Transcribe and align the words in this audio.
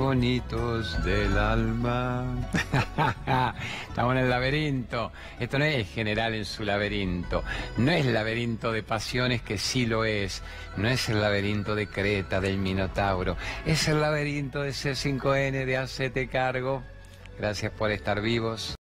bonitos 0.00 1.04
del 1.04 1.36
alma. 1.36 2.24
Estamos 3.86 4.16
en 4.16 4.22
el 4.22 4.30
laberinto. 4.30 5.12
Esto 5.38 5.58
no 5.58 5.66
es 5.66 5.90
general 5.90 6.34
en 6.34 6.46
su 6.46 6.64
laberinto. 6.64 7.44
No 7.76 7.92
es 7.92 8.06
laberinto 8.06 8.72
de 8.72 8.82
pasiones 8.82 9.42
que 9.42 9.58
sí 9.58 9.84
lo 9.84 10.06
es. 10.06 10.42
No 10.78 10.88
es 10.88 11.10
el 11.10 11.20
laberinto 11.20 11.74
de 11.74 11.86
Creta, 11.86 12.40
del 12.40 12.56
Minotauro. 12.56 13.36
Es 13.66 13.88
el 13.88 14.00
laberinto 14.00 14.62
de 14.62 14.70
C5N, 14.70 15.66
de 15.66 15.76
Hacete 15.76 16.28
Cargo. 16.28 16.82
Gracias 17.38 17.70
por 17.70 17.90
estar 17.90 18.22
vivos. 18.22 18.76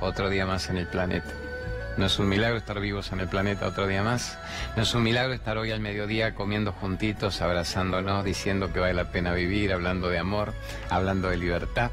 Otro 0.00 0.30
día 0.30 0.46
más 0.46 0.70
en 0.70 0.76
el 0.76 0.86
planeta. 0.86 1.51
No 1.96 2.06
es 2.06 2.18
un 2.18 2.28
milagro 2.28 2.56
estar 2.56 2.80
vivos 2.80 3.12
en 3.12 3.20
el 3.20 3.28
planeta 3.28 3.66
otro 3.66 3.86
día 3.86 4.02
más. 4.02 4.38
No 4.76 4.82
es 4.82 4.94
un 4.94 5.02
milagro 5.02 5.34
estar 5.34 5.58
hoy 5.58 5.72
al 5.72 5.80
mediodía 5.80 6.34
comiendo 6.34 6.72
juntitos, 6.72 7.42
abrazándonos, 7.42 8.24
diciendo 8.24 8.72
que 8.72 8.80
vale 8.80 8.94
la 8.94 9.10
pena 9.12 9.34
vivir, 9.34 9.72
hablando 9.72 10.08
de 10.08 10.18
amor, 10.18 10.54
hablando 10.88 11.28
de 11.28 11.36
libertad. 11.36 11.90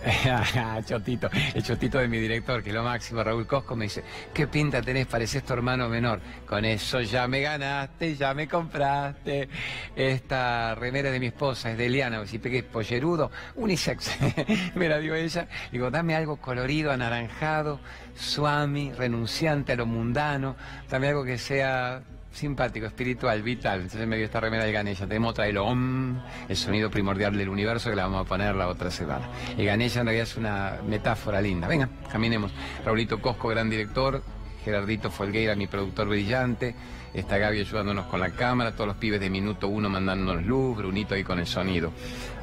Chotito, 0.86 1.28
el 1.54 1.62
chotito 1.62 1.98
de 1.98 2.08
mi 2.08 2.18
director, 2.18 2.62
que 2.62 2.70
es 2.70 2.74
lo 2.74 2.82
máximo, 2.82 3.22
Raúl 3.22 3.46
Cosco, 3.46 3.76
me 3.76 3.84
dice, 3.84 4.02
¿qué 4.32 4.46
pinta 4.46 4.80
tenés? 4.80 5.06
Pareces 5.06 5.42
tu 5.44 5.52
hermano 5.52 5.88
menor. 5.88 6.20
Con 6.46 6.64
eso 6.64 7.00
ya 7.00 7.28
me 7.28 7.40
ganaste, 7.40 8.16
ya 8.16 8.32
me 8.32 8.48
compraste. 8.48 9.48
Esta 9.94 10.74
remera 10.74 11.10
de 11.10 11.20
mi 11.20 11.26
esposa 11.26 11.70
es 11.70 11.78
de 11.78 11.86
Eliana, 11.86 12.26
si 12.26 12.38
pegué 12.38 12.62
pollerudo, 12.62 13.30
unisex. 13.56 14.10
me 14.74 14.88
la 14.88 14.98
dio 14.98 15.14
ella. 15.14 15.46
Digo, 15.70 15.90
dame 15.90 16.14
algo 16.14 16.36
colorido, 16.36 16.90
anaranjado, 16.92 17.80
suami, 18.16 18.92
renunciante 18.92 19.72
a 19.72 19.76
lo 19.76 19.86
mundano, 19.86 20.56
dame 20.88 21.08
algo 21.08 21.24
que 21.24 21.36
sea 21.36 22.02
simpático, 22.32 22.86
espiritual, 22.86 23.42
vital. 23.42 23.82
Entonces 23.82 24.06
me 24.06 24.16
dio 24.16 24.26
esta 24.26 24.40
remera 24.40 24.64
de 24.64 24.72
Ganesha. 24.72 25.06
Tenemos 25.06 25.32
otra 25.32 25.44
de 25.44 25.52
lo 25.52 25.66
OM, 25.66 26.20
el 26.48 26.56
sonido 26.56 26.90
primordial 26.90 27.36
del 27.36 27.48
universo 27.48 27.90
que 27.90 27.96
la 27.96 28.04
vamos 28.04 28.26
a 28.26 28.28
poner 28.28 28.54
la 28.54 28.68
otra 28.68 28.90
semana. 28.90 29.28
Y 29.56 29.64
Ganesha 29.64 30.00
en 30.00 30.06
realidad 30.06 30.26
es 30.28 30.36
una 30.36 30.78
metáfora 30.86 31.40
linda. 31.40 31.68
Venga, 31.68 31.88
caminemos. 32.10 32.52
Raulito 32.84 33.20
Cosco, 33.20 33.48
gran 33.48 33.68
director. 33.68 34.22
Gerardito 34.64 35.10
Folgueira, 35.10 35.56
mi 35.56 35.66
productor 35.66 36.08
brillante. 36.08 36.74
Está 37.14 37.38
Gaby 37.38 37.60
ayudándonos 37.60 38.06
con 38.06 38.20
la 38.20 38.30
cámara, 38.30 38.72
todos 38.72 38.88
los 38.88 38.96
pibes 38.96 39.18
de 39.20 39.30
minuto 39.30 39.66
uno 39.66 39.88
mandándonos 39.88 40.44
luz, 40.44 40.76
Brunito 40.76 41.14
ahí 41.14 41.24
con 41.24 41.40
el 41.40 41.46
sonido. 41.46 41.92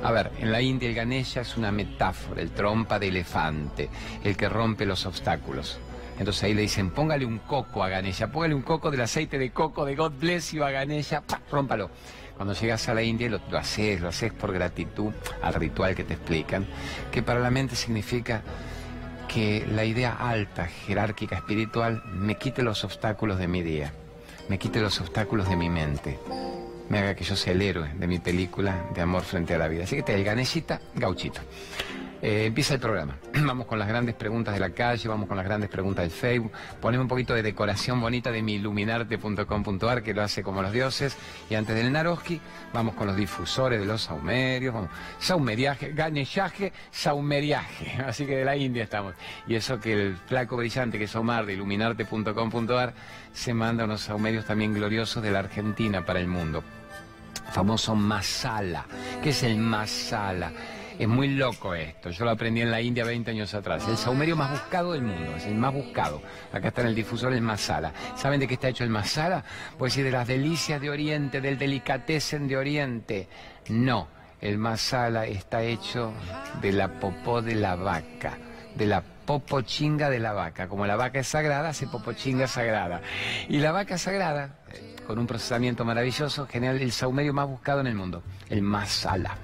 A 0.04 0.12
ver, 0.12 0.32
en 0.40 0.52
la 0.52 0.62
India 0.62 0.90
el 0.90 0.96
Ganesha 0.96 1.42
es 1.42 1.56
una 1.56 1.72
metáfora, 1.72 2.42
el 2.42 2.52
trompa 2.52 3.00
de 3.00 3.08
elefante, 3.08 3.90
el 4.24 4.36
que 4.36 4.50
rompe 4.50 4.86
los 4.86 5.06
obstáculos. 5.06 5.80
Entonces 6.18 6.44
ahí 6.44 6.54
le 6.54 6.64
dicen, 6.64 6.90
póngale 6.90 7.26
un 7.26 7.40
coco 7.40 7.84
a 7.84 7.90
Ganesha, 7.90 8.32
póngale 8.32 8.56
un 8.56 8.64
coco 8.64 8.90
del 8.90 9.02
aceite 9.02 9.38
de 9.38 9.52
coco 9.52 9.86
de 9.86 9.96
God 9.96 10.14
Bless 10.20 10.52
you 10.52 10.64
a 10.64 10.72
Ganesha, 10.72 11.22
¡pah! 11.22 11.40
rómpalo. 11.52 11.90
Cuando 12.36 12.54
llegas 12.54 12.88
a 12.90 12.94
la 12.94 13.04
India 13.04 13.30
lo, 13.30 13.40
lo 13.50 13.58
haces, 13.58 14.02
lo 14.02 14.10
haces 14.10 14.32
por 14.32 14.54
gratitud 14.54 15.12
al 15.42 15.54
ritual 15.56 15.96
que 15.96 16.04
te 16.04 16.14
explican, 16.14 16.66
que 17.12 17.24
para 17.24 17.40
la 17.40 17.50
mente 17.50 17.76
significa 17.76 18.42
que 19.28 19.66
la 19.72 19.84
idea 19.86 20.14
alta, 20.14 20.68
jerárquica, 20.68 21.36
espiritual, 21.36 22.04
me 22.06 22.36
quite 22.36 22.64
los 22.64 22.84
obstáculos 22.84 23.38
de 23.38 23.48
mi 23.48 23.62
día, 23.62 23.92
me 24.50 24.58
quite 24.58 24.80
los 24.80 25.00
obstáculos 25.02 25.50
de 25.50 25.56
mi 25.56 25.70
mente, 25.70 26.18
me 26.90 27.00
haga 27.00 27.16
que 27.16 27.24
yo 27.24 27.36
sea 27.36 27.54
el 27.54 27.62
héroe 27.62 27.94
de 27.94 28.08
mi 28.08 28.20
película 28.20 28.86
de 28.94 29.02
amor 29.02 29.24
frente 29.24 29.54
a 29.54 29.58
la 29.58 29.68
vida. 29.68 29.84
Así 29.84 29.98
que 29.98 30.04
te 30.04 30.16
el 30.16 30.24
ganechita, 30.24 30.80
gauchito. 30.96 31.42
Eh, 32.22 32.46
empieza 32.46 32.74
el 32.74 32.80
programa. 32.80 33.18
Vamos 33.46 33.68
con 33.68 33.78
las 33.78 33.88
grandes 33.88 34.16
preguntas 34.16 34.54
de 34.54 34.60
la 34.60 34.72
calle, 34.72 35.08
vamos 35.08 35.28
con 35.28 35.38
las 35.38 35.46
grandes 35.46 35.70
preguntas 35.70 36.04
del 36.04 36.12
Facebook. 36.12 36.52
Ponemos 36.82 37.04
un 37.04 37.08
poquito 37.08 37.34
de 37.34 37.44
decoración 37.44 38.02
bonita 38.02 38.32
de 38.32 38.42
miiluminarte.com.ar 38.42 40.02
que 40.02 40.14
lo 40.14 40.24
hace 40.24 40.42
como 40.42 40.62
los 40.62 40.72
dioses. 40.72 41.16
Y 41.50 41.56
antes 41.56 41.76
del 41.76 41.92
Naroski, 41.92 42.42
vamos 42.74 42.96
con 42.96 43.08
los 43.08 43.16
difusores 43.16 43.80
de 43.80 43.86
los 43.86 44.02
saumerios. 44.02 44.74
Vamos. 44.74 44.90
Saumeriaje, 45.20 45.94
ganellaje, 45.94 46.74
saumeriaje. 46.92 48.02
Así 48.06 48.26
que 48.26 48.38
de 48.38 48.46
la 48.46 48.56
India 48.56 48.84
estamos. 48.84 49.14
Y 49.48 49.56
eso 49.56 49.80
que 49.80 49.94
el 49.94 50.18
flaco 50.18 50.58
brillante 50.58 50.98
que 50.98 51.04
es 51.04 51.16
Omar 51.16 51.46
de 51.46 51.54
iluminarte.com.ar 51.54 52.94
se 53.32 53.54
manda 53.54 53.86
unos 53.86 54.02
saumerios 54.02 54.46
también 54.46 54.74
gloriosos 54.74 55.22
de 55.22 55.32
la 55.32 55.40
Argentina 55.40 56.04
para 56.06 56.20
el 56.20 56.28
mundo. 56.28 56.64
Famoso 57.52 57.96
masala. 57.96 58.86
¿Qué 59.22 59.30
es 59.30 59.44
el 59.44 59.58
masala? 59.58 60.52
Es 61.00 61.08
muy 61.08 61.28
loco 61.30 61.76
esto. 61.76 62.10
Yo 62.10 62.26
lo 62.26 62.32
aprendí 62.32 62.62
en 62.62 62.72
la 62.72 62.82
India 62.82 63.06
20 63.06 63.30
años 63.30 63.54
atrás. 63.54 63.88
El 63.88 63.98
saumerio 63.98 64.36
más 64.36 64.50
buscado 64.50 64.94
del 64.94 65.04
mundo, 65.04 65.36
es 65.36 65.46
el 65.46 65.56
más 65.56 65.72
buscado. 65.74 66.22
Acá 66.52 66.70
está 66.70 66.82
en 66.82 66.88
el 66.88 66.96
difusor 66.96 67.34
el 67.34 67.42
masala. 67.42 67.94
¿Saben 68.16 68.40
de 68.40 68.48
qué 68.48 68.56
está 68.56 68.70
hecho 68.70 68.84
el 68.84 68.90
masala? 68.90 69.44
Pues 69.78 69.94
sí, 69.94 70.02
de 70.02 70.12
las 70.12 70.28
delicias 70.28 70.82
de 70.82 70.90
Oriente, 70.90 71.40
del 71.40 71.60
delicatessen 71.60 72.48
de 72.48 72.58
Oriente. 72.58 73.28
No, 73.70 74.08
el 74.42 74.58
masala 74.58 75.28
está 75.28 75.62
hecho 75.62 76.14
de 76.62 76.72
la 76.72 77.00
popó 77.00 77.44
de 77.44 77.54
la 77.54 77.76
vaca, 77.76 78.38
de 78.76 78.88
la 78.88 79.04
popo 79.28 79.62
chinga 79.62 80.10
de 80.10 80.20
la 80.20 80.34
vaca. 80.34 80.68
Como 80.68 80.88
la 80.88 80.96
vaca 80.96 81.20
es 81.20 81.28
sagrada, 81.28 81.70
hace 81.70 81.86
popo 81.86 82.14
chinga 82.14 82.48
sagrada. 82.48 83.02
Y 83.50 83.60
la 83.60 83.72
vaca 83.72 84.00
sagrada, 84.00 84.56
eh, 84.72 84.96
con 85.06 85.20
un 85.20 85.28
procesamiento 85.28 85.86
maravilloso, 85.86 86.48
genera 86.48 86.74
el 86.74 86.92
saumerio 86.92 87.34
más 87.34 87.48
buscado 87.48 87.82
en 87.82 87.88
el 87.88 87.96
mundo, 87.96 88.24
el 88.50 88.64
masala. 88.64 89.38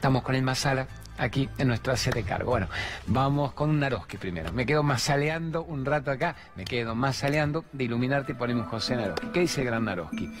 Estamos 0.00 0.22
con 0.22 0.34
el 0.34 0.42
masala 0.42 0.88
aquí 1.18 1.46
en 1.58 1.68
nuestro 1.68 1.94
set 1.94 2.14
de 2.14 2.22
cargo. 2.22 2.52
Bueno, 2.52 2.68
vamos 3.06 3.52
con 3.52 3.68
un 3.68 3.80
Naroski 3.80 4.16
primero. 4.16 4.50
Me 4.50 4.64
quedo 4.64 4.82
masaleando 4.82 5.62
un 5.62 5.84
rato 5.84 6.10
acá, 6.10 6.36
me 6.56 6.64
quedo 6.64 6.94
masaleando 6.94 7.66
de 7.74 7.84
iluminarte 7.84 8.32
y 8.32 8.34
ponemos 8.34 8.66
José 8.68 8.96
Naroski. 8.96 9.26
¿Qué 9.26 9.40
dice 9.40 9.60
el 9.60 9.66
gran 9.66 9.84
Naroski? 9.84 10.32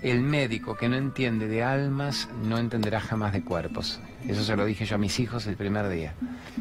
El 0.00 0.20
médico 0.20 0.76
que 0.76 0.88
no 0.88 0.94
entiende 0.94 1.48
de 1.48 1.64
almas 1.64 2.28
no 2.44 2.56
entenderá 2.56 3.00
jamás 3.00 3.32
de 3.32 3.42
cuerpos. 3.42 3.98
Eso 4.28 4.44
se 4.44 4.54
lo 4.54 4.64
dije 4.64 4.84
yo 4.84 4.94
a 4.94 4.98
mis 4.98 5.18
hijos 5.18 5.44
el 5.48 5.56
primer 5.56 5.88
día. 5.88 6.14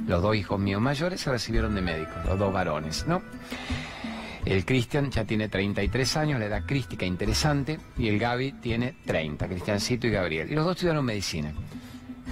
Los 0.07 0.23
dos 0.23 0.35
hijos 0.35 0.59
míos 0.59 0.81
mayores 0.81 1.21
se 1.21 1.29
recibieron 1.29 1.75
de 1.75 1.83
médicos, 1.83 2.25
los 2.25 2.39
dos 2.39 2.51
varones, 2.51 3.05
¿no? 3.05 3.21
El 4.43 4.65
Cristian 4.65 5.11
ya 5.11 5.23
tiene 5.23 5.49
33 5.49 6.17
años, 6.17 6.39
la 6.39 6.47
edad 6.47 6.63
crística 6.65 7.05
interesante, 7.05 7.77
y 7.95 8.07
el 8.07 8.17
Gaby 8.17 8.53
tiene 8.53 8.95
30, 9.05 9.47
Cristiancito 9.47 10.07
y 10.07 10.09
Gabriel. 10.09 10.51
Y 10.51 10.55
los 10.55 10.65
dos 10.65 10.77
estudiaron 10.77 11.05
medicina. 11.05 11.53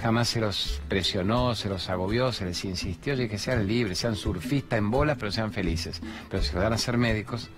Jamás 0.02 0.28
se 0.28 0.40
los 0.40 0.80
presionó, 0.88 1.54
se 1.56 1.68
los 1.68 1.88
agobió, 1.90 2.32
se 2.32 2.44
les 2.44 2.64
insistió 2.64 3.16
de 3.16 3.28
que 3.28 3.38
sean 3.38 3.66
libres, 3.66 3.98
sean 3.98 4.14
surfistas 4.14 4.78
en 4.78 4.90
bolas, 4.90 5.16
pero 5.18 5.32
sean 5.32 5.52
felices. 5.52 6.00
Pero 6.30 6.42
si 6.42 6.54
van 6.54 6.72
a 6.72 6.78
ser 6.78 6.96
médicos, 6.98 7.50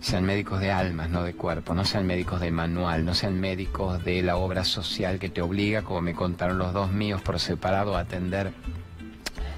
sean 0.00 0.24
médicos 0.24 0.60
de 0.60 0.72
almas, 0.72 1.08
no 1.10 1.22
de 1.22 1.34
cuerpo, 1.34 1.72
no 1.72 1.84
sean 1.84 2.06
médicos 2.06 2.40
de 2.40 2.50
manual, 2.50 3.04
no 3.04 3.14
sean 3.14 3.40
médicos 3.40 4.04
de 4.04 4.22
la 4.22 4.36
obra 4.36 4.64
social 4.64 5.18
que 5.18 5.28
te 5.28 5.42
obliga, 5.42 5.82
como 5.82 6.00
me 6.00 6.14
contaron 6.14 6.58
los 6.58 6.72
dos 6.72 6.90
míos 6.90 7.22
por 7.22 7.38
separado, 7.38 7.96
a 7.96 8.00
atender 8.00 8.52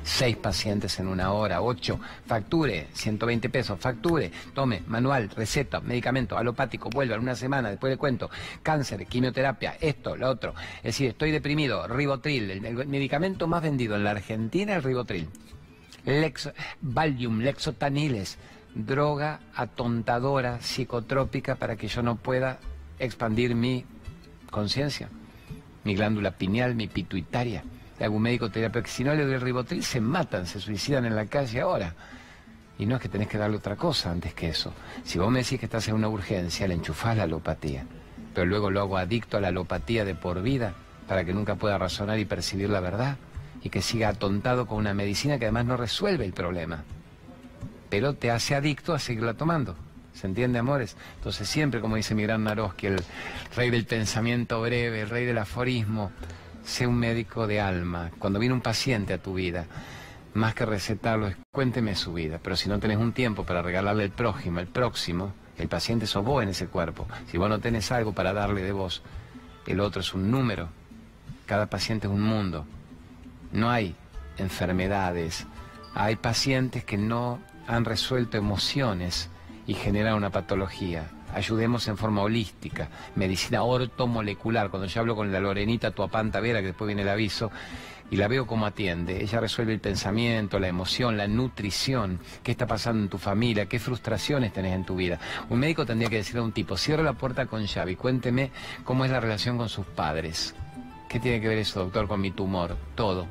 seis 0.06 0.36
pacientes 0.36 1.00
en 1.00 1.08
una 1.08 1.32
hora, 1.32 1.60
ocho, 1.60 1.98
facture, 2.26 2.86
120 2.92 3.50
pesos, 3.50 3.78
facture, 3.78 4.30
tome, 4.54 4.82
manual, 4.86 5.28
receta, 5.28 5.80
medicamento, 5.80 6.38
alopático, 6.38 6.88
vuelva 6.88 7.16
en 7.16 7.22
una 7.22 7.34
semana, 7.34 7.70
después 7.70 7.90
le 7.90 7.96
cuento, 7.96 8.30
cáncer, 8.62 9.04
quimioterapia, 9.06 9.76
esto, 9.80 10.16
lo 10.16 10.30
otro. 10.30 10.54
Es 10.78 10.84
decir, 10.84 11.08
estoy 11.08 11.32
deprimido, 11.32 11.88
ribotril, 11.88 12.50
el, 12.52 12.86
medicamento 12.86 13.48
más 13.48 13.62
vendido 13.62 13.96
en 13.96 14.04
la 14.04 14.12
Argentina 14.12 14.76
el 14.76 14.84
ribotril. 14.84 15.28
Valium, 16.80 17.40
Lexotaniles, 17.40 18.38
droga 18.76 19.40
atontadora, 19.56 20.60
psicotrópica 20.60 21.56
para 21.56 21.74
que 21.74 21.88
yo 21.88 22.02
no 22.02 22.14
pueda 22.14 22.60
expandir 23.00 23.56
mi 23.56 23.84
conciencia, 24.52 25.08
mi 25.82 25.96
glándula 25.96 26.30
pineal, 26.30 26.76
mi 26.76 26.86
pituitaria 26.86 27.64
algún 28.04 28.22
médico 28.22 28.50
te 28.50 28.60
dirá, 28.60 28.70
pero 28.70 28.84
que 28.84 28.90
si 28.90 29.04
no 29.04 29.14
le 29.14 29.24
doy 29.24 29.34
el 29.34 29.40
ribotril 29.40 29.82
se 29.82 30.00
matan, 30.00 30.46
se 30.46 30.60
suicidan 30.60 31.04
en 31.06 31.16
la 31.16 31.26
calle 31.26 31.60
ahora. 31.60 31.94
Y 32.78 32.84
no 32.84 32.96
es 32.96 33.02
que 33.02 33.08
tenés 33.08 33.28
que 33.28 33.38
darle 33.38 33.56
otra 33.56 33.76
cosa 33.76 34.10
antes 34.10 34.34
que 34.34 34.48
eso. 34.48 34.72
Si 35.04 35.18
vos 35.18 35.30
me 35.30 35.38
decís 35.38 35.58
que 35.58 35.66
estás 35.66 35.88
en 35.88 35.94
una 35.94 36.08
urgencia, 36.08 36.68
le 36.68 36.74
enchufás 36.74 37.16
la 37.16 37.22
alopatía. 37.22 37.84
Pero 38.34 38.46
luego 38.46 38.70
lo 38.70 38.80
hago 38.80 38.98
adicto 38.98 39.38
a 39.38 39.40
la 39.40 39.48
alopatía 39.48 40.04
de 40.04 40.14
por 40.14 40.42
vida 40.42 40.74
para 41.08 41.24
que 41.24 41.32
nunca 41.32 41.54
pueda 41.54 41.78
razonar 41.78 42.18
y 42.18 42.26
percibir 42.26 42.68
la 42.68 42.80
verdad 42.80 43.16
y 43.62 43.70
que 43.70 43.80
siga 43.80 44.10
atontado 44.10 44.66
con 44.66 44.78
una 44.78 44.92
medicina 44.92 45.38
que 45.38 45.46
además 45.46 45.64
no 45.64 45.76
resuelve 45.76 46.24
el 46.24 46.32
problema. 46.32 46.84
Pero 47.88 48.14
te 48.14 48.30
hace 48.30 48.54
adicto 48.54 48.92
a 48.92 48.98
seguirla 48.98 49.34
tomando. 49.34 49.76
¿Se 50.12 50.26
entiende, 50.26 50.58
amores? 50.58 50.96
Entonces 51.16 51.48
siempre, 51.48 51.80
como 51.80 51.96
dice 51.96 52.14
mi 52.14 52.22
gran 52.22 52.44
Naroski, 52.44 52.86
el 52.86 53.02
rey 53.54 53.70
del 53.70 53.84
pensamiento 53.84 54.60
breve, 54.62 55.02
el 55.02 55.10
rey 55.10 55.26
del 55.26 55.38
aforismo, 55.38 56.10
sé 56.66 56.86
un 56.86 56.98
médico 56.98 57.46
de 57.46 57.60
alma. 57.60 58.10
Cuando 58.18 58.38
viene 58.38 58.54
un 58.54 58.60
paciente 58.60 59.14
a 59.14 59.22
tu 59.22 59.34
vida, 59.34 59.66
más 60.34 60.54
que 60.54 60.66
recetarlo, 60.66 61.28
es 61.28 61.36
cuénteme 61.52 61.94
su 61.94 62.12
vida. 62.12 62.40
Pero 62.42 62.56
si 62.56 62.68
no 62.68 62.78
tenés 62.78 62.98
un 62.98 63.12
tiempo 63.12 63.44
para 63.44 63.62
regalarle 63.62 64.04
el 64.04 64.10
prójimo, 64.10 64.60
el 64.60 64.66
próximo, 64.66 65.32
el 65.56 65.68
paciente 65.68 66.06
sos 66.06 66.24
vos 66.24 66.42
en 66.42 66.50
ese 66.50 66.66
cuerpo. 66.66 67.06
Si 67.28 67.38
vos 67.38 67.48
no 67.48 67.60
tenés 67.60 67.90
algo 67.92 68.12
para 68.12 68.32
darle 68.32 68.62
de 68.62 68.72
vos, 68.72 69.02
el 69.66 69.80
otro 69.80 70.00
es 70.00 70.12
un 70.12 70.30
número. 70.30 70.68
Cada 71.46 71.66
paciente 71.66 72.08
es 72.08 72.12
un 72.12 72.20
mundo. 72.20 72.66
No 73.52 73.70
hay 73.70 73.94
enfermedades. 74.36 75.46
Hay 75.94 76.16
pacientes 76.16 76.84
que 76.84 76.98
no 76.98 77.38
han 77.66 77.84
resuelto 77.84 78.36
emociones 78.36 79.30
y 79.66 79.74
generan 79.74 80.14
una 80.14 80.30
patología. 80.30 81.08
Ayudemos 81.34 81.86
en 81.88 81.96
forma 81.96 82.22
holística, 82.22 82.88
medicina 83.14 83.62
ortomolecular. 83.62 84.70
Cuando 84.70 84.88
yo 84.88 85.00
hablo 85.00 85.16
con 85.16 85.32
la 85.32 85.40
Lorenita 85.40 85.90
Tuapanta 85.90 86.40
Vera, 86.40 86.60
que 86.60 86.68
después 86.68 86.86
viene 86.86 87.02
el 87.02 87.08
aviso, 87.08 87.50
y 88.10 88.16
la 88.16 88.28
veo 88.28 88.46
cómo 88.46 88.66
atiende. 88.66 89.22
Ella 89.22 89.40
resuelve 89.40 89.72
el 89.72 89.80
pensamiento, 89.80 90.58
la 90.58 90.68
emoción, 90.68 91.16
la 91.16 91.26
nutrición, 91.26 92.20
qué 92.42 92.52
está 92.52 92.66
pasando 92.66 93.02
en 93.02 93.08
tu 93.08 93.18
familia, 93.18 93.66
qué 93.66 93.78
frustraciones 93.78 94.52
tenés 94.52 94.74
en 94.74 94.84
tu 94.84 94.96
vida. 94.96 95.18
Un 95.50 95.58
médico 95.58 95.84
tendría 95.84 96.08
que 96.08 96.16
decirle 96.16 96.40
a 96.40 96.44
un 96.44 96.52
tipo, 96.52 96.76
cierra 96.76 97.02
la 97.02 97.14
puerta 97.14 97.46
con 97.46 97.64
llave 97.66 97.92
y 97.92 97.96
cuénteme 97.96 98.50
cómo 98.84 99.04
es 99.04 99.10
la 99.10 99.20
relación 99.20 99.58
con 99.58 99.68
sus 99.68 99.86
padres. 99.86 100.54
¿Qué 101.08 101.20
tiene 101.20 101.40
que 101.40 101.48
ver 101.48 101.58
eso, 101.58 101.80
doctor, 101.80 102.08
con 102.08 102.20
mi 102.20 102.30
tumor? 102.30 102.76
Todo. 102.94 103.26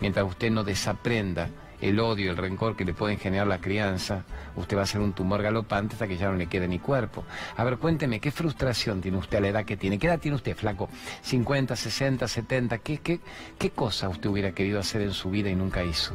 Mientras 0.00 0.26
usted 0.26 0.50
no 0.50 0.64
desaprenda 0.64 1.48
el 1.84 2.00
odio, 2.00 2.30
el 2.30 2.38
rencor 2.38 2.76
que 2.76 2.84
le 2.86 2.94
pueden 2.94 3.18
generar 3.18 3.46
la 3.46 3.60
crianza, 3.60 4.24
usted 4.56 4.74
va 4.74 4.82
a 4.82 4.86
ser 4.86 5.02
un 5.02 5.12
tumor 5.12 5.42
galopante 5.42 5.94
hasta 5.94 6.08
que 6.08 6.16
ya 6.16 6.30
no 6.30 6.36
le 6.36 6.46
quede 6.46 6.66
ni 6.66 6.78
cuerpo. 6.78 7.24
A 7.58 7.62
ver, 7.62 7.76
cuénteme, 7.76 8.20
¿qué 8.20 8.30
frustración 8.30 9.02
tiene 9.02 9.18
usted 9.18 9.36
a 9.36 9.40
la 9.42 9.48
edad 9.48 9.64
que 9.66 9.76
tiene? 9.76 9.98
¿Qué 9.98 10.06
edad 10.06 10.18
tiene 10.18 10.36
usted, 10.36 10.56
flaco? 10.56 10.88
¿50, 11.22 11.76
60, 11.76 12.26
70? 12.26 12.78
¿Qué, 12.78 12.98
qué, 12.98 13.20
qué 13.58 13.70
cosa 13.70 14.08
usted 14.08 14.30
hubiera 14.30 14.52
querido 14.52 14.80
hacer 14.80 15.02
en 15.02 15.12
su 15.12 15.28
vida 15.30 15.50
y 15.50 15.54
nunca 15.54 15.84
hizo? 15.84 16.14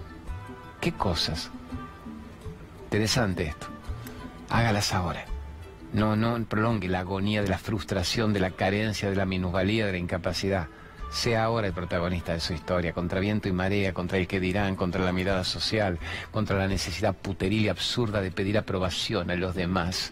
¿Qué 0.81 0.91
cosas? 0.93 1.51
Interesante 2.85 3.43
esto. 3.43 3.67
Hágalas 4.49 4.91
ahora. 4.91 5.25
No, 5.93 6.15
no 6.15 6.43
prolongue 6.45 6.87
la 6.87 7.01
agonía 7.01 7.43
de 7.43 7.47
la 7.47 7.59
frustración, 7.59 8.33
de 8.33 8.39
la 8.39 8.49
carencia, 8.49 9.07
de 9.07 9.15
la 9.15 9.27
minusvalía, 9.27 9.85
de 9.85 9.91
la 9.91 9.97
incapacidad 9.99 10.67
sea 11.09 11.43
ahora 11.43 11.67
el 11.67 11.73
protagonista 11.73 12.33
de 12.33 12.39
su 12.39 12.53
historia, 12.53 12.93
contra 12.93 13.19
viento 13.19 13.47
y 13.47 13.51
marea, 13.51 13.93
contra 13.93 14.17
el 14.17 14.27
que 14.27 14.39
dirán, 14.39 14.75
contra 14.75 15.03
la 15.03 15.11
mirada 15.11 15.43
social, 15.43 15.99
contra 16.31 16.57
la 16.57 16.67
necesidad 16.67 17.15
puteril 17.15 17.65
y 17.65 17.69
absurda 17.69 18.21
de 18.21 18.31
pedir 18.31 18.57
aprobación 18.57 19.31
a 19.31 19.35
los 19.35 19.55
demás. 19.55 20.11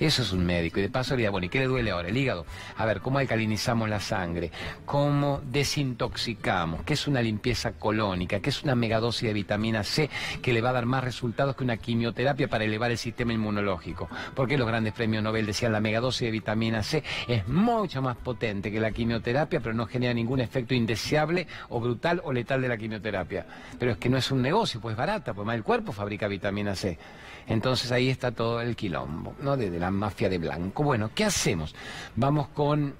Eso 0.00 0.22
es 0.22 0.32
un 0.32 0.44
médico. 0.44 0.80
Y 0.80 0.82
de 0.82 0.88
paso 0.88 1.16
le 1.16 1.28
bueno, 1.28 1.46
¿y 1.46 1.48
qué 1.48 1.60
le 1.60 1.66
duele 1.66 1.90
ahora? 1.90 2.08
El 2.08 2.16
hígado. 2.16 2.44
A 2.76 2.84
ver, 2.84 3.00
¿cómo 3.00 3.18
alcalinizamos 3.18 3.88
la 3.88 4.00
sangre? 4.00 4.50
¿Cómo 4.84 5.40
desintoxicamos? 5.50 6.82
¿Qué 6.82 6.94
es 6.94 7.06
una 7.06 7.22
limpieza 7.22 7.72
colónica? 7.72 8.40
¿Qué 8.40 8.50
es 8.50 8.62
una 8.62 8.74
megadosis 8.74 9.28
de 9.28 9.32
vitamina 9.32 9.84
C 9.84 10.10
que 10.42 10.52
le 10.52 10.60
va 10.60 10.70
a 10.70 10.74
dar 10.74 10.86
más 10.86 11.04
resultados 11.04 11.56
que 11.56 11.64
una 11.64 11.76
quimioterapia 11.76 12.48
para 12.48 12.64
elevar 12.64 12.90
el 12.90 12.98
sistema 12.98 13.32
inmunológico? 13.32 14.08
Porque 14.34 14.58
los 14.58 14.66
grandes 14.66 14.92
premios 14.92 15.22
Nobel 15.22 15.46
decían 15.46 15.72
la 15.72 15.80
megadosis 15.80 16.22
de 16.22 16.30
vitamina 16.30 16.82
C 16.82 17.02
es 17.28 17.46
mucho 17.48 18.02
más 18.02 18.16
potente 18.16 18.72
que 18.72 18.80
la 18.80 18.90
quimioterapia, 18.90 19.60
pero 19.60 19.74
no 19.74 19.86
genera 19.86 20.12
ningún 20.12 20.33
efecto 20.40 20.74
indeseable 20.74 21.46
o 21.68 21.80
brutal 21.80 22.20
o 22.24 22.32
letal 22.32 22.62
de 22.62 22.68
la 22.68 22.76
quimioterapia. 22.76 23.46
Pero 23.78 23.92
es 23.92 23.98
que 23.98 24.08
no 24.08 24.16
es 24.16 24.30
un 24.30 24.42
negocio, 24.42 24.80
pues 24.80 24.96
barata, 24.96 25.34
pues 25.34 25.46
más 25.46 25.56
el 25.56 25.62
cuerpo 25.62 25.92
fabrica 25.92 26.28
vitamina 26.28 26.74
C. 26.74 26.98
Entonces 27.46 27.92
ahí 27.92 28.08
está 28.08 28.32
todo 28.32 28.60
el 28.60 28.74
quilombo, 28.74 29.34
¿no? 29.40 29.56
De, 29.56 29.70
la 29.70 29.90
mafia 29.90 30.28
de 30.28 30.38
blanco. 30.38 30.82
Bueno, 30.82 31.10
¿qué 31.14 31.24
hacemos? 31.24 31.74
Vamos 32.16 32.48
con... 32.48 32.94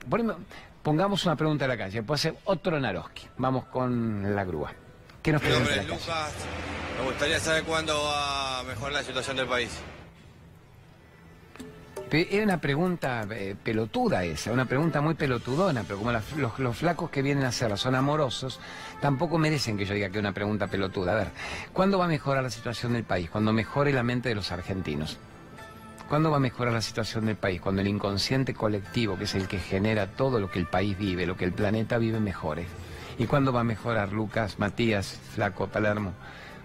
Pongamos 0.83 1.25
una 1.25 1.35
pregunta 1.35 1.65
a 1.65 1.69
la 1.69 1.79
calle, 1.79 2.03
puede 2.03 2.19
ser 2.19 2.37
otro 2.45 2.79
Naroski. 2.79 3.27
Vamos 3.39 3.65
con 3.67 4.35
la 4.35 4.45
grúa. 4.45 4.71
¿Qué 5.23 5.33
nos 5.33 5.41
pregunta 5.41 5.83
Lucas, 5.83 6.35
me 6.99 7.07
gustaría 7.07 7.41
saber 7.41 7.65
cuándo 7.65 7.95
va 8.05 8.61
a 8.61 8.63
mejorar 8.65 8.93
la 8.93 9.03
situación 9.03 9.39
del 9.39 9.47
país. 9.47 9.71
Es 12.11 12.45
una 12.45 12.61
pregunta 12.61 13.27
eh, 13.33 13.57
pelotuda 13.61 14.25
esa, 14.25 14.53
una 14.53 14.67
pregunta 14.67 15.01
muy 15.01 15.15
pelotudona, 15.15 15.83
pero 15.83 15.99
como 15.99 16.13
los, 16.13 16.77
flacos 16.77 17.11
que 17.11 17.23
vienen 17.23 17.45
a 17.45 17.49
hacerla 17.49 17.77
son 17.77 17.97
amorosos, 17.97 18.61
tampoco 19.01 19.37
merecen 19.37 19.77
que 19.77 19.85
yo 19.85 19.95
diga 19.95 20.11
que 20.11 20.19
es 20.19 20.21
una 20.21 20.33
pregunta 20.33 20.69
pelotuda. 20.69 21.13
A 21.13 21.17
ver, 21.17 21.29
¿cuándo 21.73 21.99
va 21.99 22.05
a 22.05 22.09
mejorar 22.09 22.45
la 22.45 22.51
situación 22.51 22.93
del 22.93 23.03
país? 23.03 23.31
Cuando 23.31 23.53
mejore 23.53 23.93
la 23.93 24.05
mente 24.05 24.29
de 24.29 24.37
los 24.37 24.53
argentinos. 24.53 25.19
¿Cuándo 26.09 26.31
va 26.31 26.37
a 26.37 26.41
mejorar 26.41 26.75
la 26.75 26.83
situación 26.83 27.27
del 27.27 27.37
país? 27.37 27.61
Cuando 27.61 27.81
el 27.81 27.89
inconsciente 27.89 28.55
colectivo, 28.55 29.19
que 29.19 29.25
es 29.25 29.35
el 29.35 29.49
que 29.49 29.59
genera 29.59 30.07
todo 30.07 30.39
lo 30.39 30.51
que 30.51 30.61
el 30.61 30.67
país 30.67 30.97
vive, 30.97 31.27
lo 31.27 31.37
que 31.37 31.47
el 31.47 31.53
planeta 31.53 31.99
vive, 31.99 32.21
mejore. 32.21 32.67
¿Y 33.19 33.27
cuándo 33.27 33.53
va 33.53 33.61
a 33.61 33.65
mejorar, 33.65 34.13
Lucas, 34.13 34.59
Matías, 34.59 35.19
Flaco, 35.35 35.67
Palermo? 35.67 36.13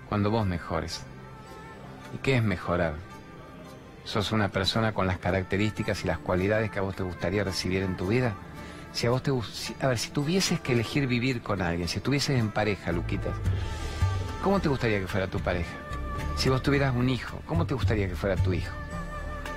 Cuando 0.09 0.30
vos 0.30 0.45
mejores. 0.45 1.01
¿Y 2.13 2.18
qué 2.19 2.38
es 2.38 2.44
mejorar? 2.44 3.09
Sos 4.10 4.32
una 4.32 4.50
persona 4.50 4.92
con 4.92 5.06
las 5.06 5.20
características 5.20 6.04
y 6.04 6.08
las 6.08 6.18
cualidades 6.18 6.72
que 6.72 6.80
a 6.80 6.82
vos 6.82 6.96
te 6.96 7.04
gustaría 7.04 7.44
recibir 7.44 7.84
en 7.84 7.96
tu 7.96 8.08
vida? 8.08 8.34
Si 8.92 9.06
a 9.06 9.12
vos 9.12 9.22
te 9.22 9.32
a 9.32 9.88
ver, 9.88 10.00
si 10.00 10.10
tuvieses 10.10 10.60
que 10.60 10.74
elegir 10.74 11.06
vivir 11.06 11.42
con 11.42 11.62
alguien, 11.62 11.88
si 11.88 11.98
estuvieses 11.98 12.40
en 12.40 12.50
pareja, 12.50 12.92
Luquitas, 12.92 13.36
¿cómo 14.44 14.60
te 14.60 14.68
gustaría 14.68 15.00
que 15.00 15.08
fuera 15.08 15.28
tu 15.28 15.40
pareja? 15.40 15.70
Si 16.38 16.50
vos 16.50 16.64
tuvieras 16.64 16.96
un 16.96 17.08
hijo, 17.08 17.40
¿cómo 17.46 17.68
te 17.68 17.76
gustaría 17.76 18.08
que 18.08 18.16
fuera 18.16 18.36
tu 18.36 18.52
hijo? 18.52 18.74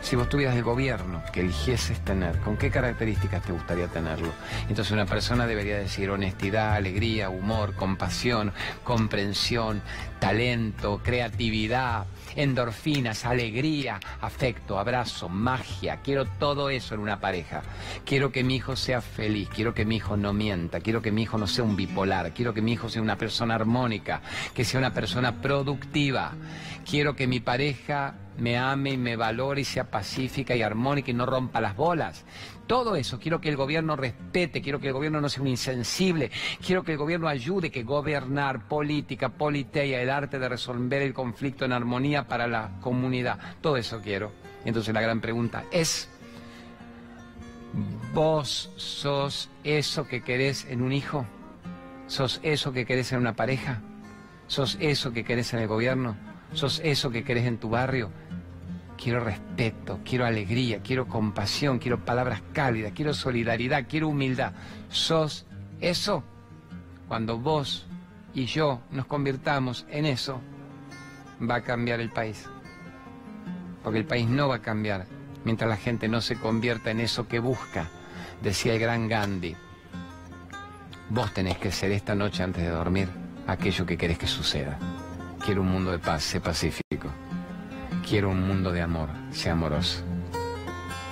Si 0.03 0.17
vos 0.17 0.29
tuvieras 0.29 0.57
el 0.57 0.65
gobierno 0.65 1.23
que 1.33 1.41
eligieses 1.41 2.01
tener, 2.05 2.37
¿con 2.41 2.57
qué 2.57 2.71
características 2.71 3.45
te 3.45 3.53
gustaría 3.53 3.87
tenerlo? 3.87 4.33
Entonces 4.69 4.91
una 4.91 5.07
persona 5.07 5.47
debería 5.47 5.79
decir 5.79 6.11
honestidad, 6.11 6.75
alegría, 6.75 7.31
humor, 7.31 7.77
compasión, 7.77 8.53
comprensión, 8.83 9.81
talento, 10.19 11.01
creatividad, 11.03 12.07
endorfinas, 12.35 13.25
alegría, 13.25 14.01
afecto, 14.21 14.79
abrazo, 14.79 15.29
magia. 15.29 16.01
Quiero 16.03 16.27
todo 16.27 16.69
eso 16.69 16.95
en 16.95 17.01
una 17.01 17.21
pareja. 17.21 17.63
Quiero 18.05 18.33
que 18.33 18.43
mi 18.43 18.57
hijo 18.57 18.75
sea 18.77 19.01
feliz, 19.01 19.49
quiero 19.55 19.73
que 19.73 19.85
mi 19.85 19.97
hijo 19.97 20.17
no 20.17 20.33
mienta, 20.33 20.81
quiero 20.81 21.01
que 21.01 21.13
mi 21.13 21.23
hijo 21.23 21.39
no 21.39 21.47
sea 21.47 21.65
un 21.65 21.77
bipolar, 21.77 22.35
quiero 22.35 22.53
que 22.53 22.61
mi 22.61 22.73
hijo 22.73 22.89
sea 22.89 23.03
una 23.03 23.17
persona 23.17 23.55
armónica, 23.55 24.21
que 24.53 24.65
sea 24.65 24.79
una 24.79 24.93
persona 24.93 25.41
productiva. 25.41 26.33
Quiero 26.89 27.15
que 27.17 27.27
mi 27.27 27.41
pareja 27.41 28.15
me 28.39 28.59
ame 28.59 28.93
y 28.93 28.97
me 28.97 29.17
valore 29.17 29.61
y 29.61 29.65
sea 29.65 29.91
pacífica 29.91 30.55
y 30.55 30.63
armónica 30.63 31.11
y 31.11 31.15
no 31.15 31.27
rompa 31.27 31.61
las 31.61 31.77
bolas. 31.77 32.25
Todo 32.67 32.97
eso, 32.97 33.19
quiero 33.19 33.41
que 33.41 33.49
el 33.49 33.57
gobierno 33.57 33.97
respete, 33.97 34.63
quiero 34.63 34.81
que 34.81 34.89
el 34.89 34.93
gobierno 34.93 35.21
no 35.21 35.29
sea 35.29 35.43
un 35.43 35.49
insensible, 35.49 36.31
quiero 36.65 36.83
que 36.83 36.93
el 36.93 36.99
gobierno 36.99 37.29
ayude, 37.29 37.71
que 37.71 37.83
gobernar, 37.83 38.67
política, 38.69 39.29
politeia, 39.29 40.01
el 40.01 40.11
arte 40.11 40.39
de 40.39 40.49
resolver 40.49 41.03
el 41.03 41.13
conflicto 41.13 41.65
en 41.65 41.73
armonía 41.73 42.27
para 42.27 42.47
la 42.47 42.79
comunidad. 42.81 43.39
Todo 43.61 43.77
eso 43.77 44.01
quiero. 44.03 44.33
Entonces 44.65 44.95
la 44.95 45.01
gran 45.01 45.21
pregunta 45.21 45.65
es, 45.71 46.09
¿vos 48.15 48.73
sos 48.77 49.51
eso 49.65 50.07
que 50.07 50.23
querés 50.23 50.67
en 50.67 50.83
un 50.83 50.93
hijo? 50.93 51.27
¿Sos 52.07 52.41
eso 52.43 52.73
que 52.73 52.87
querés 52.87 53.13
en 53.13 53.19
una 53.19 53.35
pareja? 53.35 53.81
¿Sos 54.47 54.77
eso 54.81 55.13
que 55.13 55.25
querés 55.25 55.53
en 55.53 55.61
el 55.61 55.69
gobierno? 55.69 56.32
¿Sos 56.55 56.81
eso 56.85 57.11
que 57.11 57.25
querés 57.25 57.47
en 57.47 57.59
tu 57.59 57.71
barrio? 57.71 58.11
quiero 59.03 59.19
respeto, 59.19 59.99
quiero 60.05 60.25
alegría, 60.25 60.81
quiero 60.81 61.09
compasión, 61.09 61.81
quiero 61.81 62.05
palabras 62.05 62.41
cálidas, 62.53 62.93
quiero 62.95 63.13
solidaridad, 63.15 63.87
quiero 63.89 64.09
humildad. 64.09 64.53
¿Sos 64.91 65.45
eso? 65.81 66.23
Cuando 67.09 67.39
vos 67.39 67.87
y 68.33 68.47
yo 68.47 68.81
nos 68.93 69.07
convirtamos 69.07 69.87
en 69.91 70.07
eso, 70.07 70.41
va 71.41 71.57
a 71.57 71.63
cambiar 71.63 72.01
el 72.01 72.11
país. 72.11 72.49
Porque 73.83 73.99
el 73.99 74.05
país 74.05 74.29
no 74.29 74.49
va 74.49 74.57
a 74.57 74.63
cambiar 74.63 75.07
mientras 75.45 75.69
la 75.69 75.77
gente 75.77 76.07
no 76.07 76.21
se 76.21 76.37
convierta 76.37 76.93
en 76.93 77.01
eso 77.01 77.27
que 77.27 77.41
busca, 77.41 77.89
decía 78.41 78.75
el 78.75 78.81
gran 78.81 79.09
Gandhi. 79.09 79.57
Vos 81.11 81.35
tenés 81.35 81.59
que 81.59 81.73
ser 81.73 81.91
esta 81.91 82.15
noche 82.15 82.45
antes 82.45 82.63
de 82.63 82.71
dormir 82.71 83.09
aquello 83.49 83.85
que 83.85 83.99
querés 83.99 84.19
que 84.19 84.29
suceda. 84.29 84.79
Quiero 85.45 85.63
un 85.63 85.73
mundo 85.73 85.91
de 85.91 85.99
paz, 85.99 86.23
sé 86.23 86.41
pacífico. 86.41 87.09
Quiero 88.09 88.31
un 88.31 88.47
mundo 88.47 88.71
de 88.71 88.81
amor, 88.81 89.09
sea 89.33 89.53
amoroso. 89.53 90.05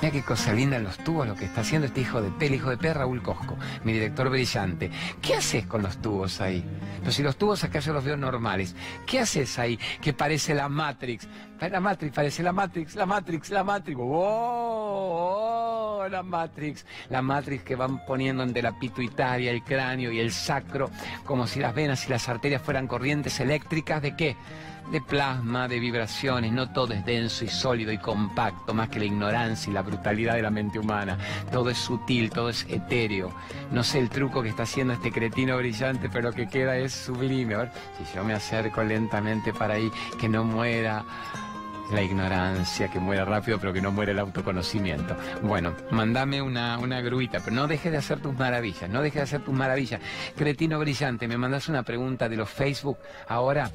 Mira 0.01 0.13
qué 0.13 0.23
cosa 0.23 0.53
linda 0.53 0.77
en 0.77 0.85
los 0.85 0.97
tubos 0.99 1.27
lo 1.27 1.35
que 1.35 1.45
está 1.45 1.61
haciendo 1.63 1.89
este 1.89 2.01
hijo 2.01 2.23
de 2.23 2.31
pel, 2.31 2.55
hijo 2.55 2.71
de 2.71 2.79
perra, 2.79 3.01
Raúl 3.01 3.23
Cosco, 3.23 3.59
mi 3.85 3.93
director 3.93 4.31
brillante. 4.31 4.91
¿Qué 5.21 5.35
haces 5.35 5.67
con 5.67 5.83
los 5.83 5.99
tubos 5.99 6.41
ahí? 6.41 6.65
Pero 7.01 7.11
si 7.13 7.23
los 7.25 7.37
tubos 7.37 7.65
acá 7.65 7.81
yo 7.81 7.93
los 7.93 8.05
veo 8.05 8.17
normales. 8.17 8.77
¿Qué 9.05 9.19
haces 9.19 9.59
ahí? 9.59 9.79
Que 10.01 10.13
parece 10.13 10.55
la 10.55 10.69
Matrix. 10.69 11.29
La 11.61 11.81
Matrix, 11.81 12.15
parece 12.15 12.43
la 12.43 12.53
Matrix, 12.53 12.95
la 12.95 13.05
Matrix, 13.05 13.51
la 13.51 13.65
Matrix. 13.65 13.99
¡Oh! 14.01 15.80
La 16.09 16.23
Matrix. 16.23 16.87
La 17.09 17.23
Matrix 17.23 17.65
que 17.65 17.77
van 17.77 18.05
poniendo 18.05 18.43
entre 18.43 18.63
la 18.63 18.79
pituitaria, 18.79 19.51
el 19.51 19.63
cráneo 19.63 20.13
y 20.13 20.21
el 20.21 20.33
sacro, 20.33 20.91
como 21.25 21.47
si 21.47 21.61
las 21.61 21.75
venas 21.75 22.07
y 22.07 22.11
las 22.11 22.29
arterias 22.29 22.63
fueran 22.63 22.87
corrientes 22.87 23.41
eléctricas 23.41 24.03
de 24.03 24.17
qué? 24.17 24.37
de 24.91 25.01
plasma, 25.01 25.69
de 25.69 25.79
vibraciones, 25.79 26.53
no 26.53 26.71
todo 26.71 26.93
es 26.95 27.05
denso 27.05 27.45
y 27.45 27.49
sólido 27.49 27.93
y 27.93 27.99
compacto, 27.99 28.75
más 28.75 28.89
que 28.89 28.99
la 28.99 29.05
ignorancia 29.05 29.71
y 29.71 29.75
la 29.75 29.83
brutalidad 29.83 30.35
de 30.35 30.43
la 30.43 30.51
mente 30.51 30.79
humana. 30.79 31.17
Todo 31.53 31.71
es 31.71 31.79
sutil, 31.79 32.31
todo 32.31 32.49
es 32.49 32.67
etéreo. 32.69 33.33
No 33.71 33.85
sé 33.85 34.01
el 34.01 34.11
truco 34.11 34.43
que 34.43 34.49
está 34.49 34.65
haciendo 34.65 34.93
este 34.93 35.13
cretino 35.13 35.57
brillante, 35.57 36.09
pero 36.09 36.31
lo 36.31 36.35
que 36.35 36.49
queda 36.49 36.77
es 36.77 36.93
sublime. 36.93 37.55
A 37.55 37.59
ver, 37.59 37.73
si 37.99 38.17
yo 38.17 38.25
me 38.25 38.35
acerco 38.35 38.83
lentamente 38.83 39.53
para 39.53 39.75
ahí, 39.75 39.91
que 40.19 40.29
no 40.29 40.45
muera 40.45 41.05
la 41.93 42.03
ignorancia, 42.03 42.89
que 42.89 42.99
muera 42.99 43.25
rápido, 43.25 43.59
pero 43.59 43.73
que 43.73 43.81
no 43.81 43.91
muere 43.93 44.13
el 44.13 44.19
autoconocimiento. 44.19 45.17
Bueno, 45.43 45.75
mandame 45.91 46.43
una, 46.43 46.79
una 46.79 47.01
gruita, 47.01 47.41
pero 47.41 47.57
no 47.57 47.67
dejes 47.67 47.93
de 47.93 47.99
hacer 47.99 48.21
tus 48.21 48.35
maravillas, 48.35 48.89
no 48.89 49.03
dejes 49.03 49.17
de 49.17 49.23
hacer 49.23 49.41
tus 49.43 49.55
maravillas. 49.55 50.01
Cretino 50.37 50.79
brillante, 50.79 51.29
me 51.29 51.37
mandas 51.37 51.69
una 51.69 51.83
pregunta 51.83 52.29
de 52.29 52.37
los 52.37 52.49
Facebook 52.49 52.99
ahora. 53.29 53.71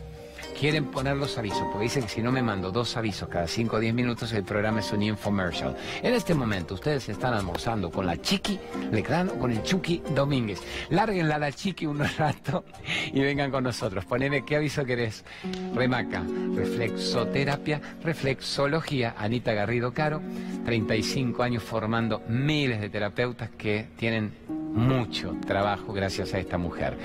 Quieren 0.59 0.85
poner 0.85 1.15
los 1.17 1.37
avisos, 1.37 1.63
porque 1.71 1.83
dicen 1.83 2.03
que 2.03 2.09
si 2.09 2.21
no 2.21 2.31
me 2.31 2.41
mando 2.41 2.71
dos 2.71 2.95
avisos 2.97 3.27
cada 3.29 3.47
5 3.47 3.75
o 3.75 3.79
10 3.79 3.93
minutos, 3.93 4.31
el 4.33 4.43
programa 4.43 4.79
es 4.79 4.91
un 4.91 5.03
infomercial. 5.03 5.75
En 6.01 6.13
este 6.13 6.33
momento, 6.33 6.75
ustedes 6.75 7.07
están 7.09 7.33
almorzando 7.33 7.91
con 7.91 8.05
la 8.05 8.17
Chiqui 8.17 8.59
Lecrán 8.91 9.29
o 9.29 9.39
con 9.39 9.51
el 9.51 9.61
Chucky 9.63 10.01
Domínguez. 10.13 10.61
Lárguenla 10.89 11.35
a 11.35 11.39
la 11.39 11.51
Chiqui 11.51 11.85
un 11.85 11.99
rato 12.17 12.65
y 13.11 13.19
vengan 13.19 13.51
con 13.51 13.63
nosotros. 13.63 14.05
Poneme 14.05 14.45
qué 14.45 14.55
aviso 14.55 14.85
querés. 14.85 15.25
Remaca, 15.73 16.23
reflexoterapia, 16.55 17.81
reflexología. 18.03 19.15
Anita 19.17 19.53
Garrido 19.53 19.93
Caro, 19.93 20.21
35 20.65 21.43
años 21.43 21.63
formando 21.63 22.21
miles 22.27 22.79
de 22.81 22.89
terapeutas 22.89 23.49
que 23.57 23.87
tienen 23.97 24.33
mucho 24.47 25.35
trabajo 25.45 25.93
gracias 25.93 26.33
a 26.33 26.39
esta 26.39 26.57
mujer. 26.57 26.97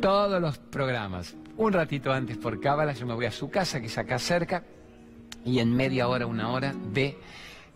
Todos 0.00 0.40
los 0.40 0.58
programas, 0.58 1.34
un 1.56 1.72
ratito 1.72 2.12
antes 2.12 2.36
por 2.36 2.60
Cábala, 2.60 2.92
yo 2.92 3.06
me 3.06 3.14
voy 3.14 3.26
a 3.26 3.32
su 3.32 3.50
casa, 3.50 3.80
que 3.80 3.86
es 3.86 3.98
acá 3.98 4.18
cerca, 4.18 4.62
y 5.44 5.58
en 5.58 5.74
media 5.74 6.06
hora, 6.06 6.26
una 6.26 6.50
hora, 6.50 6.74
ve 6.92 7.18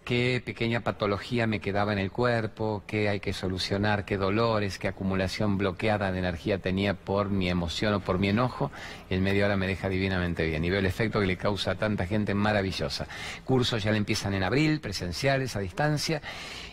qué 0.05 0.43
pequeña 0.45 0.81
patología 0.81 1.47
me 1.47 1.61
quedaba 1.61 1.93
en 1.93 1.99
el 1.99 2.11
cuerpo, 2.11 2.83
qué 2.87 3.09
hay 3.09 3.21
que 3.21 3.33
solucionar, 3.33 4.05
qué 4.05 4.17
dolores, 4.17 4.79
qué 4.79 4.89
acumulación 4.89 5.57
bloqueada 5.57 6.13
de 6.13 6.19
energía 6.19 6.59
tenía 6.59 6.95
por 6.95 7.31
mi 7.31 7.49
emoción 7.49 7.95
o 7.95 8.01
por 8.01 8.19
mi 8.19 8.29
enojo, 8.29 8.71
y 9.09 9.15
en 9.15 9.23
media 9.23 9.47
hora 9.47 9.57
me 9.57 9.67
deja 9.67 9.89
divinamente 9.89 10.45
bien. 10.45 10.65
Y 10.65 10.71
veo 10.71 10.81
el 10.81 10.87
efecto 10.87 11.21
que 11.21 11.27
le 11.27 11.37
causa 11.37 11.73
a 11.73 11.75
tanta 11.77 12.07
gente 12.07 12.35
maravillosa. 12.35 13.07
Cursos 13.45 13.83
ya 13.83 13.93
le 13.93 13.99
empiezan 13.99 14.35
en 14.35 14.43
abril, 14.43 14.81
presenciales, 14.81 15.57
a 15.57 15.61
distancia, 15.61 16.21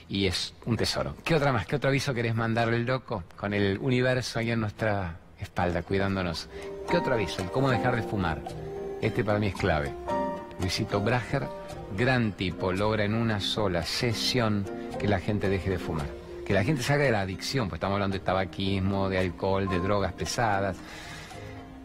y 0.09 0.27
es 0.27 0.53
un 0.65 0.77
tesoro. 0.77 1.15
¿Qué 1.23 1.35
otra 1.35 1.53
más? 1.53 1.65
¿Qué 1.65 1.77
otro 1.77 1.89
aviso 1.89 2.13
querés 2.13 2.35
mandarle 2.35 2.77
el 2.77 2.85
loco? 2.85 3.23
Con 3.35 3.53
el 3.53 3.77
universo 3.79 4.39
ahí 4.39 4.51
en 4.51 4.59
nuestra 4.59 5.19
espalda, 5.39 5.81
cuidándonos. 5.83 6.49
¿Qué 6.89 6.97
otro 6.97 7.13
aviso? 7.13 7.43
cómo 7.51 7.69
dejar 7.69 7.95
de 7.95 8.03
fumar. 8.03 8.41
Este 9.01 9.23
para 9.23 9.39
mí 9.39 9.47
es 9.47 9.55
clave. 9.55 9.91
Luisito 10.59 11.01
Brager, 11.01 11.47
gran 11.95 12.31
tipo, 12.31 12.71
logra 12.71 13.03
en 13.03 13.13
una 13.13 13.39
sola 13.39 13.83
sesión 13.83 14.65
que 14.99 15.07
la 15.07 15.19
gente 15.19 15.49
deje 15.49 15.69
de 15.69 15.77
fumar. 15.77 16.07
Que 16.45 16.53
la 16.53 16.63
gente 16.63 16.81
salga 16.81 17.05
de 17.05 17.11
la 17.11 17.21
adicción, 17.21 17.67
pues 17.67 17.77
estamos 17.77 17.95
hablando 17.95 18.17
de 18.17 18.23
tabaquismo, 18.23 19.09
de 19.09 19.19
alcohol, 19.19 19.67
de 19.67 19.79
drogas 19.79 20.13
pesadas, 20.13 20.77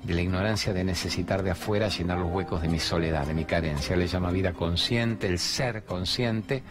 de 0.03 0.15
la 0.15 0.21
ignorancia 0.21 0.73
de 0.73 0.85
necesitar 0.85 1.43
de 1.43 1.51
afuera 1.51 1.89
llenar 1.89 2.19
los 2.19 2.31
huecos 2.31 2.63
de 2.63 2.69
mi 2.69 2.79
soledad, 2.79 3.27
de 3.27 3.35
mi 3.35 3.45
carencia. 3.45 3.97
Le 3.97 4.07
llama 4.07 4.31
vida 4.31 4.53
consciente, 4.53 5.27
el 5.27 5.39
ser 5.39 5.85
consciente, 5.85 6.63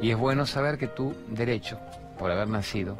y 0.00 0.10
es 0.10 0.16
bueno 0.16 0.46
saber 0.46 0.78
que 0.78 0.88
tu 0.88 1.14
derecho, 1.28 1.78
por 2.18 2.30
haber 2.30 2.48
nacido, 2.48 2.96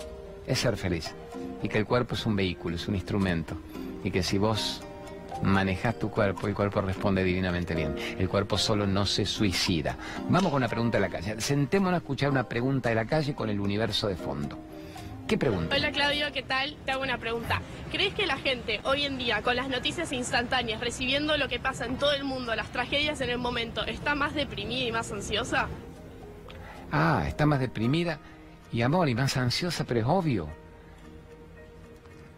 es 0.47 0.59
ser 0.59 0.77
feliz, 0.77 1.15
y 1.63 1.69
que 1.69 1.79
el 1.79 1.87
cuerpo 1.87 2.15
es 2.15 2.27
un 2.27 2.37
vehículo, 2.37 2.77
es 2.77 2.89
un 2.89 2.95
instrumento, 2.95 3.57
y 4.05 4.11
que 4.11 4.23
si 4.23 4.39
vos 4.39 4.83
manejas 5.43 5.99
tu 5.99 6.11
cuerpo, 6.11 6.47
el 6.47 6.55
cuerpo 6.55 6.81
responde 6.81 7.25
divinamente 7.25 7.75
bien. 7.75 7.97
El 8.19 8.29
cuerpo 8.29 8.59
solo 8.59 8.87
no 8.87 9.07
se 9.07 9.27
suicida. 9.27 9.97
Vamos 10.29 10.51
con 10.51 10.59
una 10.59 10.69
pregunta 10.69 10.99
de 10.99 11.03
la 11.03 11.09
calle. 11.09 11.41
Sentémonos 11.41 11.95
a 11.95 11.97
escuchar 11.99 12.31
una 12.31 12.49
pregunta 12.49 12.89
de 12.89 12.95
la 12.95 13.07
calle 13.07 13.35
con 13.35 13.49
el 13.51 13.61
universo 13.61 14.09
de 14.09 14.17
fondo. 14.17 14.59
¿Qué 15.27 15.39
pregunta? 15.39 15.77
Hola 15.77 15.93
Claudio, 15.93 16.27
¿qué 16.33 16.43
tal? 16.43 16.77
Te 16.85 16.93
hago 16.93 17.03
una 17.03 17.19
pregunta. 17.19 17.63
¿Crees 17.91 18.13
que 18.15 18.27
la 18.27 18.37
gente 18.37 18.81
hoy 18.85 19.05
en 19.05 19.19
día, 19.19 19.41
con 19.43 19.57
las 19.57 19.69
noticias 19.69 20.13
instantáneas, 20.13 20.81
recibiendo 20.81 21.37
lo 21.37 21.49
que 21.49 21.59
pasa 21.59 21.87
en 21.87 21.97
todo 21.97 22.13
el 22.13 22.25
mundo, 22.25 22.55
las 22.55 22.69
tragedias 22.69 23.21
en 23.21 23.31
el 23.31 23.39
momento, 23.39 23.85
está 23.85 24.15
más 24.15 24.35
deprimida 24.35 24.89
y 24.89 24.93
más 24.93 25.11
ansiosa? 25.13 25.69
Ah, 26.91 27.25
está 27.27 27.47
más 27.47 27.61
deprimida 27.61 28.19
y 28.73 28.83
amor 28.83 29.09
y 29.09 29.15
más 29.15 29.37
ansiosa, 29.37 29.85
pero 29.85 30.01
es 30.01 30.07
obvio. 30.07 30.62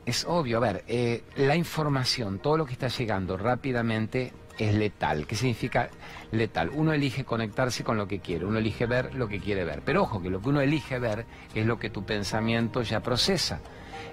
Es 0.06 0.26
obvio, 0.28 0.58
a 0.58 0.60
ver, 0.60 0.84
eh, 0.86 1.24
la 1.36 1.56
información, 1.56 2.38
todo 2.38 2.58
lo 2.58 2.66
que 2.66 2.72
está 2.72 2.88
llegando 2.88 3.38
rápidamente 3.38 4.34
es 4.58 4.74
letal. 4.74 5.26
¿Qué 5.26 5.34
significa 5.34 5.88
letal? 6.30 6.70
Uno 6.74 6.92
elige 6.92 7.24
conectarse 7.24 7.84
con 7.84 7.96
lo 7.96 8.06
que 8.06 8.20
quiere, 8.20 8.44
uno 8.44 8.58
elige 8.58 8.84
ver 8.84 9.14
lo 9.14 9.28
que 9.28 9.40
quiere 9.40 9.64
ver. 9.64 9.80
Pero 9.82 10.02
ojo, 10.02 10.20
que 10.20 10.28
lo 10.28 10.42
que 10.42 10.50
uno 10.50 10.60
elige 10.60 10.98
ver 10.98 11.24
es 11.54 11.64
lo 11.64 11.78
que 11.78 11.88
tu 11.88 12.04
pensamiento 12.04 12.82
ya 12.82 13.00
procesa. 13.00 13.60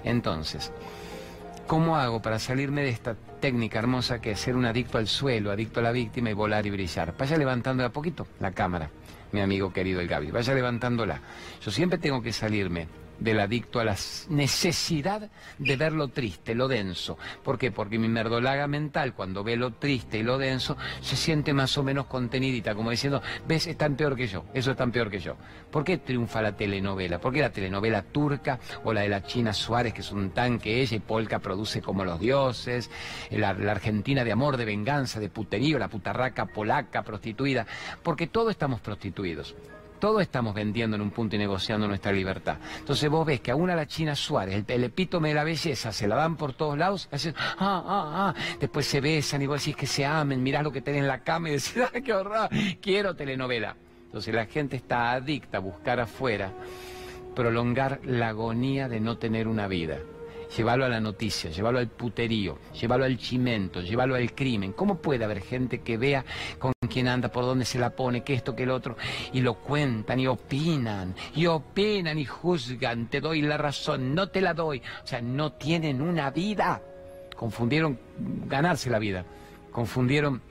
Entonces, 0.06 0.72
¿cómo 1.68 1.98
hago 1.98 2.22
para 2.22 2.40
salirme 2.40 2.84
de 2.84 2.90
esta 2.90 3.16
técnica 3.42 3.80
hermosa 3.80 4.22
que 4.22 4.32
es 4.32 4.40
ser 4.40 4.56
un 4.56 4.66
adicto 4.66 4.98
al 4.98 5.08
suelo, 5.08 5.52
adicto 5.52 5.82
a 5.82 5.84
la 5.84 5.92
víctima 5.92 6.30
y 6.30 6.34
volar 6.34 6.66
y 6.66 6.70
brillar? 6.70 7.16
Vaya 7.18 7.38
levantando 7.38 7.84
de 7.84 7.88
a 7.88 7.92
poquito 7.92 8.28
la 8.40 8.54
cámara, 8.54 8.90
mi 9.34 9.42
amigo 9.42 9.74
querido 9.74 10.00
el 10.00 10.08
Gaby, 10.08 10.32
vaya 10.32 10.54
levantándola. 10.54 11.20
Yo 11.62 11.70
siempre 11.70 12.00
tengo 12.00 12.22
que 12.22 12.32
salirme 12.32 12.88
del 13.22 13.40
adicto 13.40 13.80
a 13.80 13.86
la 13.86 13.96
necesidad 14.30 15.30
de 15.60 15.76
ver 15.78 15.94
lo 15.94 16.10
triste, 16.10 16.56
lo 16.56 16.68
denso. 16.68 17.18
¿Por 17.44 17.58
qué? 17.58 17.72
Porque 17.72 18.00
mi 18.00 18.10
merdolaga 18.10 18.68
mental, 18.68 19.14
cuando 19.14 19.44
ve 19.44 19.56
lo 19.56 19.72
triste 19.74 20.18
y 20.18 20.24
lo 20.24 20.38
denso, 20.38 20.76
se 21.02 21.16
siente 21.16 21.54
más 21.54 21.78
o 21.78 21.84
menos 21.84 22.08
contenidita, 22.08 22.76
como 22.76 22.90
diciendo, 22.90 23.22
ves, 23.48 23.68
es 23.68 23.78
tan 23.78 23.96
peor 23.96 24.16
que 24.16 24.28
yo, 24.28 24.46
eso 24.54 24.72
es 24.72 24.78
tan 24.78 24.92
peor 24.92 25.10
que 25.10 25.20
yo. 25.20 25.38
¿Por 25.70 25.84
qué 25.84 26.00
triunfa 26.00 26.42
la 26.42 26.56
telenovela? 26.56 27.20
¿Por 27.22 27.32
qué 27.32 27.42
la 27.42 27.52
telenovela 27.52 28.02
turca 28.02 28.60
o 28.84 28.92
la 28.92 29.02
de 29.02 29.10
la 29.10 29.24
China 29.24 29.54
Suárez, 29.54 29.94
que 29.94 30.02
es 30.02 30.12
un 30.12 30.32
tanque 30.32 30.82
ella 30.82 30.98
y 30.98 31.00
Polka 31.00 31.40
produce 31.40 31.82
como 31.82 32.04
los 32.04 32.20
dioses, 32.20 32.90
la, 33.30 33.54
la 33.54 33.72
Argentina 33.72 34.24
de 34.24 34.32
amor, 34.32 34.58
de 34.58 34.66
venganza, 34.66 35.20
de 35.20 35.30
puterío, 35.30 35.78
la 35.78 35.90
putarraca 35.90 36.48
polaca 36.48 37.04
prostituida? 37.04 37.68
Porque 38.02 38.26
todos 38.26 38.50
estamos 38.50 38.82
prostituidos. 38.82 39.56
Todos 40.02 40.24
estamos 40.24 40.56
vendiendo 40.56 40.96
en 40.96 41.04
un 41.04 41.12
punto 41.12 41.36
y 41.36 41.40
negociando 41.40 41.88
nuestra 41.88 42.12
libertad. 42.12 42.58
Entonces 42.80 43.08
vos 43.08 43.24
ves 43.24 43.40
que 43.40 43.52
a 43.52 43.56
la 43.56 43.86
China 43.86 44.16
Suárez, 44.16 44.66
el, 44.68 44.84
epítome 44.84 45.30
de 45.30 45.36
la 45.36 45.44
belleza, 45.44 45.92
se 45.92 46.08
la 46.08 46.16
dan 46.16 46.38
por 46.38 46.54
todos 46.54 46.76
lados, 46.76 47.08
hacen, 47.12 47.36
ah, 47.38 47.84
ah, 47.86 48.34
ah, 48.36 48.58
después 48.60 48.88
se 48.88 49.00
besan 49.00 49.44
y 49.44 49.46
vos 49.46 49.62
decís 49.62 49.76
que 49.76 49.86
se 49.86 50.04
amen, 50.04 50.42
mirás 50.42 50.64
lo 50.64 50.72
que 50.72 50.82
tenés 50.82 51.02
en 51.02 51.08
la 51.08 51.20
cama 51.20 51.50
y 51.50 51.52
decís, 51.52 51.78
ah, 51.84 52.02
qué 52.04 52.14
horror, 52.14 52.50
quiero 52.82 53.16
telenovela. 53.16 53.76
Entonces 54.06 54.34
la 54.34 54.48
gente 54.48 54.76
está 54.76 55.12
adicta 55.12 55.60
a 55.60 55.62
buscar 55.62 56.00
afuera, 56.00 56.52
prolongar 57.36 58.00
la 58.04 58.30
agonía 58.30 58.90
de 58.90 59.00
no 59.00 59.20
tener 59.20 59.48
una 59.48 59.68
vida 59.68 60.00
llévalo 60.56 60.86
a 60.86 60.90
la 60.90 61.00
noticia, 61.00 61.50
llévalo 61.50 61.80
al 61.80 61.88
puterío, 61.88 62.58
llévalo 62.80 63.06
al 63.06 63.18
chimento, 63.18 63.82
llévalo 63.82 64.16
al 64.16 64.34
crimen. 64.34 64.74
¿Cómo 64.74 64.96
puede 65.02 65.24
haber 65.24 65.42
gente 65.42 65.82
que 65.82 65.98
vea 65.98 66.26
con 66.60 66.74
quién 66.90 67.08
anda, 67.08 67.30
por 67.30 67.46
dónde 67.46 67.66
se 67.66 67.80
la 67.80 67.92
pone, 67.92 68.24
que 68.24 68.34
esto, 68.34 68.56
que 68.56 68.64
el 68.64 68.72
otro, 68.72 68.98
y 69.34 69.42
lo 69.42 69.56
cuentan 69.56 70.20
y 70.20 70.28
opinan, 70.28 71.16
y 71.36 71.46
opinan 71.48 72.18
y 72.18 72.26
juzgan, 72.26 73.08
te 73.08 73.22
doy 73.22 73.42
la 73.42 73.58
razón, 73.58 74.14
no 74.14 74.30
te 74.30 74.42
la 74.42 74.54
doy? 74.54 74.82
O 75.04 75.08
sea, 75.08 75.22
no 75.22 75.54
tienen 75.54 76.02
una 76.02 76.30
vida. 76.32 76.82
Confundieron 77.36 77.98
ganarse 78.48 78.90
la 78.90 79.00
vida, 79.00 79.26
confundieron 79.72 80.42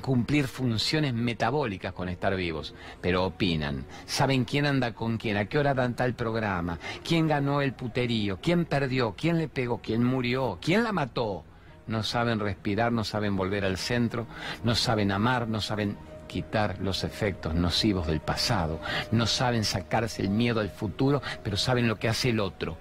cumplir 0.00 0.46
funciones 0.46 1.12
metabólicas 1.14 1.92
con 1.92 2.08
estar 2.08 2.34
vivos, 2.36 2.74
pero 3.00 3.24
opinan, 3.24 3.84
saben 4.06 4.44
quién 4.44 4.66
anda 4.66 4.94
con 4.94 5.18
quién, 5.18 5.36
a 5.36 5.46
qué 5.46 5.58
hora 5.58 5.74
dan 5.74 5.94
tal 5.94 6.14
programa, 6.14 6.78
quién 7.06 7.26
ganó 7.26 7.60
el 7.60 7.74
puterío, 7.74 8.38
quién 8.40 8.64
perdió, 8.64 9.14
quién 9.16 9.38
le 9.38 9.48
pegó, 9.48 9.80
quién 9.82 10.04
murió, 10.04 10.58
quién 10.60 10.84
la 10.84 10.92
mató. 10.92 11.44
No 11.86 12.02
saben 12.02 12.38
respirar, 12.38 12.92
no 12.92 13.02
saben 13.02 13.36
volver 13.36 13.64
al 13.64 13.78
centro, 13.78 14.26
no 14.62 14.74
saben 14.74 15.10
amar, 15.10 15.48
no 15.48 15.60
saben 15.60 15.96
quitar 16.26 16.78
los 16.80 17.02
efectos 17.02 17.54
nocivos 17.54 18.06
del 18.06 18.20
pasado, 18.20 18.78
no 19.10 19.26
saben 19.26 19.64
sacarse 19.64 20.20
el 20.20 20.28
miedo 20.28 20.60
al 20.60 20.68
futuro, 20.68 21.22
pero 21.42 21.56
saben 21.56 21.88
lo 21.88 21.96
que 21.96 22.08
hace 22.08 22.28
el 22.28 22.40
otro, 22.40 22.76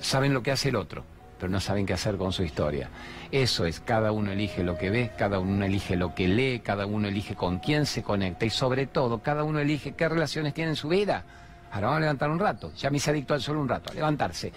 saben 0.00 0.34
lo 0.34 0.42
que 0.42 0.50
hace 0.50 0.70
el 0.70 0.76
otro 0.76 1.04
pero 1.38 1.50
no 1.50 1.60
saben 1.60 1.86
qué 1.86 1.92
hacer 1.92 2.16
con 2.16 2.32
su 2.32 2.42
historia. 2.42 2.90
Eso 3.30 3.64
es, 3.66 3.80
cada 3.80 4.12
uno 4.12 4.32
elige 4.32 4.62
lo 4.64 4.76
que 4.76 4.90
ve, 4.90 5.12
cada 5.16 5.38
uno 5.38 5.64
elige 5.64 5.96
lo 5.96 6.14
que 6.14 6.28
lee, 6.28 6.60
cada 6.60 6.86
uno 6.86 7.08
elige 7.08 7.34
con 7.34 7.58
quién 7.58 7.86
se 7.86 8.02
conecta 8.02 8.46
y 8.46 8.50
sobre 8.50 8.86
todo, 8.86 9.22
cada 9.22 9.44
uno 9.44 9.58
elige 9.58 9.92
qué 9.92 10.08
relaciones 10.08 10.54
tiene 10.54 10.70
en 10.70 10.76
su 10.76 10.88
vida. 10.88 11.24
Ahora 11.70 11.88
vamos 11.88 11.98
a 11.98 12.00
levantar 12.00 12.30
un 12.30 12.38
rato, 12.38 12.72
ya 12.74 12.90
me 12.90 12.96
hice 12.96 13.10
adicto 13.10 13.34
al 13.34 13.42
solo 13.42 13.60
un 13.60 13.68
rato, 13.68 13.90
a 13.90 13.94
levantarse. 13.94 14.52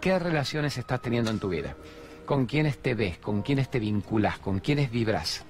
¿Qué 0.00 0.18
relaciones 0.18 0.76
estás 0.76 1.00
teniendo 1.00 1.30
en 1.30 1.38
tu 1.38 1.48
vida? 1.48 1.74
¿Con 2.26 2.46
quiénes 2.46 2.78
te 2.78 2.94
ves? 2.94 3.18
¿Con 3.18 3.42
quiénes 3.42 3.70
te 3.70 3.80
vinculas? 3.80 4.38
¿Con 4.38 4.60
quiénes 4.60 4.90
vibras? 4.90 5.44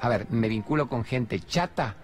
A 0.00 0.08
ver, 0.08 0.26
¿me 0.30 0.48
vinculo 0.48 0.88
con 0.88 1.04
gente 1.04 1.38
chata? 1.40 1.96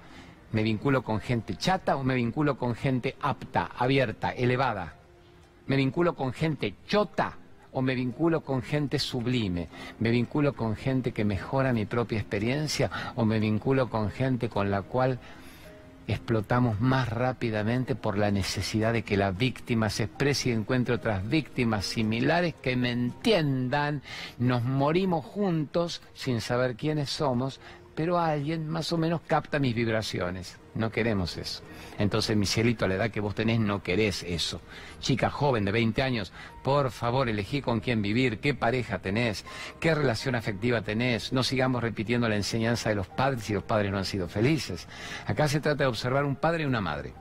¿Me 0.52 0.62
vinculo 0.62 1.02
con 1.02 1.20
gente 1.20 1.56
chata 1.56 1.96
o 1.96 2.04
me 2.04 2.14
vinculo 2.14 2.58
con 2.58 2.74
gente 2.74 3.16
apta, 3.20 3.70
abierta, 3.76 4.30
elevada? 4.30 4.94
¿Me 5.66 5.76
vinculo 5.76 6.14
con 6.14 6.32
gente 6.32 6.74
chota? 6.86 7.39
O 7.72 7.82
me 7.82 7.94
vinculo 7.94 8.42
con 8.42 8.62
gente 8.62 8.98
sublime, 8.98 9.68
me 9.98 10.10
vinculo 10.10 10.54
con 10.54 10.76
gente 10.76 11.12
que 11.12 11.24
mejora 11.24 11.72
mi 11.72 11.86
propia 11.86 12.18
experiencia 12.18 12.90
o 13.16 13.24
me 13.24 13.38
vinculo 13.38 13.88
con 13.88 14.10
gente 14.10 14.48
con 14.48 14.70
la 14.70 14.82
cual 14.82 15.18
explotamos 16.12 16.80
más 16.80 17.08
rápidamente 17.08 17.94
por 17.94 18.18
la 18.18 18.30
necesidad 18.30 18.92
de 18.92 19.02
que 19.02 19.16
la 19.16 19.30
víctima 19.30 19.90
se 19.90 20.04
exprese 20.04 20.48
y 20.48 20.52
encuentre 20.52 20.94
otras 20.94 21.28
víctimas 21.28 21.86
similares 21.86 22.54
que 22.54 22.76
me 22.76 22.90
entiendan, 22.90 24.02
nos 24.38 24.64
morimos 24.64 25.24
juntos 25.24 26.02
sin 26.14 26.40
saber 26.40 26.74
quiénes 26.74 27.10
somos, 27.10 27.60
pero 27.94 28.18
alguien 28.18 28.68
más 28.68 28.92
o 28.92 28.98
menos 28.98 29.20
capta 29.26 29.58
mis 29.58 29.74
vibraciones. 29.74 30.58
No 30.74 30.90
queremos 30.90 31.36
eso. 31.36 31.62
Entonces, 31.98 32.36
mi 32.36 32.46
cielito, 32.46 32.84
a 32.84 32.88
la 32.88 32.94
edad 32.94 33.10
que 33.10 33.20
vos 33.20 33.34
tenés, 33.34 33.58
no 33.58 33.82
querés 33.82 34.22
eso. 34.22 34.60
Chica 35.00 35.30
joven 35.30 35.64
de 35.64 35.72
20 35.72 36.02
años, 36.02 36.32
por 36.62 36.90
favor, 36.90 37.28
elegí 37.28 37.60
con 37.60 37.80
quién 37.80 38.02
vivir, 38.02 38.38
qué 38.38 38.54
pareja 38.54 39.00
tenés, 39.00 39.44
qué 39.80 39.94
relación 39.94 40.34
afectiva 40.34 40.82
tenés. 40.82 41.32
No 41.32 41.42
sigamos 41.42 41.82
repitiendo 41.82 42.28
la 42.28 42.36
enseñanza 42.36 42.88
de 42.88 42.94
los 42.94 43.08
padres 43.08 43.44
si 43.44 43.54
los 43.54 43.64
padres 43.64 43.90
no 43.90 43.98
han 43.98 44.04
sido 44.04 44.28
felices. 44.28 44.86
Acá 45.26 45.48
se 45.48 45.60
trata 45.60 45.84
de 45.84 45.88
observar 45.88 46.24
un 46.24 46.36
padre 46.36 46.62
y 46.62 46.66
una 46.66 46.80
madre. 46.80 47.12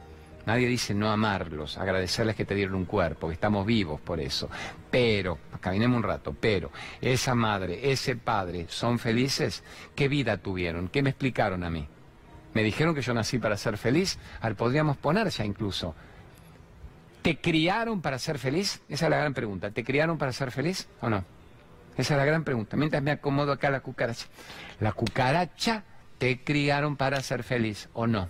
Nadie 0.50 0.66
dice 0.66 0.96
no 0.96 1.12
amarlos, 1.12 1.78
agradecerles 1.78 2.36
que 2.36 2.44
te 2.44 2.56
dieron 2.56 2.74
un 2.74 2.86
cuerpo, 2.86 3.28
que 3.28 3.36
estamos 3.36 3.68
vivos 3.68 4.02
por 4.02 4.20
eso. 4.20 4.50
Pero, 4.90 5.38
caminemos 5.62 5.98
un 5.98 6.02
rato, 6.02 6.34
pero 6.34 6.72
esa 7.00 7.36
madre, 7.36 7.92
ese 7.92 8.16
padre, 8.16 8.66
¿son 8.68 8.98
felices? 8.98 9.64
¿Qué 9.96 10.08
vida 10.08 10.38
tuvieron? 10.38 10.88
¿Qué 10.88 11.04
me 11.04 11.12
explicaron 11.12 11.64
a 11.64 11.70
mí? 11.70 11.88
Me 12.56 12.64
dijeron 12.64 12.96
que 12.96 13.04
yo 13.04 13.14
nací 13.14 13.38
para 13.38 13.58
ser 13.58 13.78
feliz, 13.78 14.18
al 14.42 14.56
podríamos 14.56 14.98
poner 14.98 15.30
ya 15.30 15.46
incluso. 15.46 15.94
¿Te 17.22 17.38
criaron 17.38 18.02
para 18.02 18.18
ser 18.18 18.40
feliz? 18.40 18.82
Esa 18.90 19.06
es 19.06 19.12
la 19.12 19.18
gran 19.18 19.36
pregunta. 19.36 19.70
¿Te 19.70 19.84
criaron 19.84 20.18
para 20.18 20.32
ser 20.32 20.50
feliz 20.50 20.90
o 21.02 21.12
no? 21.12 21.24
Esa 21.96 22.16
es 22.16 22.18
la 22.18 22.26
gran 22.26 22.44
pregunta. 22.44 22.76
Mientras 22.76 23.04
me 23.04 23.12
acomodo 23.12 23.52
acá 23.52 23.70
la 23.70 23.82
cucaracha. 23.82 24.26
La 24.80 24.94
cucaracha 24.94 25.84
te 26.18 26.44
criaron 26.44 26.98
para 26.98 27.22
ser 27.22 27.44
feliz 27.44 27.88
o 27.94 28.08
no. 28.08 28.30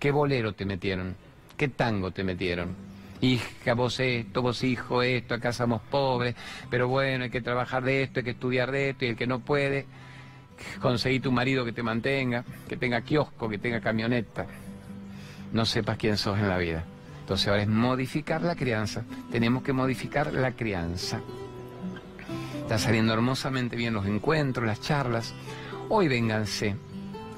¿Qué 0.00 0.10
bolero 0.10 0.54
te 0.54 0.64
metieron? 0.64 1.14
¿Qué 1.56 1.68
tango 1.68 2.10
te 2.10 2.24
metieron? 2.24 2.74
Hija, 3.20 3.74
vos 3.74 4.00
esto, 4.00 4.42
vos 4.42 4.64
hijo 4.64 5.02
esto, 5.02 5.34
acá 5.34 5.52
somos 5.52 5.80
pobres, 5.82 6.34
pero 6.68 6.88
bueno, 6.88 7.24
hay 7.24 7.30
que 7.30 7.40
trabajar 7.40 7.84
de 7.84 8.02
esto, 8.02 8.18
hay 8.18 8.24
que 8.24 8.30
estudiar 8.32 8.72
de 8.72 8.90
esto, 8.90 9.04
y 9.04 9.08
el 9.08 9.16
que 9.16 9.28
no 9.28 9.38
puede, 9.38 9.86
conseguí 10.80 11.20
tu 11.20 11.30
marido 11.30 11.64
que 11.64 11.72
te 11.72 11.84
mantenga, 11.84 12.44
que 12.68 12.76
tenga 12.76 13.00
kiosco, 13.02 13.48
que 13.48 13.58
tenga 13.58 13.80
camioneta. 13.80 14.46
No 15.52 15.64
sepas 15.64 15.98
quién 15.98 16.16
sos 16.16 16.38
en 16.38 16.48
la 16.48 16.58
vida. 16.58 16.84
Entonces 17.20 17.46
ahora 17.46 17.62
es 17.62 17.68
modificar 17.68 18.42
la 18.42 18.56
crianza. 18.56 19.04
Tenemos 19.30 19.62
que 19.62 19.72
modificar 19.72 20.32
la 20.32 20.52
crianza. 20.52 21.20
Está 22.60 22.78
saliendo 22.78 23.12
hermosamente 23.12 23.76
bien 23.76 23.94
los 23.94 24.06
encuentros, 24.06 24.66
las 24.66 24.80
charlas. 24.80 25.32
Hoy 25.88 26.08
vénganse 26.08 26.74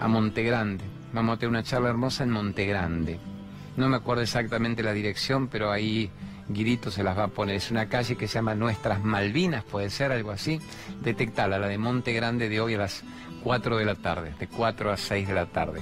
a 0.01 0.09
Monte 0.09 0.43
Grande. 0.43 0.85
Vamos 1.13 1.37
a 1.37 1.39
tener 1.39 1.51
una 1.51 1.63
charla 1.63 1.91
hermosa 1.91 2.25
en 2.25 2.31
Monte 2.31 2.65
Grande. 2.67 3.34
No 3.77 3.89
me 3.89 3.97
acuerdo 3.97 4.23
exactamente 4.23 4.83
la 4.83 4.93
dirección, 4.93 5.49
pero 5.49 5.73
ahí 5.73 6.11
Guirito 6.49 6.91
se 6.91 7.03
las 7.03 7.19
va 7.19 7.25
a 7.25 7.29
poner. 7.29 7.57
Es 7.57 7.71
una 7.71 7.89
calle 7.89 8.17
que 8.17 8.29
se 8.29 8.35
llama 8.35 8.55
Nuestras 8.55 9.03
Malvinas, 9.03 9.65
puede 9.65 9.91
ser 9.91 10.13
algo 10.13 10.31
así. 10.31 10.61
Detectala, 11.03 11.59
la 11.59 11.67
de 11.67 11.79
Monte 11.79 12.13
Grande 12.13 12.49
de 12.49 12.61
hoy 12.61 12.75
a 12.75 12.79
las 12.79 13.03
4 13.43 13.77
de 13.77 13.85
la 13.85 13.97
tarde, 13.97 14.35
de 14.39 14.47
4 14.47 14.93
a 14.93 14.97
6 14.97 15.27
de 15.27 15.35
la 15.35 15.47
tarde. 15.47 15.81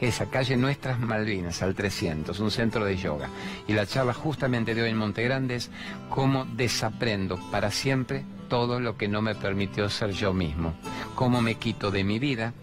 Esa 0.00 0.30
calle 0.30 0.56
Nuestras 0.56 1.00
Malvinas, 1.00 1.60
al 1.62 1.74
300, 1.74 2.38
un 2.40 2.50
centro 2.50 2.84
de 2.84 2.96
yoga. 2.96 3.28
Y 3.66 3.72
la 3.72 3.84
charla 3.84 4.14
justamente 4.14 4.74
de 4.74 4.82
hoy 4.82 4.90
en 4.90 4.96
Monte 4.96 5.22
Grande 5.24 5.56
es 5.56 5.70
cómo 6.08 6.46
desaprendo 6.46 7.38
para 7.50 7.70
siempre 7.70 8.24
todo 8.48 8.80
lo 8.80 8.96
que 8.96 9.08
no 9.08 9.20
me 9.20 9.34
permitió 9.34 9.90
ser 9.90 10.12
yo 10.12 10.32
mismo. 10.32 10.74
Cómo 11.14 11.42
me 11.42 11.56
quito 11.56 11.90
de 11.90 12.04
mi 12.04 12.18
vida 12.18 12.54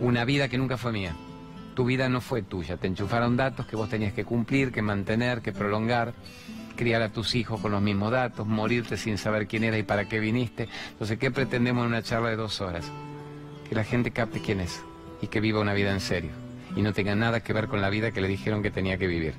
una 0.00 0.24
vida 0.24 0.48
que 0.48 0.58
nunca 0.58 0.76
fue 0.76 0.90
mía 0.90 1.14
tu 1.74 1.84
vida 1.84 2.08
no 2.08 2.20
fue 2.20 2.42
tuya, 2.42 2.76
te 2.76 2.86
enchufaron 2.86 3.36
datos 3.36 3.66
que 3.66 3.76
vos 3.76 3.88
tenías 3.88 4.12
que 4.12 4.24
cumplir, 4.24 4.72
que 4.72 4.82
mantener, 4.82 5.40
que 5.40 5.52
prolongar, 5.52 6.14
criar 6.76 7.02
a 7.02 7.10
tus 7.10 7.34
hijos 7.34 7.60
con 7.60 7.72
los 7.72 7.82
mismos 7.82 8.12
datos, 8.12 8.46
morirte 8.46 8.96
sin 8.96 9.18
saber 9.18 9.46
quién 9.46 9.64
era 9.64 9.78
y 9.78 9.82
para 9.82 10.08
qué 10.08 10.20
viniste. 10.20 10.68
Entonces, 10.90 11.18
¿qué 11.18 11.30
pretendemos 11.30 11.84
en 11.84 11.88
una 11.88 12.02
charla 12.02 12.30
de 12.30 12.36
dos 12.36 12.60
horas? 12.60 12.90
Que 13.68 13.74
la 13.74 13.84
gente 13.84 14.10
capte 14.10 14.40
quién 14.40 14.60
es 14.60 14.82
y 15.20 15.28
que 15.28 15.40
viva 15.40 15.60
una 15.60 15.74
vida 15.74 15.92
en 15.92 16.00
serio 16.00 16.30
y 16.76 16.82
no 16.82 16.92
tenga 16.92 17.14
nada 17.14 17.40
que 17.40 17.52
ver 17.52 17.68
con 17.68 17.80
la 17.80 17.90
vida 17.90 18.12
que 18.12 18.20
le 18.20 18.28
dijeron 18.28 18.62
que 18.62 18.70
tenía 18.70 18.98
que 18.98 19.06
vivir. 19.06 19.34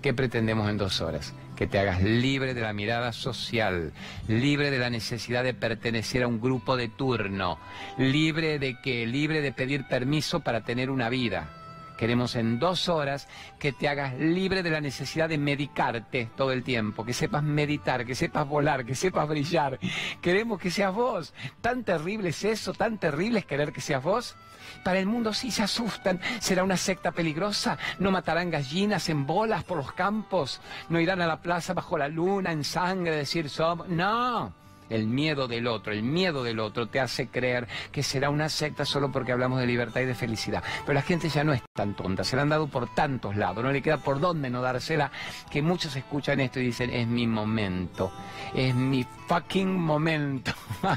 ¿Qué 0.00 0.12
pretendemos 0.12 0.68
en 0.68 0.78
dos 0.78 1.00
horas? 1.00 1.32
Que 1.56 1.68
te 1.68 1.78
hagas 1.78 2.02
libre 2.02 2.54
de 2.54 2.60
la 2.60 2.72
mirada 2.72 3.12
social, 3.12 3.92
libre 4.26 4.72
de 4.72 4.78
la 4.78 4.90
necesidad 4.90 5.44
de 5.44 5.54
pertenecer 5.54 6.24
a 6.24 6.26
un 6.28 6.40
grupo 6.40 6.76
de 6.76 6.88
turno, 6.88 7.58
libre 7.98 8.58
de 8.58 8.80
que, 8.82 9.06
libre 9.06 9.40
de 9.40 9.52
pedir 9.52 9.86
permiso 9.86 10.40
para 10.40 10.62
tener 10.62 10.90
una 10.90 11.08
vida, 11.08 11.61
Queremos 12.02 12.34
en 12.34 12.58
dos 12.58 12.88
horas 12.88 13.28
que 13.60 13.70
te 13.70 13.86
hagas 13.86 14.18
libre 14.18 14.64
de 14.64 14.70
la 14.70 14.80
necesidad 14.80 15.28
de 15.28 15.38
medicarte 15.38 16.28
todo 16.36 16.50
el 16.50 16.64
tiempo, 16.64 17.04
que 17.04 17.12
sepas 17.12 17.44
meditar, 17.44 18.04
que 18.04 18.16
sepas 18.16 18.48
volar, 18.48 18.84
que 18.84 18.96
sepas 18.96 19.28
brillar. 19.28 19.78
Queremos 20.20 20.58
que 20.58 20.72
seas 20.72 20.92
vos. 20.92 21.32
Tan 21.60 21.84
terrible 21.84 22.30
es 22.30 22.42
eso, 22.42 22.72
tan 22.74 22.98
terrible 22.98 23.38
es 23.38 23.46
querer 23.46 23.72
que 23.72 23.80
seas 23.80 24.02
vos. 24.02 24.34
Para 24.82 24.98
el 24.98 25.06
mundo 25.06 25.32
sí 25.32 25.52
se 25.52 25.62
asustan. 25.62 26.20
Será 26.40 26.64
una 26.64 26.76
secta 26.76 27.12
peligrosa. 27.12 27.78
No 28.00 28.10
matarán 28.10 28.50
gallinas 28.50 29.08
en 29.08 29.24
bolas 29.24 29.62
por 29.62 29.76
los 29.76 29.92
campos. 29.92 30.60
No 30.88 30.98
irán 30.98 31.22
a 31.22 31.28
la 31.28 31.40
plaza 31.40 31.72
bajo 31.72 31.96
la 31.96 32.08
luna 32.08 32.50
en 32.50 32.64
sangre 32.64 33.14
decir 33.14 33.48
somos. 33.48 33.88
No 33.88 34.61
el 34.92 35.06
miedo 35.06 35.48
del 35.48 35.66
otro, 35.66 35.92
el 35.92 36.02
miedo 36.02 36.44
del 36.44 36.60
otro 36.60 36.86
te 36.88 37.00
hace 37.00 37.28
creer 37.28 37.66
que 37.90 38.02
será 38.02 38.30
una 38.30 38.48
secta 38.48 38.84
solo 38.84 39.10
porque 39.10 39.32
hablamos 39.32 39.58
de 39.58 39.66
libertad 39.66 40.02
y 40.02 40.04
de 40.04 40.14
felicidad. 40.14 40.62
Pero 40.84 40.94
la 40.94 41.02
gente 41.02 41.28
ya 41.28 41.44
no 41.44 41.52
es 41.52 41.62
tan 41.72 41.94
tonta, 41.94 42.24
se 42.24 42.36
la 42.36 42.42
han 42.42 42.50
dado 42.50 42.66
por 42.66 42.92
tantos 42.94 43.36
lados, 43.36 43.64
no 43.64 43.72
le 43.72 43.82
queda 43.82 43.98
por 43.98 44.20
dónde 44.20 44.50
no 44.50 44.62
dársela, 44.62 45.10
que 45.50 45.62
muchos 45.62 45.96
escuchan 45.96 46.40
esto 46.40 46.60
y 46.60 46.66
dicen, 46.66 46.90
es 46.90 47.06
mi 47.06 47.26
momento, 47.26 48.12
es 48.54 48.74
mi 48.74 49.06
fucking 49.26 49.80
momento. 49.80 50.52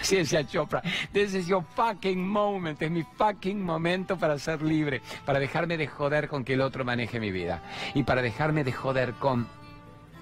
Así 0.00 0.16
decía 0.16 0.46
Chopra, 0.46 0.82
this 1.12 1.34
is 1.34 1.46
your 1.46 1.64
fucking 1.74 2.26
moment, 2.26 2.80
es 2.82 2.90
mi 2.90 3.04
fucking 3.16 3.62
momento 3.62 4.18
para 4.18 4.38
ser 4.38 4.62
libre, 4.62 5.00
para 5.24 5.38
dejarme 5.38 5.76
de 5.76 5.86
joder 5.86 6.28
con 6.28 6.44
que 6.44 6.54
el 6.54 6.60
otro 6.60 6.84
maneje 6.84 7.20
mi 7.20 7.30
vida 7.30 7.62
y 7.94 8.02
para 8.02 8.22
dejarme 8.22 8.64
de 8.64 8.72
joder 8.72 9.14
con 9.14 9.46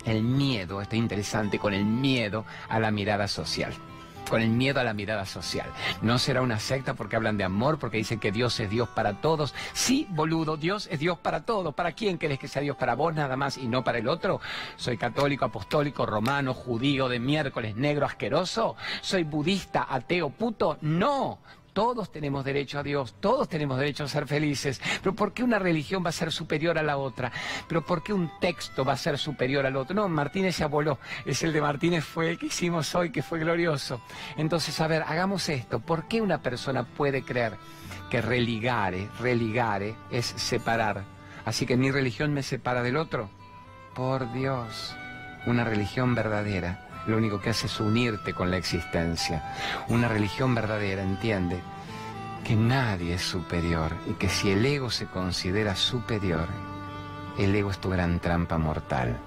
el 0.08 0.22
miedo, 0.22 0.80
está 0.80 0.96
interesante, 0.96 1.58
con 1.58 1.74
el 1.74 1.84
miedo 1.84 2.44
a 2.68 2.78
la 2.80 2.90
mirada 2.90 3.28
social 3.28 3.72
con 4.28 4.42
el 4.42 4.50
miedo 4.50 4.80
a 4.80 4.84
la 4.84 4.94
mirada 4.94 5.26
social. 5.26 5.68
No 6.02 6.18
será 6.18 6.42
una 6.42 6.58
secta 6.58 6.94
porque 6.94 7.16
hablan 7.16 7.36
de 7.36 7.44
amor, 7.44 7.78
porque 7.78 7.96
dicen 7.96 8.20
que 8.20 8.30
Dios 8.30 8.60
es 8.60 8.70
Dios 8.70 8.88
para 8.88 9.14
todos. 9.20 9.54
Sí, 9.72 10.06
boludo, 10.10 10.56
Dios 10.56 10.88
es 10.90 11.00
Dios 11.00 11.18
para 11.18 11.44
todos. 11.44 11.74
¿Para 11.74 11.92
quién 11.92 12.18
querés 12.18 12.38
que 12.38 12.48
sea 12.48 12.62
Dios? 12.62 12.76
¿Para 12.76 12.94
vos 12.94 13.14
nada 13.14 13.36
más 13.36 13.58
y 13.58 13.66
no 13.66 13.82
para 13.82 13.98
el 13.98 14.08
otro? 14.08 14.40
¿Soy 14.76 14.96
católico, 14.96 15.44
apostólico, 15.44 16.06
romano, 16.06 16.54
judío, 16.54 17.08
de 17.08 17.18
miércoles, 17.18 17.76
negro, 17.76 18.06
asqueroso? 18.06 18.76
¿Soy 19.00 19.24
budista, 19.24 19.86
ateo, 19.88 20.30
puto? 20.30 20.78
No. 20.82 21.38
Todos 21.78 22.10
tenemos 22.10 22.44
derecho 22.44 22.80
a 22.80 22.82
Dios, 22.82 23.14
todos 23.20 23.48
tenemos 23.48 23.78
derecho 23.78 24.02
a 24.02 24.08
ser 24.08 24.26
felices. 24.26 24.80
Pero 25.00 25.14
¿por 25.14 25.32
qué 25.32 25.44
una 25.44 25.60
religión 25.60 26.04
va 26.04 26.08
a 26.08 26.12
ser 26.12 26.32
superior 26.32 26.76
a 26.76 26.82
la 26.82 26.96
otra? 26.96 27.30
¿Pero 27.68 27.86
por 27.86 28.02
qué 28.02 28.12
un 28.12 28.32
texto 28.40 28.84
va 28.84 28.94
a 28.94 28.96
ser 28.96 29.16
superior 29.16 29.64
al 29.64 29.76
otro? 29.76 29.94
No, 29.94 30.08
Martínez 30.08 30.56
se 30.56 30.64
aboló. 30.64 30.98
Es 31.24 31.44
el 31.44 31.52
de 31.52 31.60
Martínez 31.60 32.04
fue 32.04 32.30
el 32.30 32.38
que 32.40 32.46
hicimos 32.46 32.92
hoy, 32.96 33.12
que 33.12 33.22
fue 33.22 33.38
glorioso. 33.38 34.00
Entonces, 34.36 34.80
a 34.80 34.88
ver, 34.88 35.04
hagamos 35.06 35.48
esto. 35.48 35.78
¿Por 35.78 36.08
qué 36.08 36.20
una 36.20 36.42
persona 36.42 36.82
puede 36.82 37.22
creer 37.22 37.56
que 38.10 38.22
religare, 38.22 39.08
religare 39.20 39.94
es 40.10 40.26
separar? 40.26 41.04
Así 41.44 41.64
que 41.64 41.76
mi 41.76 41.92
religión 41.92 42.34
me 42.34 42.42
separa 42.42 42.82
del 42.82 42.96
otro. 42.96 43.30
Por 43.94 44.32
Dios, 44.32 44.96
una 45.46 45.62
religión 45.62 46.16
verdadera 46.16 46.88
lo 47.08 47.16
único 47.16 47.40
que 47.40 47.50
hace 47.50 47.66
es 47.66 47.80
unirte 47.80 48.34
con 48.34 48.50
la 48.50 48.58
existencia. 48.58 49.54
Una 49.88 50.08
religión 50.08 50.54
verdadera 50.54 51.02
entiende 51.02 51.60
que 52.44 52.54
nadie 52.54 53.14
es 53.14 53.22
superior 53.22 53.96
y 54.06 54.12
que 54.12 54.28
si 54.28 54.50
el 54.50 54.64
ego 54.64 54.90
se 54.90 55.06
considera 55.06 55.74
superior, 55.74 56.46
el 57.38 57.54
ego 57.54 57.70
es 57.70 57.78
tu 57.78 57.88
gran 57.88 58.20
trampa 58.20 58.58
mortal. 58.58 59.18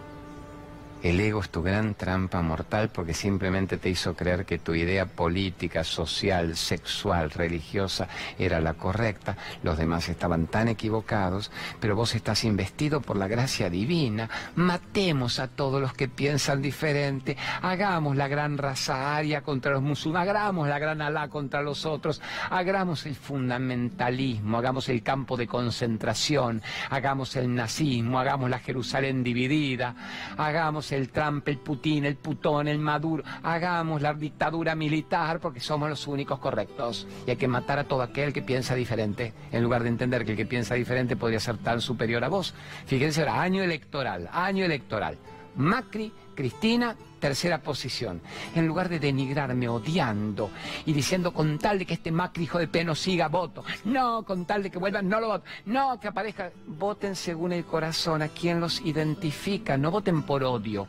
El 1.03 1.19
ego 1.19 1.41
es 1.41 1.49
tu 1.49 1.63
gran 1.63 1.95
trampa 1.95 2.43
mortal 2.43 2.89
porque 2.89 3.15
simplemente 3.15 3.77
te 3.77 3.89
hizo 3.89 4.13
creer 4.13 4.45
que 4.45 4.59
tu 4.59 4.75
idea 4.75 5.07
política, 5.07 5.83
social, 5.83 6.55
sexual, 6.55 7.31
religiosa 7.31 8.07
era 8.37 8.59
la 8.59 8.75
correcta, 8.75 9.35
los 9.63 9.79
demás 9.79 10.09
estaban 10.09 10.45
tan 10.45 10.67
equivocados, 10.67 11.51
pero 11.79 11.95
vos 11.95 12.13
estás 12.13 12.43
investido 12.43 13.01
por 13.01 13.17
la 13.17 13.27
gracia 13.27 13.69
divina, 13.69 14.29
matemos 14.55 15.39
a 15.39 15.47
todos 15.47 15.81
los 15.81 15.93
que 15.93 16.07
piensan 16.07 16.61
diferente, 16.61 17.35
hagamos 17.63 18.15
la 18.15 18.27
gran 18.27 18.59
raza 18.59 19.15
aria 19.15 19.41
contra 19.41 19.71
los 19.71 19.81
musulmanes, 19.81 20.29
hagamos 20.29 20.67
la 20.67 20.77
gran 20.77 21.01
Alá 21.01 21.29
contra 21.29 21.63
los 21.63 21.87
otros, 21.87 22.21
hagamos 22.51 23.07
el 23.07 23.15
fundamentalismo, 23.15 24.59
hagamos 24.59 24.87
el 24.89 25.01
campo 25.01 25.35
de 25.35 25.47
concentración, 25.47 26.61
hagamos 26.91 27.35
el 27.37 27.55
nazismo, 27.55 28.19
hagamos 28.19 28.51
la 28.51 28.59
Jerusalén 28.59 29.23
dividida, 29.23 29.95
hagamos 30.37 30.90
el 30.91 31.09
Trump, 31.09 31.47
el 31.47 31.57
Putin, 31.57 32.05
el 32.05 32.15
Putón, 32.15 32.67
el 32.67 32.79
Maduro. 32.79 33.23
Hagamos 33.43 34.01
la 34.01 34.13
dictadura 34.13 34.75
militar 34.75 35.39
porque 35.39 35.59
somos 35.59 35.89
los 35.89 36.07
únicos 36.07 36.39
correctos. 36.39 37.07
Y 37.25 37.31
hay 37.31 37.37
que 37.37 37.47
matar 37.47 37.79
a 37.79 37.83
todo 37.83 38.01
aquel 38.01 38.33
que 38.33 38.41
piensa 38.41 38.75
diferente, 38.75 39.33
en 39.51 39.63
lugar 39.63 39.83
de 39.83 39.89
entender 39.89 40.25
que 40.25 40.31
el 40.31 40.37
que 40.37 40.45
piensa 40.45 40.75
diferente 40.75 41.15
podría 41.15 41.39
ser 41.39 41.57
tan 41.57 41.81
superior 41.81 42.23
a 42.23 42.29
vos. 42.29 42.53
Fíjense, 42.85 43.21
era 43.21 43.41
año 43.41 43.63
electoral, 43.63 44.29
año 44.31 44.65
electoral. 44.65 45.17
Macri, 45.55 46.13
Cristina, 46.41 46.95
tercera 47.19 47.61
posición. 47.61 48.19
En 48.55 48.65
lugar 48.65 48.89
de 48.89 48.99
denigrarme 48.99 49.69
odiando 49.69 50.49
y 50.87 50.91
diciendo 50.91 51.35
con 51.35 51.59
tal 51.59 51.77
de 51.77 51.85
que 51.85 51.93
este 51.93 52.11
Macri 52.11 52.45
hijo 52.45 52.57
de 52.57 52.67
peno 52.67 52.95
siga, 52.95 53.27
voto. 53.27 53.63
No, 53.85 54.23
con 54.23 54.45
tal 54.45 54.63
de 54.63 54.71
que 54.71 54.79
vuelvan, 54.79 55.07
no 55.07 55.19
lo 55.19 55.27
voto. 55.27 55.45
No, 55.67 55.99
que 55.99 56.07
aparezca. 56.07 56.51
Voten 56.65 57.15
según 57.15 57.51
el 57.51 57.63
corazón, 57.63 58.23
a 58.23 58.29
quien 58.29 58.59
los 58.59 58.81
identifica. 58.81 59.77
No 59.77 59.91
voten 59.91 60.23
por 60.23 60.43
odio, 60.43 60.87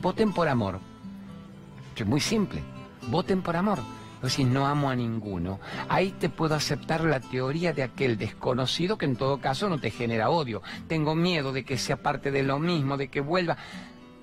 voten 0.00 0.32
por 0.32 0.46
amor. 0.46 0.78
Es 1.96 2.06
muy 2.06 2.20
simple. 2.20 2.60
Voten 3.08 3.42
por 3.42 3.56
amor. 3.56 3.80
Si 4.28 4.44
no 4.44 4.68
amo 4.68 4.88
a 4.88 4.94
ninguno. 4.94 5.58
Ahí 5.88 6.12
te 6.12 6.28
puedo 6.28 6.54
aceptar 6.54 7.02
la 7.02 7.18
teoría 7.18 7.72
de 7.72 7.82
aquel 7.82 8.16
desconocido 8.16 8.96
que 8.96 9.06
en 9.06 9.16
todo 9.16 9.40
caso 9.40 9.68
no 9.68 9.80
te 9.80 9.90
genera 9.90 10.30
odio. 10.30 10.62
Tengo 10.86 11.16
miedo 11.16 11.52
de 11.52 11.64
que 11.64 11.76
sea 11.76 11.96
parte 11.96 12.30
de 12.30 12.44
lo 12.44 12.60
mismo, 12.60 12.96
de 12.96 13.08
que 13.08 13.20
vuelva 13.20 13.56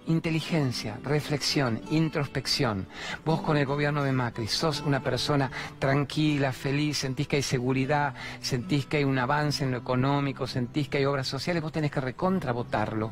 inteligencia, 0.09 0.97
reflexión, 1.03 1.81
introspección. 1.91 2.87
Vos 3.23 3.41
con 3.41 3.57
el 3.57 3.65
gobierno 3.65 4.03
de 4.03 4.11
Macri 4.11 4.47
sos 4.47 4.81
una 4.81 5.01
persona 5.01 5.51
tranquila, 5.77 6.51
feliz, 6.51 6.97
sentís 6.97 7.27
que 7.27 7.37
hay 7.37 7.43
seguridad, 7.43 8.15
sentís 8.41 8.87
que 8.87 8.97
hay 8.97 9.03
un 9.03 9.19
avance 9.19 9.63
en 9.63 9.71
lo 9.71 9.77
económico, 9.77 10.47
sentís 10.47 10.89
que 10.89 10.97
hay 10.97 11.05
obras 11.05 11.27
sociales, 11.27 11.61
vos 11.61 11.71
tenés 11.71 11.91
que 11.91 12.01
recontra 12.01 12.51
votarlo. 12.51 13.11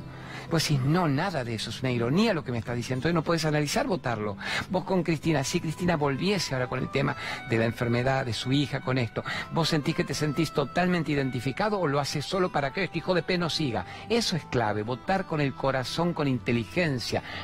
Pues 0.50 0.64
si 0.64 0.78
no, 0.78 1.08
nada 1.08 1.44
de 1.44 1.56
eso, 1.56 1.70
es 1.70 1.82
una 1.82 1.92
ironía 1.92 2.34
lo 2.34 2.44
que 2.44 2.52
me 2.52 2.58
está 2.58 2.74
diciendo, 2.74 3.00
entonces 3.00 3.16
no 3.16 3.24
puedes 3.24 3.46
analizar 3.46 3.86
votarlo. 3.86 4.38
Vos 4.70 4.86
con 4.86 5.04
Cristina, 5.04 5.44
si 5.44 5.60
Cristina 5.60 5.98
volviese 5.98 6.56
ahora 6.56 6.68
con 6.68 6.80
el 6.80 6.90
tema 6.90 7.16
de 7.50 7.58
la 7.58 7.66
enfermedad 7.66 8.26
de 8.26 8.34
su 8.34 8.52
hija, 8.52 8.80
con 8.80 8.98
esto, 8.98 9.24
vos 9.54 9.70
sentís 9.70 9.96
que 9.96 10.04
te 10.04 10.14
sentís 10.14 10.52
totalmente 10.52 11.12
identificado 11.12 11.80
o 11.80 11.88
lo 11.88 12.00
haces 12.00 12.26
solo 12.26 12.50
para 12.52 12.72
que 12.72 12.86
este 12.86 13.00
hijo 13.00 13.14
de 13.14 13.24
P 13.24 13.38
no 13.38 13.50
siga. 13.50 13.86
Eso 14.10 14.36
es 14.36 14.46
clave, 14.46 14.84
votar 14.84 15.26
con 15.26 15.42
el 15.42 15.54
corazón, 15.54 16.14
con 16.14 16.28
inteligencia, 16.28 16.87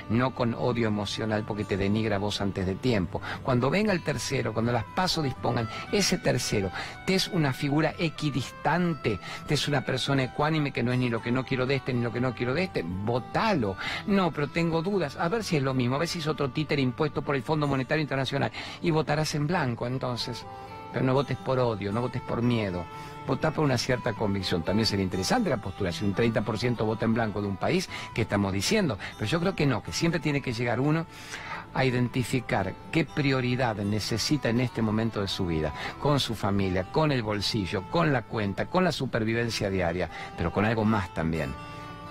no 0.10 0.34
con 0.34 0.54
odio 0.54 0.88
emocional 0.88 1.44
porque 1.46 1.66
te 1.66 1.78
denigra 1.78 2.18
vos 2.18 2.42
antes 2.42 2.66
de 2.66 2.76
tiempo. 2.76 3.22
Cuando 3.44 3.70
venga 3.70 3.94
el 3.94 4.04
tercero, 4.04 4.54
cuando 4.54 4.72
las 4.72 4.84
pasos 4.84 5.24
dispongan, 5.24 5.70
ese 5.92 6.18
tercero 6.18 6.72
te 7.06 7.16
es 7.16 7.28
una 7.28 7.54
figura 7.54 7.94
equidistante, 7.98 9.20
te 9.48 9.54
es 9.54 9.68
una 9.68 9.82
persona 9.82 10.24
ecuánime 10.24 10.72
que 10.72 10.84
no 10.84 10.92
es 10.92 11.00
ni 11.00 11.10
lo 11.10 11.22
que 11.22 11.32
no 11.32 11.46
quiero 11.46 11.66
de 11.66 11.76
este 11.76 11.94
ni 11.94 12.02
lo 12.02 12.12
que 12.12 12.22
no 12.22 12.34
quiero 12.34 12.54
de 12.54 12.64
este, 12.64 12.84
votalo. 12.84 13.76
No, 14.08 14.32
pero 14.32 14.48
tengo 14.48 14.82
dudas. 14.82 15.18
A 15.18 15.30
ver 15.30 15.44
si 15.44 15.58
es 15.58 15.64
lo 15.64 15.74
mismo, 15.74 15.96
a 15.96 16.00
ver 16.00 16.08
si 16.08 16.20
es 16.20 16.28
otro 16.28 16.50
títer 16.52 16.80
impuesto 16.80 17.22
por 17.22 17.36
el 17.36 17.44
Fondo 17.44 17.68
Monetario 17.68 18.02
Internacional. 18.02 18.52
Y 18.82 18.92
votarás 18.92 19.36
en 19.36 19.48
blanco 19.48 19.88
entonces. 19.88 20.46
Pero 20.94 21.04
no 21.04 21.14
votes 21.14 21.38
por 21.38 21.60
odio, 21.60 21.92
no 21.92 22.02
votes 22.02 22.22
por 22.22 22.42
miedo. 22.42 22.86
Votá 23.28 23.52
por 23.52 23.66
una 23.66 23.78
cierta 23.78 24.14
convicción. 24.14 24.64
También 24.64 24.86
sería 24.86 25.04
interesante 25.04 25.50
la 25.50 25.58
postura. 25.58 25.92
Si 25.92 26.06
un 26.06 26.14
30% 26.14 26.86
vota 26.86 27.06
en 27.06 27.14
blanco 27.14 27.42
de 27.42 27.48
un 27.48 27.58
país, 27.58 27.90
¿qué 28.14 28.22
estamos 28.22 28.54
diciendo? 28.54 28.98
Pero 29.18 29.26
yo 29.26 29.40
creo 29.40 29.56
que 29.56 29.66
no, 29.66 29.82
que 29.82 29.92
siempre 29.92 30.20
tiene 30.20 30.42
que 30.42 30.54
llegar 30.54 30.80
uno 30.80 31.06
a 31.74 31.86
identificar 31.86 32.74
qué 32.92 33.04
prioridad 33.04 33.76
necesita 33.78 34.50
en 34.50 34.60
este 34.60 34.82
momento 34.82 35.22
de 35.22 35.28
su 35.28 35.48
vida, 35.48 35.74
con 36.00 36.20
su 36.20 36.36
familia, 36.36 36.92
con 36.92 37.12
el 37.12 37.24
bolsillo, 37.24 37.90
con 37.90 38.14
la 38.14 38.22
cuenta, 38.22 38.68
con 38.68 38.84
la 38.84 38.92
supervivencia 38.92 39.72
diaria, 39.72 40.10
pero 40.38 40.52
con 40.52 40.66
algo 40.66 40.86
más 40.86 41.12
también 41.16 41.52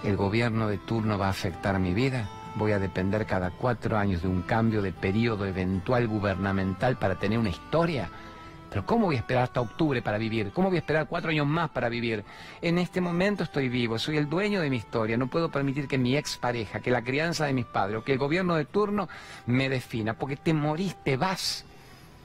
el 0.05 0.17
gobierno 0.17 0.69
de 0.69 0.79
turno 0.79 1.19
va 1.19 1.27
a 1.27 1.31
afectar 1.31 1.79
mi 1.79 1.95
vida? 1.95 2.29
¿Voy 2.55 2.73
a 2.73 2.79
depender 2.79 3.25
cada 3.25 3.51
cuatro 3.51 3.97
años 3.97 4.23
de 4.23 4.29
un 4.29 4.43
cambio 4.43 4.83
de 4.83 4.93
periodo 4.93 5.47
eventual 5.47 6.07
gubernamental 6.07 6.99
para 6.99 7.15
tener 7.15 7.39
una 7.39 7.49
historia? 7.49 8.11
Pero 8.73 8.87
¿cómo 8.87 9.05
voy 9.05 9.17
a 9.17 9.19
esperar 9.19 9.43
hasta 9.43 9.61
octubre 9.61 10.01
para 10.01 10.17
vivir? 10.17 10.51
¿Cómo 10.51 10.69
voy 10.69 10.79
a 10.79 10.81
esperar 10.81 11.07
cuatro 11.07 11.29
años 11.29 11.47
más 11.47 11.69
para 11.69 11.91
vivir? 11.91 12.25
En 12.63 12.79
este 12.79 13.03
momento 13.03 13.45
estoy 13.45 13.69
vivo, 13.69 13.99
soy 13.99 14.17
el 14.17 14.31
dueño 14.31 14.63
de 14.63 14.71
mi 14.71 14.79
historia. 14.79 15.19
No 15.19 15.27
puedo 15.27 15.51
permitir 15.51 15.87
que 15.87 15.99
mi 15.99 16.17
expareja, 16.17 16.81
que 16.81 16.91
la 16.91 17.05
crianza 17.05 17.45
de 17.45 17.53
mis 17.53 17.67
padres 17.67 17.99
o 17.99 18.03
que 18.05 18.13
el 18.13 18.19
gobierno 18.19 18.55
de 18.55 18.65
turno 18.65 19.11
me 19.45 19.69
defina, 19.69 20.15
porque 20.15 20.37
te 20.37 20.55
moriste, 20.55 21.19
vas. 21.19 21.67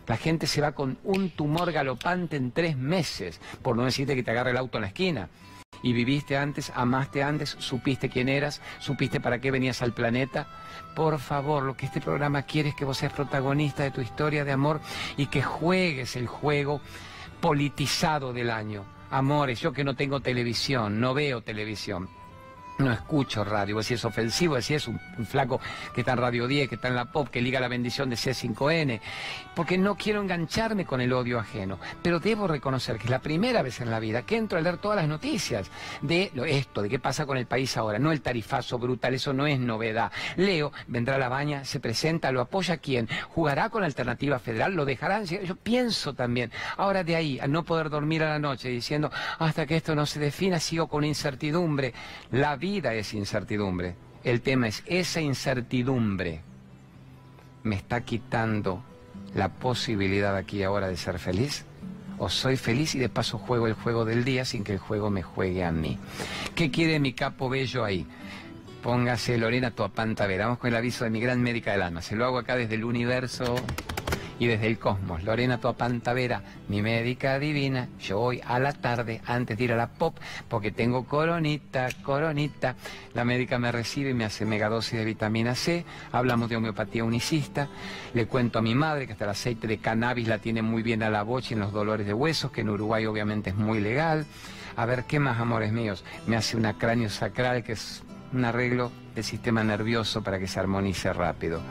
La 0.08 0.16
gente 0.16 0.48
se 0.48 0.62
va 0.62 0.72
con 0.72 0.98
un 1.04 1.32
tumor 1.32 1.74
galopante 1.74 2.38
en 2.38 2.52
tres 2.52 2.78
meses, 2.78 3.42
por 3.62 3.76
no 3.76 3.84
decirte 3.84 4.16
que 4.16 4.24
te 4.24 4.32
agarre 4.32 4.52
el 4.52 4.58
auto 4.58 4.78
en 4.78 4.84
la 4.84 4.88
esquina 4.88 5.28
y 5.84 5.94
viviste 5.94 6.38
antes, 6.38 6.72
amaste 6.76 7.24
antes, 7.24 7.56
supiste 7.60 8.10
quién 8.10 8.30
eras, 8.30 8.62
supiste 8.80 9.20
para 9.20 9.40
qué 9.40 9.52
venías 9.52 9.82
al 9.82 9.94
planeta. 9.94 10.48
Por 10.98 11.20
favor, 11.20 11.62
lo 11.62 11.78
que 11.78 11.86
este 11.86 12.02
programa 12.02 12.42
quiere 12.42 12.70
es 12.70 12.76
que 12.76 12.84
vos 12.84 12.98
seas 12.98 13.14
protagonista 13.14 13.84
de 13.84 13.92
tu 13.92 14.02
historia 14.02 14.44
de 14.44 14.52
amor 14.52 14.82
y 15.16 15.28
que 15.28 15.44
juegues 15.44 16.16
el 16.16 16.26
juego 16.26 16.82
politizado 17.40 18.34
del 18.34 18.50
año. 18.50 18.84
Amores, 19.12 19.60
yo 19.60 19.72
que 19.72 19.84
no 19.84 19.96
tengo 19.96 20.22
televisión, 20.22 21.00
no 21.00 21.14
veo 21.14 21.42
televisión, 21.42 22.10
no 22.80 22.92
escucho 22.92 23.44
radio, 23.44 23.84
si 23.84 23.94
es 23.94 24.06
ofensivo, 24.06 24.60
si 24.60 24.74
es 24.74 24.88
un, 24.88 25.00
flaco 25.28 25.62
que 25.94 26.02
está 26.02 26.14
en 26.14 26.18
Radio 26.18 26.48
10, 26.48 26.68
que 26.68 26.76
está 26.76 26.88
en 26.88 26.96
la 26.96 27.06
pop, 27.06 27.28
que 27.28 27.42
liga 27.42 27.60
la 27.60 27.68
bendición 27.68 28.10
de 28.10 28.16
C5N, 28.16 29.00
porque 29.58 29.80
no 29.80 29.96
quiero 29.96 30.22
engancharme 30.22 30.86
con 30.86 31.02
el 31.02 31.12
odio 31.12 31.40
ajeno, 31.40 31.80
pero 32.04 32.20
debo 32.20 32.46
reconocer 32.46 33.00
que 33.00 33.06
es 33.06 33.10
la 33.10 33.24
primera 33.24 33.64
vez 33.64 33.82
en 33.82 33.90
la 33.90 34.00
vida 34.00 34.22
que 34.22 34.38
entro 34.38 34.60
a 34.60 34.62
leer 34.62 34.78
todas 34.78 34.98
las 34.98 35.08
noticias 35.08 35.72
de 36.04 36.32
esto, 36.46 36.84
de 36.84 36.90
qué 36.90 37.00
pasa 37.00 37.26
con 37.26 37.40
el 37.40 37.48
país 37.48 37.76
ahora, 37.76 37.98
no 37.98 38.12
el 38.12 38.22
tarifazo 38.22 38.78
brutal, 38.78 39.16
eso 39.16 39.34
no 39.34 39.48
es 39.48 39.60
novedad. 39.60 40.12
Leo, 40.36 40.72
vendrá 40.86 41.18
la 41.18 41.28
baña, 41.28 41.66
se 41.66 41.80
presenta, 41.80 42.32
lo 42.32 42.42
apoya 42.42 42.78
quién, 42.78 43.10
jugará 43.30 43.72
con 43.72 43.84
alternativa 43.84 44.38
federal, 44.38 44.76
lo 44.76 44.86
dejarán, 44.86 45.26
yo 45.26 45.56
pienso 45.56 46.14
también, 46.14 46.52
ahora 46.78 47.04
de 47.04 47.16
ahí, 47.16 47.40
a 47.40 47.48
no 47.48 47.64
poder 47.64 47.90
dormir 47.90 48.22
a 48.22 48.30
la 48.30 48.38
noche 48.38 48.70
diciendo, 48.70 49.10
hasta 49.40 49.66
que 49.66 49.78
esto 49.78 49.96
no 49.96 50.06
se 50.06 50.20
defina, 50.20 50.60
sigo 50.60 50.88
con 50.88 51.04
incertidumbre, 51.04 51.96
la 52.30 52.58
vida 52.58 52.94
es 52.94 53.12
incertidumbre. 53.16 53.96
El 54.24 54.42
tema 54.42 54.68
es, 54.68 54.84
esa 54.86 55.20
incertidumbre 55.20 56.42
me 57.64 57.76
está 57.76 58.02
quitando 58.02 58.84
la 59.36 59.50
posibilidad 59.50 60.36
aquí 60.36 60.64
ahora 60.64 60.88
de 60.88 60.98
ser 60.98 61.20
feliz. 61.20 61.66
O 62.20 62.30
soy 62.30 62.58
feliz 62.58 62.96
y 62.96 63.00
de 63.00 63.10
paso 63.10 63.38
juego 63.38 63.68
el 63.68 63.74
juego 63.74 64.04
del 64.04 64.24
día 64.24 64.44
sin 64.44 64.64
que 64.64 64.74
el 64.74 64.80
juego 64.80 65.10
me 65.10 65.22
juegue 65.22 65.64
a 65.64 65.72
mí. 65.72 66.00
¿Qué 66.56 66.72
quiere 66.72 67.00
mi 67.00 67.14
capo 67.14 67.48
bello 67.48 67.86
ahí? 67.86 68.08
Póngase 68.82 69.38
Lorena 69.38 69.72
Tuapanta 69.72 70.26
Vera. 70.26 70.46
Vamos 70.46 70.60
con 70.60 70.70
el 70.70 70.76
aviso 70.76 71.04
de 71.04 71.12
mi 71.12 71.20
gran 71.20 71.42
médica 71.42 71.72
del 71.74 71.84
alma. 71.84 72.02
Se 72.02 72.16
lo 72.16 72.26
hago 72.26 72.40
acá 72.40 72.56
desde 72.56 72.76
el 72.76 72.86
universo 72.86 73.56
y 74.40 74.48
desde 74.48 74.68
el 74.68 74.80
cosmos. 74.80 75.24
Lorena 75.24 75.60
Tuapantavera, 75.60 76.42
mi 76.68 76.82
médica 76.82 77.40
divina, 77.40 77.88
yo 78.00 78.20
voy 78.20 78.42
a 78.46 78.60
la 78.60 78.74
tarde 78.74 79.22
antes 79.26 79.58
de 79.58 79.64
ir 79.64 79.74
a 79.74 79.76
la 79.76 79.88
pop 79.88 80.18
porque 80.48 80.72
tengo 80.72 81.06
coronita, 81.06 81.90
coronita. 82.04 82.76
La 83.14 83.26
médica 83.26 83.58
me 83.58 83.72
recibe 83.72 84.12
y 84.12 84.14
me 84.14 84.26
hace 84.26 84.46
megadosis 84.46 85.00
de 85.00 85.06
vitamina 85.06 85.56
C. 85.56 85.86
Hablamos 86.12 86.50
de 86.50 86.58
homeopatía 86.58 87.04
unicista. 87.04 87.68
Le 88.14 88.28
cuento 88.28 88.60
a 88.60 88.62
mi 88.62 88.76
madre 88.76 89.08
que 89.08 89.14
hasta 89.14 89.26
el 89.26 89.32
aceite 89.32 89.68
de 89.68 89.80
cannabis 89.80 90.28
la 90.28 90.38
tiene 90.38 90.62
muy 90.62 90.84
bien 90.84 91.04
a 91.04 91.10
la 91.10 91.24
bocha 91.24 91.54
en 91.54 91.60
los 91.60 91.72
dolores 91.72 92.06
de 92.06 92.14
huesos, 92.14 92.52
que 92.52 92.62
en 92.62 92.70
Uruguay 92.70 93.06
obviamente 93.06 93.50
es 93.50 93.56
muy 93.56 93.80
legal. 93.80 94.26
A 94.76 94.86
ver, 94.86 95.06
¿qué 95.06 95.20
más, 95.20 95.40
amores 95.40 95.72
míos? 95.72 96.04
Me 96.28 96.36
hace 96.36 96.56
una 96.56 96.78
cráneo 96.78 97.10
sacral 97.10 97.64
que 97.64 97.72
es 97.72 98.04
un 98.34 98.46
arreglo 98.46 98.92
del 99.16 99.24
sistema 99.24 99.64
nervioso 99.64 100.22
para 100.22 100.38
que 100.38 100.48
se 100.48 100.60
armonice 100.60 101.12
rápido 101.14 101.62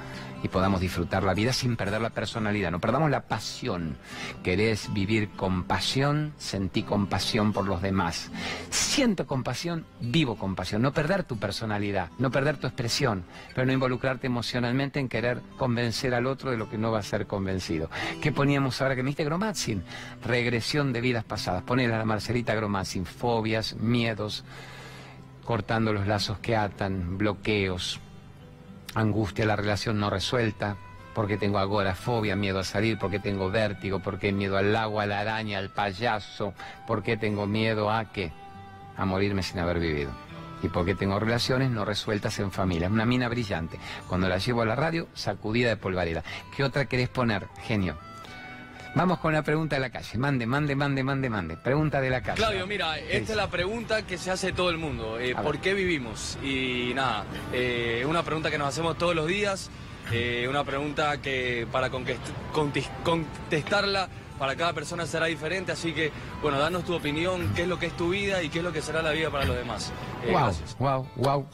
y 0.47 0.49
podamos 0.49 0.81
disfrutar 0.81 1.25
la 1.25 1.35
vida 1.35 1.53
sin 1.53 1.77
perder 1.77 2.01
la 2.01 2.11
personalidad. 2.11 2.71
No 2.71 2.81
perdamos 2.81 3.11
la 3.11 3.23
pasión. 3.23 3.97
Querés 4.45 4.93
vivir 4.93 5.31
con 5.31 5.65
pasión, 5.65 6.33
sentí 6.39 6.85
compasión 6.85 7.53
por 7.53 7.67
los 7.67 7.83
demás. 7.83 8.31
Siento 8.71 9.27
compasión, 9.27 9.85
vivo 10.01 10.37
compasión. 10.37 10.83
No 10.83 10.93
perder 10.93 11.25
tu 11.25 11.37
personalidad, 11.37 12.11
no 12.19 12.31
perder 12.31 12.59
tu 12.59 12.69
expresión, 12.69 13.25
pero 13.55 13.67
no 13.67 13.73
involucrarte 13.73 14.29
emocionalmente 14.29 15.01
en 15.01 15.09
querer 15.09 15.43
convencer 15.59 16.15
al 16.15 16.27
otro 16.27 16.53
de 16.53 16.57
lo 16.57 16.71
que 16.71 16.79
no 16.79 16.93
va 16.93 17.01
a 17.01 17.03
ser 17.03 17.27
convencido. 17.27 17.91
¿Qué 18.23 18.31
poníamos 18.31 18.81
ahora 18.81 18.95
que 18.95 19.03
me 19.03 19.09
diste 19.09 19.25
Gromatzin? 19.25 19.83
Regresión 20.25 20.93
de 20.93 21.01
vidas 21.01 21.25
pasadas. 21.25 21.65
Poner 21.65 21.93
a 21.93 21.99
la 21.99 22.05
Marcelita 22.05 22.55
Gromatzin, 22.55 23.05
fobias, 23.05 23.75
miedos, 23.75 24.45
cortando 25.45 25.93
los 25.93 26.07
lazos 26.07 26.39
que 26.39 26.55
atan, 26.55 27.19
bloqueos, 27.19 28.01
angustia, 28.97 29.45
la 29.45 29.57
relación 29.57 30.01
no 30.01 30.11
resuelta, 30.11 30.77
porque 31.15 31.37
tengo 31.37 31.59
agorafobia, 31.59 32.35
miedo 32.35 32.59
a 32.59 32.65
salir, 32.65 32.99
porque 32.99 33.19
tengo 33.19 33.51
vértigo, 33.51 34.01
porque 34.01 34.33
miedo 34.33 34.57
al 34.57 34.75
agua, 34.75 35.05
a 35.05 35.07
la 35.07 35.21
araña, 35.21 35.59
al 35.59 35.71
payaso, 35.71 36.55
porque 36.87 37.17
tengo 37.17 37.47
miedo 37.47 37.91
a 37.91 38.11
qué? 38.11 38.33
A 38.97 39.05
morirme 39.05 39.43
sin 39.43 39.61
haber 39.61 39.79
vivido. 39.79 40.11
Y 40.63 40.69
porque 40.69 40.95
tengo 40.95 41.21
relaciones 41.21 41.71
no 41.71 41.85
resueltas 41.85 42.39
en 42.39 42.51
familia. 42.51 42.89
Una 42.89 43.05
mina 43.05 43.29
brillante. 43.29 43.79
Cuando 44.09 44.29
la 44.29 44.39
llevo 44.39 44.63
a 44.63 44.67
la 44.67 44.75
radio, 44.75 45.07
sacudida 45.13 45.69
de 45.69 45.77
polvareda. 45.77 46.25
¿Qué 46.57 46.65
otra 46.65 46.87
querés 46.87 47.11
poner, 47.11 47.47
genio? 47.63 47.99
Vamos 48.97 49.19
con 49.19 49.35
la 49.35 49.43
pregunta 49.43 49.77
de 49.77 49.81
la 49.81 49.91
calle. 49.91 50.17
Mande, 50.17 50.47
mande, 50.47 50.75
mande, 50.75 51.05
mande, 51.05 51.29
mande. 51.29 51.59
Pregunta 51.59 52.01
de 52.01 52.09
la 52.09 52.23
calle. 52.23 52.39
Claudio, 52.39 52.67
mira, 52.67 52.99
esta 52.99 53.33
es 53.33 53.37
la 53.37 53.49
pregunta 53.49 54.07
que 54.07 54.17
se 54.17 54.31
hace 54.31 54.55
todo 54.55 54.71
el 54.71 54.79
mundo. 54.79 55.21
Eh, 55.21 55.35
¿Por 55.35 55.59
qué 55.59 55.75
vivimos? 55.75 56.39
Y 56.43 56.93
nada, 56.95 57.27
eh, 57.53 58.07
una 58.09 58.23
pregunta 58.23 58.51
que 58.51 58.57
nos 58.57 58.69
hacemos 58.69 58.97
todos 58.97 59.15
los 59.15 59.27
días. 59.27 59.71
Eh, 60.13 60.47
una 60.49 60.65
pregunta 60.65 61.21
que 61.21 61.69
para 61.71 61.91
contestarla 61.91 64.09
para 64.39 64.57
cada 64.57 64.73
persona 64.73 65.05
será 65.05 65.27
diferente, 65.27 65.73
así 65.73 65.93
que, 65.93 66.11
bueno, 66.41 66.59
danos 66.59 66.85
tu 66.85 66.95
opinión, 66.95 67.53
qué 67.55 67.63
es 67.63 67.69
lo 67.69 67.79
que 67.79 67.87
es 67.87 67.97
tu 67.97 68.11
vida 68.11 68.43
y 68.43 68.49
qué 68.49 68.59
es 68.59 68.65
lo 68.65 68.73
que 68.73 68.81
será 68.81 69.03
la 69.03 69.11
vida 69.11 69.31
para 69.31 69.45
los 69.45 69.57
demás. 69.57 69.93
wow, 70.31 70.53
wow, 70.79 71.07
wow. 71.17 71.47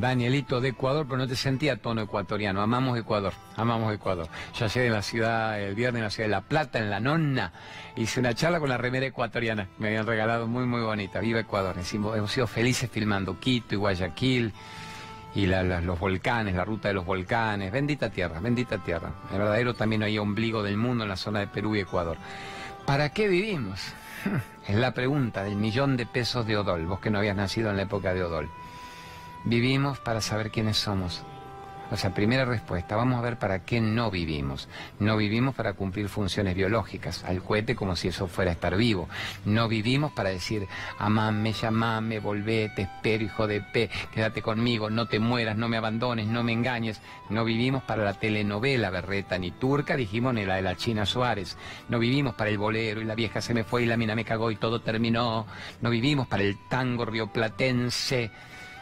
Danielito 0.00 0.60
de 0.60 0.68
Ecuador, 0.68 1.06
pero 1.06 1.16
no 1.16 1.26
te 1.26 1.36
sentía 1.36 1.76
tono 1.76 2.02
ecuatoriano. 2.02 2.60
Amamos 2.60 2.98
Ecuador, 2.98 3.32
amamos 3.56 3.94
Ecuador. 3.94 4.28
Yo 4.54 4.66
ayer 4.66 4.86
en 4.86 4.92
la 4.92 5.02
ciudad, 5.02 5.60
el 5.60 5.74
viernes 5.74 6.00
en 6.00 6.04
la 6.04 6.10
ciudad 6.10 6.28
de 6.28 6.32
La 6.32 6.40
Plata, 6.42 6.78
en 6.78 6.90
La 6.90 7.00
Nonna, 7.00 7.52
hice 7.96 8.20
una 8.20 8.34
charla 8.34 8.60
con 8.60 8.68
la 8.68 8.76
remera 8.76 9.06
ecuatoriana. 9.06 9.68
Me 9.78 9.88
habían 9.88 10.06
regalado 10.06 10.46
muy, 10.46 10.66
muy 10.66 10.82
bonita. 10.82 11.20
Viva 11.20 11.40
Ecuador. 11.40 11.76
hemos 11.78 12.30
sido 12.30 12.46
felices 12.46 12.90
filmando 12.90 13.40
Quito 13.40 13.74
y 13.74 13.78
Guayaquil 13.78 14.52
y 15.34 15.46
los 15.46 15.98
volcanes, 15.98 16.54
la 16.54 16.64
ruta 16.64 16.88
de 16.88 16.94
los 16.94 17.04
volcanes. 17.04 17.72
Bendita 17.72 18.10
tierra, 18.10 18.40
bendita 18.40 18.78
tierra. 18.78 19.12
El 19.32 19.38
verdadero 19.38 19.74
también 19.74 20.02
hay 20.02 20.18
ombligo 20.18 20.62
del 20.62 20.76
mundo 20.76 21.04
en 21.04 21.10
la 21.10 21.16
zona 21.16 21.40
de 21.40 21.46
Perú 21.46 21.74
y 21.74 21.80
Ecuador. 21.80 22.18
¿Para 22.84 23.10
qué 23.10 23.28
vivimos? 23.28 23.80
Es 24.66 24.74
la 24.74 24.92
pregunta 24.92 25.44
del 25.44 25.54
millón 25.54 25.96
de 25.96 26.06
pesos 26.06 26.44
de 26.44 26.56
Odol, 26.56 26.86
vos 26.86 26.98
que 26.98 27.08
no 27.08 27.18
habías 27.18 27.36
nacido 27.36 27.70
en 27.70 27.76
la 27.76 27.82
época 27.82 28.12
de 28.14 28.24
Odol. 28.24 28.50
Vivimos 29.46 30.00
para 30.00 30.20
saber 30.20 30.50
quiénes 30.50 30.76
somos. 30.76 31.24
O 31.92 31.96
sea, 31.96 32.12
primera 32.12 32.44
respuesta, 32.44 32.96
vamos 32.96 33.16
a 33.16 33.22
ver 33.22 33.38
para 33.38 33.64
qué 33.64 33.80
no 33.80 34.10
vivimos. 34.10 34.68
No 34.98 35.16
vivimos 35.16 35.54
para 35.54 35.74
cumplir 35.74 36.08
funciones 36.08 36.56
biológicas, 36.56 37.22
al 37.22 37.40
cohete 37.44 37.76
como 37.76 37.94
si 37.94 38.08
eso 38.08 38.26
fuera 38.26 38.50
estar 38.50 38.76
vivo. 38.76 39.08
No 39.44 39.68
vivimos 39.68 40.10
para 40.10 40.30
decir, 40.30 40.66
amame, 40.98 41.52
llamame, 41.52 42.18
volvé, 42.18 42.72
te 42.74 42.82
espero, 42.82 43.22
hijo 43.22 43.46
de 43.46 43.60
P, 43.60 43.88
quédate 44.12 44.42
conmigo, 44.42 44.90
no 44.90 45.06
te 45.06 45.20
mueras, 45.20 45.56
no 45.56 45.68
me 45.68 45.76
abandones, 45.76 46.26
no 46.26 46.42
me 46.42 46.52
engañes. 46.52 47.00
No 47.30 47.44
vivimos 47.44 47.84
para 47.84 48.02
la 48.02 48.14
telenovela 48.14 48.90
berreta 48.90 49.38
ni 49.38 49.52
turca, 49.52 49.94
dijimos 49.94 50.34
ni 50.34 50.44
la 50.44 50.56
de 50.56 50.62
la 50.62 50.74
China 50.74 51.06
Suárez. 51.06 51.56
No 51.88 52.00
vivimos 52.00 52.34
para 52.34 52.50
el 52.50 52.58
bolero 52.58 53.00
y 53.00 53.04
la 53.04 53.14
vieja 53.14 53.40
se 53.40 53.54
me 53.54 53.62
fue 53.62 53.84
y 53.84 53.86
la 53.86 53.96
mina 53.96 54.16
me 54.16 54.24
cagó 54.24 54.50
y 54.50 54.56
todo 54.56 54.80
terminó. 54.80 55.46
No 55.82 55.90
vivimos 55.90 56.26
para 56.26 56.42
el 56.42 56.58
tango 56.68 57.04
rioplatense 57.04 58.32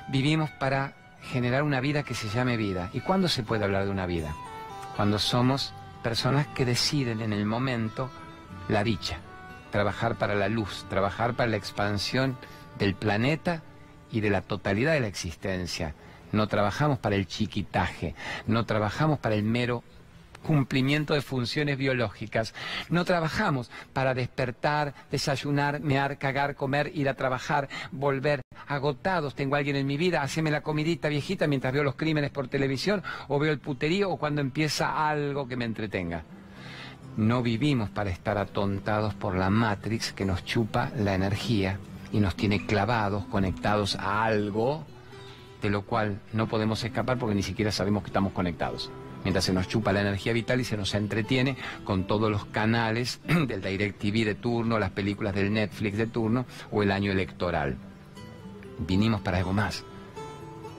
vivimos 0.08 0.50
para 0.50 0.94
generar 1.22 1.62
una 1.62 1.80
vida 1.80 2.02
que 2.02 2.14
se 2.14 2.28
llame 2.28 2.56
vida. 2.56 2.90
¿Y 2.92 3.00
cuándo 3.00 3.28
se 3.28 3.42
puede 3.42 3.64
hablar 3.64 3.84
de 3.84 3.90
una 3.90 4.06
vida? 4.06 4.34
Cuando 4.96 5.18
somos 5.18 5.72
personas 6.02 6.46
que 6.48 6.64
deciden 6.64 7.20
en 7.20 7.32
el 7.32 7.46
momento 7.46 8.10
la 8.68 8.84
dicha, 8.84 9.18
trabajar 9.70 10.16
para 10.16 10.34
la 10.34 10.48
luz, 10.48 10.86
trabajar 10.88 11.34
para 11.34 11.50
la 11.50 11.56
expansión 11.56 12.36
del 12.78 12.94
planeta 12.94 13.62
y 14.10 14.20
de 14.20 14.30
la 14.30 14.42
totalidad 14.42 14.92
de 14.92 15.00
la 15.00 15.08
existencia. 15.08 15.94
No 16.32 16.46
trabajamos 16.48 16.98
para 16.98 17.16
el 17.16 17.26
chiquitaje, 17.26 18.14
no 18.46 18.66
trabajamos 18.66 19.18
para 19.18 19.34
el 19.34 19.44
mero 19.44 19.82
cumplimiento 20.44 21.14
de 21.14 21.22
funciones 21.22 21.76
biológicas. 21.76 22.54
No 22.88 23.04
trabajamos 23.04 23.70
para 23.92 24.14
despertar, 24.14 24.94
desayunar, 25.11 25.80
mear, 25.80 26.18
cagar, 26.18 26.54
comer, 26.54 26.92
ir 26.94 27.09
a 27.09 27.14
trabajar, 27.14 27.68
volver 27.90 28.42
agotados. 28.68 29.35
Tengo 29.35 29.57
a 29.57 29.59
alguien 29.59 29.74
en 29.74 29.87
mi 29.87 29.96
vida, 29.96 30.22
haceme 30.22 30.52
la 30.52 30.62
comidita 30.62 31.09
viejita 31.09 31.48
mientras 31.48 31.72
veo 31.72 31.83
los 31.83 31.96
crímenes 31.96 32.30
por 32.30 32.46
televisión 32.46 33.02
o 33.26 33.40
veo 33.40 33.50
el 33.50 33.59
puterío 33.59 34.11
o 34.11 34.18
cuando 34.18 34.40
empieza 34.40 35.09
algo 35.09 35.48
que 35.48 35.57
me 35.57 35.64
entretenga. 35.64 36.22
No 37.16 37.42
vivimos 37.42 37.90
para 37.90 38.11
estar 38.11 38.38
atontados 38.38 39.14
por 39.14 39.37
la 39.37 39.50
Matrix 39.50 40.12
que 40.12 40.24
nos 40.24 40.44
chupa 40.44 40.90
la 40.96 41.14
energía 41.14 41.78
y 42.12 42.20
nos 42.20 42.37
tiene 42.37 42.66
clavados, 42.66 43.24
conectados 43.26 43.96
a 43.96 44.24
algo 44.24 44.85
de 45.62 45.70
lo 45.70 45.83
cual 45.83 46.20
no 46.33 46.48
podemos 46.48 46.85
escapar 46.85 47.18
porque 47.18 47.35
ni 47.35 47.42
siquiera 47.42 47.72
sabemos 47.72 48.02
que 48.02 48.09
estamos 48.09 48.33
conectados 48.33 48.90
mientras 49.24 49.44
se 49.44 49.52
nos 49.52 49.66
chupa 49.66 49.92
la 49.92 50.02
energía 50.02 50.32
vital 50.32 50.60
y 50.60 50.64
se 50.64 50.76
nos 50.76 50.94
entretiene 50.94 51.56
con 51.84 52.06
todos 52.06 52.30
los 52.30 52.44
canales 52.46 53.20
del 53.26 53.60
DirecTV 53.60 54.24
de 54.24 54.34
turno, 54.34 54.78
las 54.78 54.90
películas 54.90 55.34
del 55.34 55.52
Netflix 55.52 55.96
de 55.96 56.06
turno 56.06 56.46
o 56.70 56.82
el 56.82 56.92
año 56.92 57.10
electoral. 57.10 57.76
Vinimos 58.78 59.20
para 59.20 59.38
algo 59.38 59.52
más. 59.52 59.84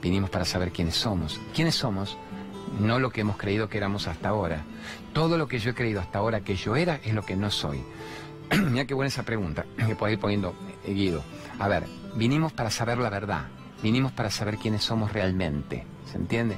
Vinimos 0.02 0.30
para 0.30 0.44
saber 0.44 0.70
quiénes 0.70 0.94
somos. 0.94 1.40
¿Quiénes 1.54 1.74
somos? 1.74 2.16
No 2.80 2.98
lo 2.98 3.10
que 3.10 3.22
hemos 3.22 3.36
creído 3.36 3.68
que 3.68 3.78
éramos 3.78 4.06
hasta 4.06 4.28
ahora. 4.28 4.64
Todo 5.12 5.38
lo 5.38 5.48
que 5.48 5.58
yo 5.58 5.70
he 5.70 5.74
creído 5.74 6.00
hasta 6.00 6.18
ahora 6.18 6.40
que 6.40 6.56
yo 6.56 6.76
era 6.76 7.00
es 7.04 7.14
lo 7.14 7.24
que 7.24 7.36
no 7.36 7.50
soy. 7.50 7.80
Mira 8.70 8.84
qué 8.84 8.94
buena 8.94 9.08
esa 9.08 9.24
pregunta 9.24 9.64
que 9.76 9.96
puedo 9.96 10.12
ir 10.12 10.18
poniendo 10.18 10.54
eh, 10.84 10.92
Guido. 10.92 11.22
A 11.58 11.68
ver, 11.68 11.84
vinimos 12.14 12.52
para 12.52 12.70
saber 12.70 12.98
la 12.98 13.10
verdad. 13.10 13.46
Vinimos 13.82 14.12
para 14.12 14.30
saber 14.30 14.58
quiénes 14.58 14.82
somos 14.82 15.12
realmente. 15.12 15.84
¿Se 16.10 16.18
entiende? 16.18 16.56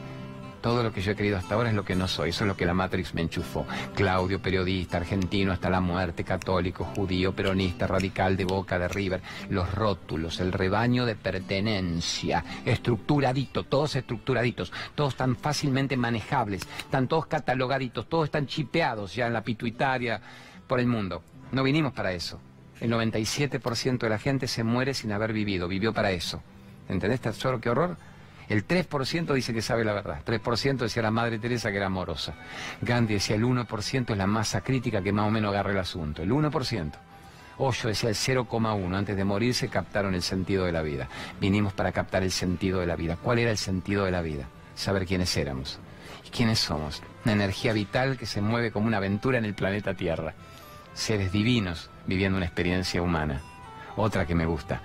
Todo 0.61 0.83
lo 0.83 0.93
que 0.93 1.01
yo 1.01 1.13
he 1.13 1.17
querido 1.17 1.39
hasta 1.39 1.55
ahora 1.55 1.69
es 1.69 1.75
lo 1.75 1.85
que 1.85 1.95
no 1.95 2.09
soy, 2.09 2.31
eso 2.31 2.45
es 2.45 2.49
lo 2.49 2.57
que 2.57 2.67
la 2.67 2.75
Matrix 2.75 3.15
me 3.15 3.23
enchufó. 3.23 3.67
Claudio, 3.95 4.43
periodista, 4.43 4.97
argentino 4.97 5.53
hasta 5.53 5.71
la 5.71 5.81
muerte, 5.81 6.25
católico, 6.25 6.85
judío, 6.85 7.33
peronista, 7.33 7.87
radical 7.87 8.37
de 8.37 8.45
Boca, 8.45 8.79
de 8.79 8.89
River, 8.89 9.23
los 9.51 9.73
rótulos, 9.73 10.41
el 10.41 10.53
rebaño 10.53 11.07
de 11.07 11.15
pertenencia, 11.15 12.45
estructuradito, 12.65 13.65
todos 13.65 13.95
estructuraditos, 13.95 14.73
todos 14.95 15.15
tan 15.15 15.37
fácilmente 15.37 15.97
manejables, 15.97 16.67
están 16.79 17.07
todos 17.07 17.27
catalogaditos, 17.27 18.09
todos 18.09 18.25
están 18.25 18.47
chipeados 18.47 19.15
ya 19.15 19.29
en 19.29 19.33
la 19.33 19.43
pituitaria 19.43 20.21
por 20.67 20.81
el 20.81 20.87
mundo. 20.87 21.23
No 21.53 21.63
vinimos 21.63 21.93
para 21.93 22.13
eso. 22.13 22.41
El 22.81 22.93
97% 22.93 23.99
de 23.99 24.09
la 24.09 24.19
gente 24.19 24.47
se 24.47 24.65
muere 24.65 24.95
sin 24.95 25.13
haber 25.13 25.33
vivido, 25.33 25.69
vivió 25.69 25.93
para 25.93 26.11
eso. 26.11 26.43
¿Entendés, 26.89 27.21
solo 27.37 27.61
qué 27.61 27.71
horror? 27.71 27.97
El 28.49 28.67
3% 28.67 29.35
dice 29.35 29.53
que 29.53 29.61
sabe 29.61 29.85
la 29.85 29.93
verdad. 29.93 30.23
3% 30.25 30.79
decía 30.79 31.03
la 31.03 31.11
Madre 31.11 31.39
Teresa 31.39 31.71
que 31.71 31.77
era 31.77 31.87
amorosa. 31.87 32.35
Gandhi 32.81 33.15
decía 33.15 33.37
el 33.37 33.45
1% 33.45 34.11
es 34.11 34.17
la 34.17 34.27
masa 34.27 34.63
crítica 34.63 35.03
que 35.03 35.13
más 35.13 35.27
o 35.27 35.31
menos 35.31 35.51
agarra 35.51 35.73
el 35.73 35.79
asunto. 35.79 36.23
El 36.23 36.31
1%. 36.31 36.93
Osho 37.59 37.89
decía 37.89 38.09
el 38.09 38.15
0,1. 38.15 38.95
Antes 38.97 39.17
de 39.17 39.25
morirse 39.25 39.69
captaron 39.69 40.15
el 40.15 40.23
sentido 40.23 40.65
de 40.65 40.73
la 40.73 40.83
vida. 40.83 41.09
Vinimos 41.41 41.75
para 41.75 41.93
captar 41.93 42.23
el 42.23 42.31
sentido 42.31 42.81
de 42.81 42.87
la 42.87 42.97
vida. 42.97 43.19
¿Cuál 43.21 43.41
era 43.41 43.51
el 43.51 43.59
sentido 43.59 44.05
de 44.05 44.13
la 44.13 44.23
vida? 44.23 44.49
Saber 44.75 45.07
quiénes 45.07 45.37
éramos. 45.37 45.79
¿Y 46.27 46.31
quiénes 46.31 46.59
somos? 46.59 47.03
Una 47.25 47.35
energía 47.35 47.75
vital 47.75 48.17
que 48.17 48.27
se 48.27 48.41
mueve 48.41 48.71
como 48.71 48.87
una 48.87 48.97
aventura 48.97 49.37
en 49.39 49.45
el 49.45 49.55
planeta 49.55 49.95
Tierra. 49.95 50.35
Seres 50.95 51.33
divinos 51.33 51.91
viviendo 52.07 52.39
una 52.39 52.47
experiencia 52.47 53.03
humana. 53.03 53.43
Otra 53.97 54.27
que 54.27 54.35
me 54.35 54.47
gusta. 54.47 54.81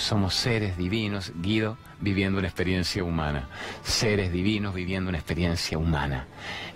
Somos 0.00 0.34
seres 0.34 0.78
divinos, 0.78 1.30
Guido, 1.42 1.76
viviendo 2.00 2.38
una 2.38 2.48
experiencia 2.48 3.04
humana. 3.04 3.50
Seres 3.82 4.32
divinos 4.32 4.74
viviendo 4.74 5.10
una 5.10 5.18
experiencia 5.18 5.76
humana. 5.76 6.26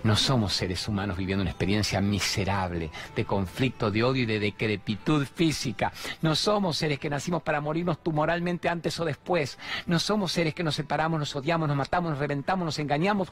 No 0.03 0.15
somos 0.15 0.53
seres 0.53 0.87
humanos 0.87 1.17
viviendo 1.17 1.41
una 1.41 1.49
experiencia 1.49 1.99
miserable, 2.01 2.91
de 3.15 3.25
conflicto, 3.25 3.89
de 3.89 4.03
odio 4.03 4.23
y 4.23 4.25
de 4.27 4.39
decrepitud 4.39 5.25
física. 5.25 5.91
No 6.21 6.35
somos 6.35 6.77
seres 6.77 6.99
que 6.99 7.09
nacimos 7.09 7.41
para 7.41 7.59
morirnos 7.61 8.03
tumoralmente 8.03 8.69
antes 8.69 8.99
o 8.99 9.05
después. 9.05 9.57
No 9.87 9.97
somos 9.97 10.31
seres 10.31 10.53
que 10.53 10.63
nos 10.63 10.75
separamos, 10.75 11.19
nos 11.19 11.35
odiamos, 11.35 11.67
nos 11.67 11.75
matamos, 11.75 12.11
nos 12.11 12.19
reventamos, 12.19 12.63
nos 12.63 12.77
engañamos 12.77 13.29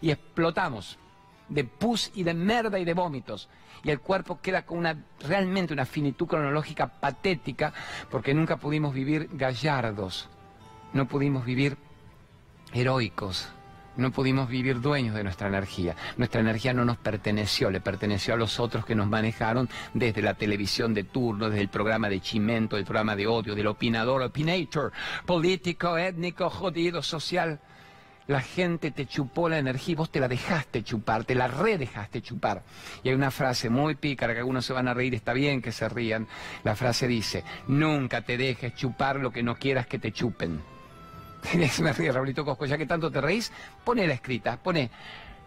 y 0.00 0.12
explotamos 0.12 0.96
de 1.48 1.64
pus 1.64 2.12
y 2.14 2.22
de 2.22 2.34
merda 2.34 2.78
y 2.78 2.84
de 2.84 2.94
vómitos. 2.94 3.48
Y 3.84 3.90
el 3.90 4.00
cuerpo 4.00 4.40
queda 4.40 4.62
con 4.62 4.78
una 4.78 4.96
realmente 5.20 5.72
una 5.72 5.86
finitud 5.86 6.26
cronológica 6.26 6.88
patética 6.88 7.72
porque 8.10 8.34
nunca 8.34 8.56
pudimos 8.56 8.94
vivir 8.94 9.28
gallardos, 9.32 10.28
no 10.92 11.06
pudimos 11.06 11.44
vivir 11.44 11.76
heroicos, 12.72 13.48
no 13.96 14.12
pudimos 14.12 14.48
vivir 14.48 14.80
dueños 14.80 15.14
de 15.14 15.24
nuestra 15.24 15.48
energía. 15.48 15.96
Nuestra 16.16 16.40
energía 16.40 16.72
no 16.72 16.84
nos 16.84 16.98
perteneció, 16.98 17.70
le 17.70 17.80
perteneció 17.80 18.34
a 18.34 18.36
los 18.36 18.60
otros 18.60 18.84
que 18.84 18.94
nos 18.94 19.08
manejaron 19.08 19.68
desde 19.92 20.22
la 20.22 20.34
televisión 20.34 20.94
de 20.94 21.04
turno, 21.04 21.50
desde 21.50 21.62
el 21.62 21.68
programa 21.68 22.08
de 22.08 22.20
Chimento, 22.20 22.76
el 22.76 22.84
programa 22.84 23.16
de 23.16 23.26
odio, 23.26 23.54
del 23.54 23.66
opinador, 23.66 24.22
opinator, 24.22 24.92
político, 25.26 25.98
étnico, 25.98 26.48
jodido, 26.48 27.02
social 27.02 27.60
la 28.28 28.42
gente 28.42 28.90
te 28.90 29.06
chupó 29.06 29.48
la 29.48 29.58
energía 29.58 29.92
y 29.92 29.96
vos 29.96 30.10
te 30.10 30.20
la 30.20 30.28
dejaste 30.28 30.84
chupar, 30.84 31.24
te 31.24 31.34
la 31.34 31.48
redejaste 31.48 32.20
chupar. 32.20 32.62
Y 33.02 33.08
hay 33.08 33.14
una 33.14 33.30
frase 33.30 33.70
muy 33.70 33.94
pícara 33.94 34.34
que 34.34 34.40
algunos 34.40 34.66
se 34.66 34.74
van 34.74 34.86
a 34.86 34.94
reír, 34.94 35.14
está 35.14 35.32
bien 35.32 35.62
que 35.62 35.72
se 35.72 35.88
rían. 35.88 36.28
La 36.62 36.76
frase 36.76 37.08
dice, 37.08 37.42
nunca 37.66 38.20
te 38.20 38.36
dejes 38.36 38.74
chupar 38.74 39.16
lo 39.16 39.32
que 39.32 39.42
no 39.42 39.56
quieras 39.56 39.86
que 39.86 39.98
te 39.98 40.12
chupen. 40.12 40.60
Me 41.80 41.92
ríe 41.92 42.12
Raulito 42.12 42.44
Cosco, 42.44 42.66
ya 42.66 42.76
que 42.76 42.86
tanto 42.86 43.10
te 43.10 43.20
reís, 43.20 43.50
pone 43.82 44.06
la 44.06 44.14
escrita, 44.14 44.58
pone, 44.58 44.90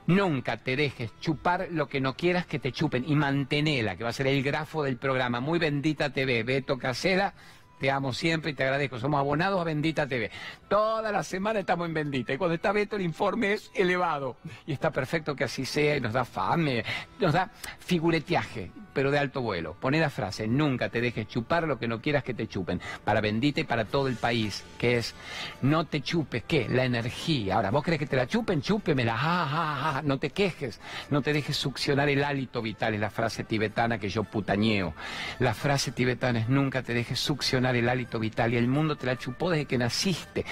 nunca 0.08 0.58
te 0.58 0.76
dejes 0.76 1.12
chupar 1.20 1.67
lo 1.70 1.88
que 1.88 2.02
no 2.02 2.15
quieras 2.15 2.48
que 2.48 2.58
te 2.58 2.72
chupen 2.72 3.06
y 3.08 3.15
mantenela, 3.15 3.96
que 3.96 4.04
va 4.04 4.10
a 4.10 4.13
ser 4.13 4.26
el 4.26 4.41
grafo 4.41 4.82
del 4.82 4.98
programa. 4.98 5.39
Muy 5.39 5.60
bendita 5.60 6.12
TV, 6.12 6.41
Beto 6.41 6.80
Casera, 6.80 7.36
te 7.82 7.89
amo 7.89 8.13
siempre 8.13 8.52
y 8.52 8.54
te 8.54 8.63
agradezco. 8.63 9.00
Somos 9.00 9.20
abonados 9.20 9.60
a 9.60 9.63
Bendita 9.63 10.08
TV. 10.08 10.30
Toda 10.70 11.12
la 11.12 11.24
semana 11.24 11.62
estamos 11.62 11.88
en 11.88 11.96
Bendita. 11.96 12.32
Y 12.32 12.38
cuando 12.38 12.54
está 12.54 12.72
Beto, 12.72 12.96
el 12.96 13.02
informe 13.02 13.54
es 13.54 13.72
elevado. 13.74 14.38
Y 14.67 14.74
está 14.74 14.91
perfecto 14.91 15.36
que 15.36 15.46
así 15.46 15.65
sea 15.65 15.98
y 15.98 16.00
nos 16.00 16.13
da 16.13 16.24
fame, 16.24 16.86
nos 17.20 17.34
da 17.34 17.50
figureteaje. 17.80 18.72
Pero 18.93 19.12
de 19.12 19.19
alto 19.19 19.41
vuelo. 19.41 19.75
Poné 19.80 19.99
la 19.99 20.10
frase, 20.10 20.47
nunca 20.47 20.89
te 20.89 21.01
dejes 21.01 21.27
chupar 21.27 21.67
lo 21.67 21.80
que 21.80 21.88
no 21.88 22.01
quieras 22.01 22.23
que 22.23 22.34
te 22.34 22.47
chupen, 22.47 22.82
para 23.04 23.21
Bendita 23.21 23.62
y 23.62 23.63
para 23.63 23.86
todo 23.86 24.08
el 24.08 24.15
país, 24.15 24.63
que 24.77 24.97
es, 24.97 25.15
no 25.62 25.86
te 25.86 26.01
chupes, 26.01 26.43
¿qué? 26.43 26.67
La 26.69 26.86
energía. 26.86 27.56
Ahora, 27.56 27.71
vos 27.71 27.84
crees 27.84 27.99
que 27.99 28.06
te 28.06 28.15
la 28.15 28.27
chupen, 28.27 28.62
chúpemela, 28.62 29.15
ah, 29.15 29.47
ah, 29.49 29.93
ah, 29.95 30.01
no 30.04 30.17
te 30.19 30.30
quejes, 30.30 30.80
no 31.10 31.21
te 31.21 31.34
dejes 31.34 31.58
succionar 31.58 32.10
el 32.10 32.23
hálito 32.23 32.62
vital, 32.62 32.93
es 32.93 32.99
la 32.99 33.10
frase 33.10 33.43
tibetana 33.43 33.97
que 33.97 34.10
yo 34.10 34.23
putañeo. 34.23 34.93
La 35.39 35.54
frase 35.54 35.91
tibetana 35.91 36.39
es, 36.39 36.49
nunca 36.49 36.84
te 36.84 36.93
dejes 36.93 37.19
succionar 37.19 37.75
el 37.75 37.89
hálito 37.89 38.19
vital, 38.19 38.54
y 38.54 38.58
el 38.58 38.67
mundo 38.67 38.95
te 38.95 39.06
la 39.06 39.17
chupó 39.17 39.49
desde 39.49 39.65
que 39.65 39.77
naciste. 39.77 40.45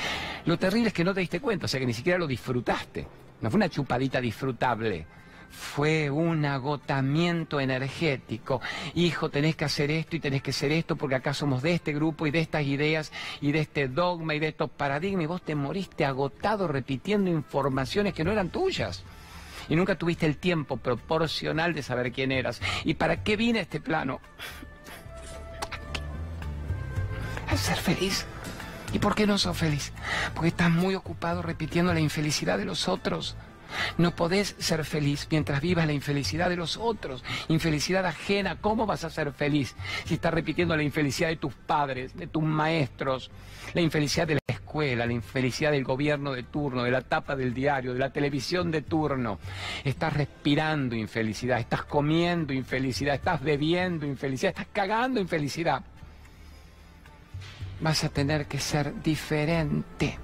Lo 0.45 0.57
terrible 0.57 0.89
es 0.89 0.93
que 0.93 1.03
no 1.03 1.13
te 1.13 1.21
diste 1.21 1.39
cuenta, 1.39 1.65
o 1.65 1.67
sea 1.67 1.79
que 1.79 1.85
ni 1.85 1.93
siquiera 1.93 2.17
lo 2.17 2.27
disfrutaste. 2.27 3.07
No 3.41 3.49
fue 3.49 3.57
una 3.57 3.69
chupadita 3.69 4.19
disfrutable 4.19 5.05
fue 5.49 6.09
un 6.09 6.45
agotamiento 6.45 7.59
energético. 7.59 8.61
Hijo, 8.95 9.29
tenés 9.29 9.55
que 9.55 9.65
hacer 9.65 9.91
esto 9.91 10.15
y 10.15 10.19
tenés 10.19 10.41
que 10.41 10.51
hacer 10.51 10.71
esto 10.71 10.95
porque 10.95 11.15
acá 11.15 11.33
somos 11.33 11.61
de 11.61 11.73
este 11.73 11.93
grupo 11.93 12.27
y 12.27 12.31
de 12.31 12.39
estas 12.39 12.63
ideas 12.65 13.11
y 13.41 13.51
de 13.51 13.59
este 13.59 13.87
dogma 13.87 14.35
y 14.35 14.39
de 14.39 14.49
estos 14.49 14.69
paradigmas 14.69 15.23
y 15.23 15.27
vos 15.27 15.41
te 15.41 15.55
moriste 15.55 16.05
agotado 16.05 16.67
repitiendo 16.67 17.29
informaciones 17.29 18.13
que 18.13 18.23
no 18.23 18.31
eran 18.31 18.49
tuyas. 18.49 19.03
Y 19.67 19.75
nunca 19.75 19.95
tuviste 19.95 20.25
el 20.25 20.37
tiempo 20.37 20.77
proporcional 20.77 21.73
de 21.73 21.83
saber 21.83 22.11
quién 22.11 22.31
eras. 22.31 22.59
¿Y 22.83 22.95
para 22.95 23.23
qué 23.23 23.35
vine 23.35 23.59
a 23.59 23.61
este 23.63 23.79
plano? 23.79 24.19
A 27.47 27.55
ser 27.55 27.77
feliz. 27.77 28.25
¿Y 28.93 28.99
por 28.99 29.13
qué 29.13 29.27
no 29.27 29.37
sos 29.37 29.55
feliz? 29.55 29.93
Porque 30.33 30.47
estás 30.47 30.71
muy 30.71 30.95
ocupado 30.95 31.43
repitiendo 31.43 31.93
la 31.93 31.99
infelicidad 31.99 32.57
de 32.57 32.65
los 32.65 32.87
otros. 32.87 33.35
No 33.97 34.15
podés 34.15 34.55
ser 34.59 34.85
feliz 34.85 35.27
mientras 35.29 35.61
vivas 35.61 35.85
la 35.85 35.93
infelicidad 35.93 36.49
de 36.49 36.55
los 36.55 36.77
otros, 36.77 37.23
infelicidad 37.47 38.05
ajena. 38.05 38.57
¿Cómo 38.61 38.85
vas 38.85 39.03
a 39.03 39.09
ser 39.09 39.31
feliz 39.31 39.75
si 40.05 40.15
estás 40.15 40.33
repitiendo 40.33 40.75
la 40.75 40.83
infelicidad 40.83 41.29
de 41.29 41.37
tus 41.37 41.53
padres, 41.53 42.15
de 42.15 42.27
tus 42.27 42.43
maestros, 42.43 43.31
la 43.73 43.81
infelicidad 43.81 44.27
de 44.27 44.35
la 44.35 44.41
escuela, 44.47 45.05
la 45.05 45.13
infelicidad 45.13 45.71
del 45.71 45.83
gobierno 45.83 46.33
de 46.33 46.43
turno, 46.43 46.83
de 46.83 46.91
la 46.91 47.01
tapa 47.01 47.35
del 47.35 47.53
diario, 47.53 47.93
de 47.93 47.99
la 47.99 48.11
televisión 48.11 48.71
de 48.71 48.81
turno? 48.81 49.39
Estás 49.83 50.13
respirando 50.13 50.95
infelicidad, 50.95 51.59
estás 51.59 51.83
comiendo 51.83 52.53
infelicidad, 52.53 53.15
estás 53.15 53.41
bebiendo 53.41 54.05
infelicidad, 54.05 54.51
estás 54.51 54.67
cagando 54.71 55.19
infelicidad. 55.19 55.83
Vas 57.81 58.03
a 58.03 58.09
tener 58.09 58.45
que 58.45 58.59
ser 58.59 59.01
diferente, 59.01 60.17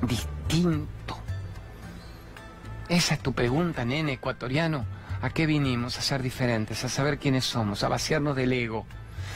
distinto 0.00 1.15
esa 2.88 3.14
es 3.14 3.20
tu 3.20 3.32
pregunta, 3.32 3.84
nene 3.84 4.12
ecuatoriano. 4.14 4.84
¿A 5.22 5.30
qué 5.30 5.46
vinimos? 5.46 5.98
A 5.98 6.02
ser 6.02 6.22
diferentes, 6.22 6.84
a 6.84 6.88
saber 6.88 7.18
quiénes 7.18 7.44
somos, 7.44 7.82
a 7.82 7.88
vaciarnos 7.88 8.36
del 8.36 8.52
ego, 8.52 8.86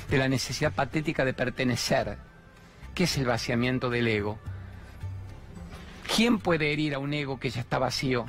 de 0.09 0.19
la 0.19 0.29
necesidad 0.29 0.73
patética 0.73 1.25
de 1.25 1.33
pertenecer. 1.33 2.19
¿Qué 2.95 3.05
es 3.05 3.17
el 3.17 3.27
vaciamiento 3.27 3.91
del 3.91 4.09
ego? 4.09 4.39
¿Quién 6.15 6.39
puede 6.39 6.73
herir 6.73 6.95
a 6.95 6.99
un 6.99 7.15
ego 7.15 7.41
que 7.41 7.51
ya 7.51 7.61
está 7.61 7.79
vacío? 7.79 8.27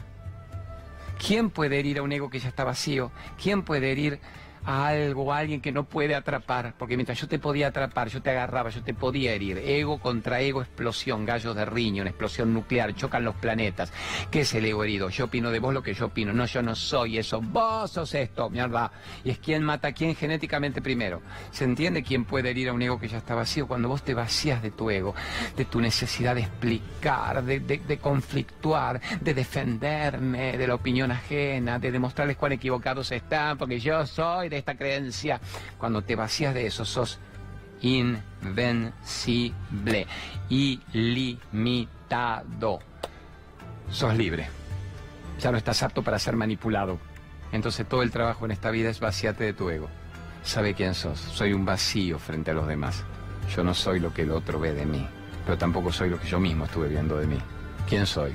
¿Quién 1.26 1.50
puede 1.50 1.80
herir 1.80 2.00
a 2.00 2.04
un 2.04 2.12
ego 2.12 2.30
que 2.30 2.40
ya 2.40 2.50
está 2.50 2.64
vacío? 2.64 3.12
¿Quién 3.42 3.64
puede 3.64 3.92
herir 3.92 4.20
algo, 4.65 5.34
a 5.34 5.39
alguien 5.39 5.62
que 5.62 5.71
no 5.71 5.86
puede 5.86 6.15
atrapar, 6.15 6.74
porque 6.78 6.95
mientras 6.95 7.19
yo 7.19 7.28
te 7.28 7.39
podía 7.39 7.67
atrapar, 7.67 8.10
yo 8.10 8.21
te 8.21 8.30
agarraba, 8.30 8.69
yo 8.69 8.84
te 8.84 8.93
podía 8.93 9.34
herir. 9.34 9.58
Ego 9.58 10.00
contra 10.00 10.41
ego, 10.41 10.62
explosión, 10.62 11.26
gallos 11.26 11.56
de 11.56 11.65
riño, 11.65 12.04
explosión 12.04 12.54
nuclear, 12.54 12.95
chocan 12.95 13.24
los 13.24 13.36
planetas. 13.36 13.91
¿Qué 14.30 14.41
es 14.41 14.54
el 14.54 14.65
ego 14.65 14.84
herido? 14.84 15.10
Yo 15.10 15.26
opino 15.26 15.52
de 15.52 15.60
vos 15.60 15.74
lo 15.74 15.84
que 15.84 15.93
yo 15.93 16.08
opino. 16.08 16.34
No, 16.34 16.45
yo 16.45 16.62
no 16.62 16.76
soy 16.76 17.17
eso. 17.17 17.41
Vos 17.41 17.91
sos 17.91 18.13
esto, 18.13 18.50
mierda. 18.50 18.91
Y 19.24 19.32
es 19.32 19.39
quien 19.39 19.63
mata 19.63 19.89
a 19.89 19.91
quién 19.93 20.15
genéticamente 20.15 20.82
primero. 20.82 21.21
¿Se 21.52 21.63
entiende 21.63 22.04
quién 22.04 22.26
puede 22.26 22.52
herir 22.52 22.69
a 22.69 22.74
un 22.74 22.82
ego 22.82 23.00
que 23.00 23.08
ya 23.08 23.17
está 23.17 23.36
vacío? 23.36 23.67
Cuando 23.67 23.89
vos 23.89 24.04
te 24.04 24.13
vacías 24.13 24.62
de 24.62 24.71
tu 24.71 24.89
ego, 24.89 25.15
de 25.56 25.65
tu 25.65 25.82
necesidad 25.82 26.36
de 26.36 26.41
explicar, 26.41 27.43
de, 27.43 27.60
de 27.60 27.97
conflictuar, 27.97 29.02
de 29.19 29.34
defenderme 29.34 30.58
de 30.58 30.67
la 30.67 30.76
opinión 30.76 31.12
ajena, 31.12 31.80
de 31.80 31.91
demostrarles 31.91 32.38
cuán 32.38 32.52
equivocados 32.52 33.12
están, 33.12 33.58
porque 33.58 33.80
yo 33.80 34.06
soy 34.06 34.50
esta 34.58 34.76
creencia, 34.76 35.40
cuando 35.78 36.04
te 36.04 36.16
vacías 36.16 36.54
de 36.54 36.68
eso, 36.68 36.86
sos 36.86 37.20
invencible, 37.82 38.94
ilimitado. 40.50 42.00
Sos 43.90 44.16
libre. 44.16 44.48
Ya 45.40 45.52
no 45.52 45.58
estás 45.58 45.82
apto 45.84 46.04
para 46.04 46.20
ser 46.20 46.36
manipulado. 46.36 47.00
Entonces 47.52 47.88
todo 47.88 48.04
el 48.04 48.12
trabajo 48.12 48.46
en 48.46 48.52
esta 48.52 48.72
vida 48.72 48.90
es 48.90 49.00
vaciarte 49.00 49.44
de 49.44 49.54
tu 49.54 49.70
ego. 49.70 49.90
Sabe 50.44 50.74
quién 50.74 50.94
sos. 50.94 51.20
Soy 51.20 51.54
un 51.54 51.66
vacío 51.66 52.20
frente 52.20 52.52
a 52.52 52.54
los 52.54 52.68
demás. 52.68 53.04
Yo 53.56 53.64
no 53.64 53.74
soy 53.74 54.00
lo 54.00 54.14
que 54.14 54.22
el 54.22 54.32
otro 54.32 54.60
ve 54.60 54.74
de 54.74 54.86
mí, 54.86 55.06
pero 55.46 55.58
tampoco 55.58 55.92
soy 55.92 56.10
lo 56.10 56.20
que 56.20 56.28
yo 56.28 56.40
mismo 56.40 56.66
estuve 56.66 56.88
viendo 56.88 57.18
de 57.18 57.28
mí. 57.28 57.40
¿Quién 57.90 58.06
soy? 58.06 58.32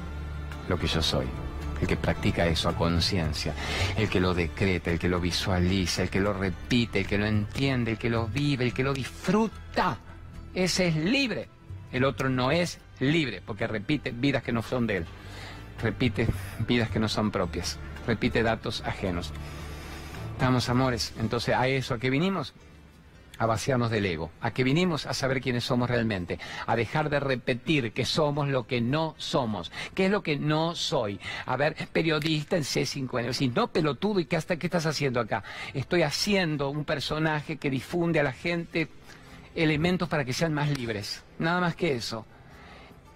Lo 0.68 0.78
que 0.78 0.86
yo 0.88 1.00
soy 1.00 1.26
el 1.80 1.86
que 1.86 1.96
practica 1.96 2.46
eso 2.46 2.68
a 2.68 2.76
conciencia, 2.76 3.54
el 3.96 4.08
que 4.08 4.20
lo 4.20 4.34
decreta, 4.34 4.90
el 4.90 4.98
que 4.98 5.08
lo 5.08 5.20
visualiza, 5.20 6.02
el 6.02 6.10
que 6.10 6.20
lo 6.20 6.32
repite, 6.32 7.00
el 7.00 7.06
que 7.06 7.18
lo 7.18 7.26
entiende, 7.26 7.92
el 7.92 7.98
que 7.98 8.10
lo 8.10 8.26
vive, 8.26 8.64
el 8.64 8.74
que 8.74 8.82
lo 8.82 8.94
disfruta. 8.94 9.98
Ese 10.54 10.88
es 10.88 10.96
libre. 10.96 11.48
El 11.92 12.04
otro 12.04 12.28
no 12.28 12.50
es 12.50 12.78
libre 13.00 13.42
porque 13.44 13.66
repite 13.66 14.10
vidas 14.10 14.42
que 14.42 14.52
no 14.52 14.62
son 14.62 14.86
de 14.86 14.98
él. 14.98 15.06
Repite 15.82 16.26
vidas 16.66 16.90
que 16.90 16.98
no 16.98 17.08
son 17.08 17.30
propias. 17.30 17.78
Repite 18.06 18.42
datos 18.42 18.82
ajenos. 18.82 19.32
Estamos 20.32 20.68
amores. 20.68 21.12
Entonces, 21.18 21.54
¿a 21.54 21.68
eso 21.68 21.94
a 21.94 21.98
qué 21.98 22.10
vinimos? 22.10 22.54
A 23.38 23.46
vaciarnos 23.46 23.90
del 23.90 24.06
ego, 24.06 24.30
a 24.40 24.52
que 24.52 24.64
vinimos 24.64 25.06
a 25.06 25.14
saber 25.14 25.40
quiénes 25.40 25.64
somos 25.64 25.88
realmente, 25.88 26.38
a 26.66 26.76
dejar 26.76 27.10
de 27.10 27.20
repetir 27.20 27.92
que 27.92 28.04
somos 28.04 28.48
lo 28.48 28.66
que 28.66 28.80
no 28.80 29.14
somos. 29.18 29.72
¿Qué 29.94 30.06
es 30.06 30.10
lo 30.10 30.22
que 30.22 30.36
no 30.36 30.74
soy? 30.74 31.20
A 31.44 31.56
ver, 31.56 31.76
periodista 31.92 32.56
en 32.56 32.62
C5N, 32.62 33.32
si 33.32 33.48
no 33.48 33.68
pelotudo, 33.68 34.20
¿y 34.20 34.26
qué, 34.26 34.36
hasta, 34.36 34.56
qué 34.56 34.66
estás 34.66 34.86
haciendo 34.86 35.20
acá? 35.20 35.44
Estoy 35.74 36.02
haciendo 36.02 36.70
un 36.70 36.84
personaje 36.84 37.56
que 37.56 37.70
difunde 37.70 38.20
a 38.20 38.22
la 38.22 38.32
gente 38.32 38.88
elementos 39.54 40.08
para 40.08 40.24
que 40.24 40.32
sean 40.32 40.52
más 40.52 40.70
libres, 40.70 41.24
nada 41.38 41.60
más 41.60 41.74
que 41.74 41.94
eso. 41.94 42.26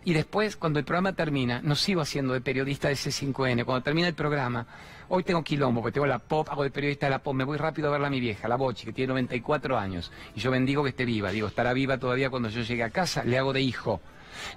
Y 0.03 0.15
después, 0.15 0.57
cuando 0.57 0.79
el 0.79 0.85
programa 0.87 1.13
termina, 1.13 1.61
no 1.63 1.75
sigo 1.75 2.01
haciendo 2.01 2.33
de 2.33 2.41
periodista 2.41 2.89
de 2.89 2.95
C5N. 2.95 3.65
Cuando 3.65 3.83
termina 3.83 4.09
el 4.09 4.15
programa, 4.15 4.67
hoy 5.09 5.25
tengo 5.25 5.45
quilombo, 5.45 5.83
porque 5.83 5.95
tengo 5.95 6.07
la 6.07 6.19
pop, 6.19 6.49
hago 6.51 6.63
de 6.63 6.71
periodista 6.71 7.07
de 7.07 7.11
la 7.11 7.19
pop, 7.23 7.35
me 7.35 7.45
voy 7.45 7.59
rápido 7.59 7.89
a 7.89 7.93
verla 7.93 8.07
a 8.07 8.11
mi 8.11 8.19
vieja, 8.19 8.49
la 8.49 8.57
Bochi, 8.57 8.87
que 8.87 8.93
tiene 8.95 9.09
94 9.09 9.79
años. 9.79 10.11
Y 10.35 10.41
yo 10.41 10.51
bendigo 10.51 10.83
que 10.83 10.91
esté 10.91 11.05
viva. 11.05 11.31
Digo, 11.31 11.49
estará 11.49 11.75
viva 11.75 11.99
todavía 11.99 12.31
cuando 12.31 12.49
yo 12.49 12.63
llegue 12.63 12.83
a 12.83 12.91
casa, 12.91 13.25
le 13.25 13.37
hago 13.37 13.53
de 13.53 13.61
hijo. 13.61 14.01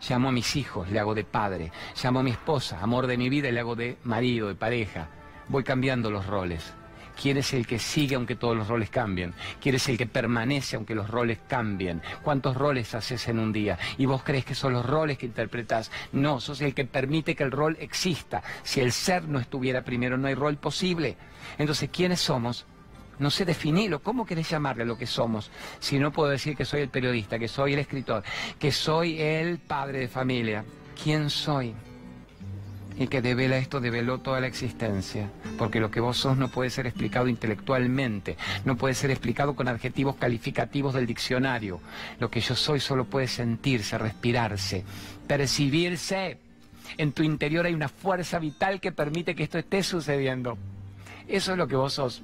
Llamo 0.07 0.29
a 0.29 0.31
mis 0.31 0.55
hijos, 0.55 0.89
le 0.89 0.99
hago 0.99 1.13
de 1.13 1.25
padre. 1.25 1.73
Llamo 2.01 2.21
a 2.21 2.23
mi 2.23 2.31
esposa, 2.31 2.79
amor 2.81 3.07
de 3.07 3.17
mi 3.17 3.27
vida, 3.27 3.49
y 3.49 3.51
le 3.51 3.59
hago 3.59 3.75
de 3.75 3.97
marido, 4.05 4.47
de 4.47 4.55
pareja. 4.55 5.09
Voy 5.49 5.65
cambiando 5.65 6.09
los 6.09 6.25
roles. 6.25 6.73
¿Quién 7.19 7.37
es 7.37 7.53
el 7.53 7.67
que 7.67 7.79
sigue 7.79 8.15
aunque 8.15 8.35
todos 8.35 8.55
los 8.55 8.67
roles 8.67 8.89
cambien? 8.89 9.33
¿Quién 9.61 9.75
es 9.75 9.87
el 9.89 9.97
que 9.97 10.07
permanece 10.07 10.75
aunque 10.75 10.95
los 10.95 11.09
roles 11.09 11.39
cambien? 11.47 12.01
¿Cuántos 12.21 12.55
roles 12.55 12.93
haces 12.95 13.27
en 13.27 13.39
un 13.39 13.53
día? 13.53 13.77
¿Y 13.97 14.05
vos 14.05 14.23
crees 14.23 14.45
que 14.45 14.55
son 14.55 14.73
los 14.73 14.85
roles 14.85 15.17
que 15.17 15.25
interpretás? 15.25 15.91
No, 16.11 16.39
sos 16.39 16.61
el 16.61 16.73
que 16.73 16.85
permite 16.85 17.35
que 17.35 17.43
el 17.43 17.51
rol 17.51 17.77
exista. 17.79 18.43
Si 18.63 18.79
el 18.79 18.91
ser 18.91 19.23
no 19.25 19.39
estuviera 19.39 19.83
primero, 19.83 20.17
no 20.17 20.27
hay 20.27 20.35
rol 20.35 20.57
posible. 20.57 21.17
Entonces, 21.57 21.89
¿quiénes 21.91 22.19
somos? 22.19 22.65
No 23.19 23.29
sé 23.29 23.45
definirlo. 23.45 24.01
¿Cómo 24.01 24.25
querés 24.25 24.49
llamarle 24.49 24.85
lo 24.85 24.97
que 24.97 25.05
somos? 25.05 25.51
Si 25.79 25.99
no 25.99 26.11
puedo 26.11 26.29
decir 26.29 26.55
que 26.55 26.65
soy 26.65 26.81
el 26.81 26.89
periodista, 26.89 27.37
que 27.37 27.47
soy 27.47 27.73
el 27.73 27.79
escritor, 27.79 28.23
que 28.59 28.71
soy 28.71 29.21
el 29.21 29.59
padre 29.59 29.99
de 29.99 30.07
familia. 30.07 30.65
¿Quién 31.01 31.29
soy? 31.29 31.73
Y 32.97 33.07
que 33.07 33.21
devela 33.21 33.57
esto 33.57 33.79
develó 33.79 34.19
toda 34.19 34.39
la 34.39 34.47
existencia, 34.47 35.29
porque 35.57 35.79
lo 35.79 35.91
que 35.91 35.99
vos 35.99 36.17
sos 36.17 36.37
no 36.37 36.49
puede 36.49 36.69
ser 36.69 36.87
explicado 36.87 37.27
intelectualmente, 37.27 38.37
no 38.65 38.75
puede 38.77 38.93
ser 38.93 39.11
explicado 39.11 39.55
con 39.55 39.67
adjetivos 39.67 40.15
calificativos 40.15 40.93
del 40.93 41.05
diccionario. 41.05 41.79
Lo 42.19 42.29
que 42.29 42.41
yo 42.41 42.55
soy 42.55 42.79
solo 42.79 43.05
puede 43.05 43.27
sentirse, 43.27 43.97
respirarse, 43.97 44.83
percibirse. 45.27 46.37
En 46.97 47.11
tu 47.11 47.23
interior 47.23 47.65
hay 47.65 47.73
una 47.73 47.89
fuerza 47.89 48.39
vital 48.39 48.79
que 48.79 48.91
permite 48.91 49.35
que 49.35 49.43
esto 49.43 49.57
esté 49.57 49.83
sucediendo. 49.83 50.57
Eso 51.27 51.53
es 51.53 51.57
lo 51.57 51.67
que 51.67 51.75
vos 51.75 51.93
sos. 51.93 52.21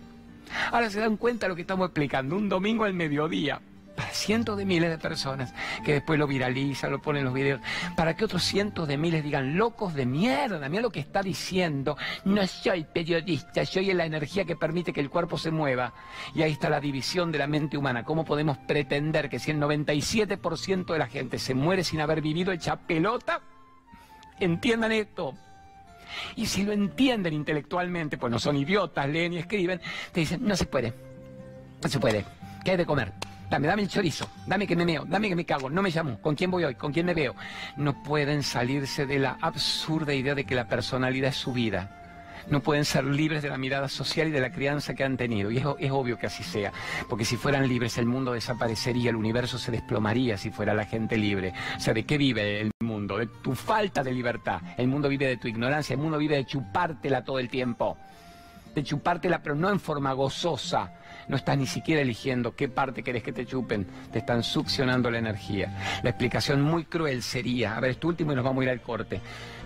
Ahora 0.71 0.89
se 0.89 0.99
dan 0.99 1.17
cuenta 1.17 1.45
de 1.45 1.49
lo 1.49 1.55
que 1.55 1.61
estamos 1.61 1.87
explicando, 1.87 2.35
un 2.35 2.49
domingo 2.49 2.83
al 2.83 2.93
mediodía 2.93 3.61
para 3.99 4.13
cientos 4.13 4.57
de 4.57 4.63
miles 4.63 4.89
de 4.89 4.97
personas 4.97 5.53
que 5.83 5.91
después 5.91 6.17
lo 6.17 6.25
viralizan, 6.25 6.89
lo 6.89 7.01
ponen 7.01 7.19
en 7.19 7.25
los 7.25 7.33
videos, 7.33 7.59
para 7.97 8.15
que 8.15 8.23
otros 8.23 8.43
cientos 8.43 8.87
de 8.87 8.97
miles 8.97 9.25
digan, 9.25 9.57
locos 9.57 9.93
de 9.93 10.05
mierda, 10.05 10.69
mira 10.69 10.81
lo 10.81 10.89
que 10.89 11.01
está 11.01 11.21
diciendo, 11.21 11.97
no 12.23 12.47
soy 12.47 12.85
periodista, 12.85 13.65
soy 13.65 13.91
la 13.91 14.05
energía 14.05 14.45
que 14.45 14.55
permite 14.55 14.93
que 14.93 15.01
el 15.01 15.09
cuerpo 15.09 15.37
se 15.37 15.51
mueva. 15.51 15.93
Y 16.33 16.43
ahí 16.43 16.53
está 16.53 16.69
la 16.69 16.79
división 16.79 17.29
de 17.29 17.39
la 17.39 17.47
mente 17.47 17.77
humana, 17.77 18.05
cómo 18.05 18.23
podemos 18.23 18.57
pretender 18.59 19.27
que 19.27 19.37
si 19.37 19.51
el 19.51 19.59
97% 19.59 20.93
de 20.93 20.97
la 20.97 21.07
gente 21.07 21.37
se 21.37 21.53
muere 21.53 21.83
sin 21.83 21.99
haber 21.99 22.21
vivido 22.21 22.53
hecha 22.53 22.77
pelota, 22.77 23.41
entiendan 24.39 24.93
esto. 24.93 25.33
Y 26.37 26.45
si 26.45 26.63
lo 26.63 26.71
entienden 26.71 27.33
intelectualmente, 27.33 28.17
pues 28.17 28.31
no 28.31 28.39
son 28.39 28.55
idiotas, 28.55 29.09
leen 29.09 29.33
y 29.33 29.39
escriben, 29.39 29.81
te 30.13 30.21
dicen, 30.21 30.47
no 30.47 30.55
se 30.55 30.67
puede 30.67 30.93
No 31.83 31.89
se 31.89 31.99
puede. 31.99 32.23
¿Qué 32.63 32.71
hay 32.71 32.77
de 32.77 32.85
comer? 32.85 33.11
Dame, 33.49 33.67
dame 33.67 33.81
el 33.81 33.87
chorizo, 33.87 34.29
dame 34.45 34.67
que 34.67 34.75
me 34.75 34.85
meo, 34.85 35.05
dame 35.07 35.27
que 35.27 35.35
me 35.35 35.45
cago, 35.45 35.71
no 35.71 35.81
me 35.81 35.89
llamo, 35.89 36.19
¿con 36.21 36.35
quién 36.35 36.51
voy 36.51 36.65
hoy? 36.65 36.75
¿Con 36.75 36.93
quién 36.93 37.07
me 37.07 37.15
veo? 37.15 37.33
No 37.77 38.03
pueden 38.03 38.43
salirse 38.43 39.07
de 39.07 39.17
la 39.17 39.37
absurda 39.41 40.13
idea 40.13 40.35
de 40.35 40.45
que 40.45 40.53
la 40.53 40.67
personalidad 40.67 41.29
es 41.29 41.37
su 41.37 41.51
vida. 41.51 41.95
No 42.47 42.61
pueden 42.61 42.85
ser 42.85 43.05
libres 43.05 43.41
de 43.41 43.49
la 43.49 43.57
mirada 43.57 43.89
social 43.89 44.27
y 44.27 44.31
de 44.31 44.39
la 44.39 44.51
crianza 44.51 44.95
que 44.95 45.03
han 45.03 45.17
tenido. 45.17 45.51
Y 45.51 45.57
es, 45.57 45.91
obvio 45.91 46.17
que 46.17 46.27
así 46.27 46.43
sea. 46.43 46.71
Porque 47.07 47.25
si 47.25 47.37
fueran 47.37 47.67
libres 47.67 47.97
el 47.99 48.07
mundo 48.07 48.33
desaparecería, 48.33 49.11
el 49.11 49.15
universo 49.15 49.59
se 49.59 49.71
desplomaría 49.71 50.35
si 50.35 50.49
fuera 50.49 50.73
la 50.73 50.85
gente 50.85 51.15
libre. 51.15 51.53
O 51.77 51.79
sea, 51.79 51.93
¿de 51.93 52.05
qué 52.05 52.17
vive 52.17 52.61
el 52.61 52.71
mundo? 52.79 53.17
De 53.17 53.27
tu 53.27 53.53
falta 53.53 54.03
de 54.03 54.11
libertad. 54.11 54.61
El 54.77 54.87
mundo 54.87 55.09
vive 55.09 55.27
de 55.27 55.37
tu 55.37 55.47
ignorancia, 55.47 55.93
el 55.93 55.99
mundo 55.99 56.17
vive 56.17 56.37
de 56.37 56.45
chupártela 56.45 57.23
todo 57.23 57.37
el 57.37 57.49
tiempo 57.49 57.97
de 58.73 58.83
chupártela, 58.83 59.41
pero 59.41 59.55
no 59.55 59.69
en 59.69 59.79
forma 59.79 60.13
gozosa. 60.13 60.93
No 61.29 61.35
estás 61.37 61.57
ni 61.57 61.67
siquiera 61.67 62.01
eligiendo 62.01 62.55
qué 62.55 62.67
parte 62.67 63.03
querés 63.03 63.21
que 63.21 63.31
te 63.31 63.45
chupen. 63.45 63.85
Te 64.11 64.19
están 64.19 64.43
succionando 64.43 65.11
la 65.11 65.19
energía. 65.19 66.01
La 66.03 66.09
explicación 66.09 66.61
muy 66.61 66.85
cruel 66.85 67.21
sería, 67.21 67.77
a 67.77 67.79
ver, 67.79 67.91
este 67.91 68.07
último 68.07 68.31
y 68.31 68.35
nos 68.35 68.43
vamos 68.43 68.61
a 68.61 68.63
ir 68.65 68.69
al 68.71 68.81
corte. 68.81 69.21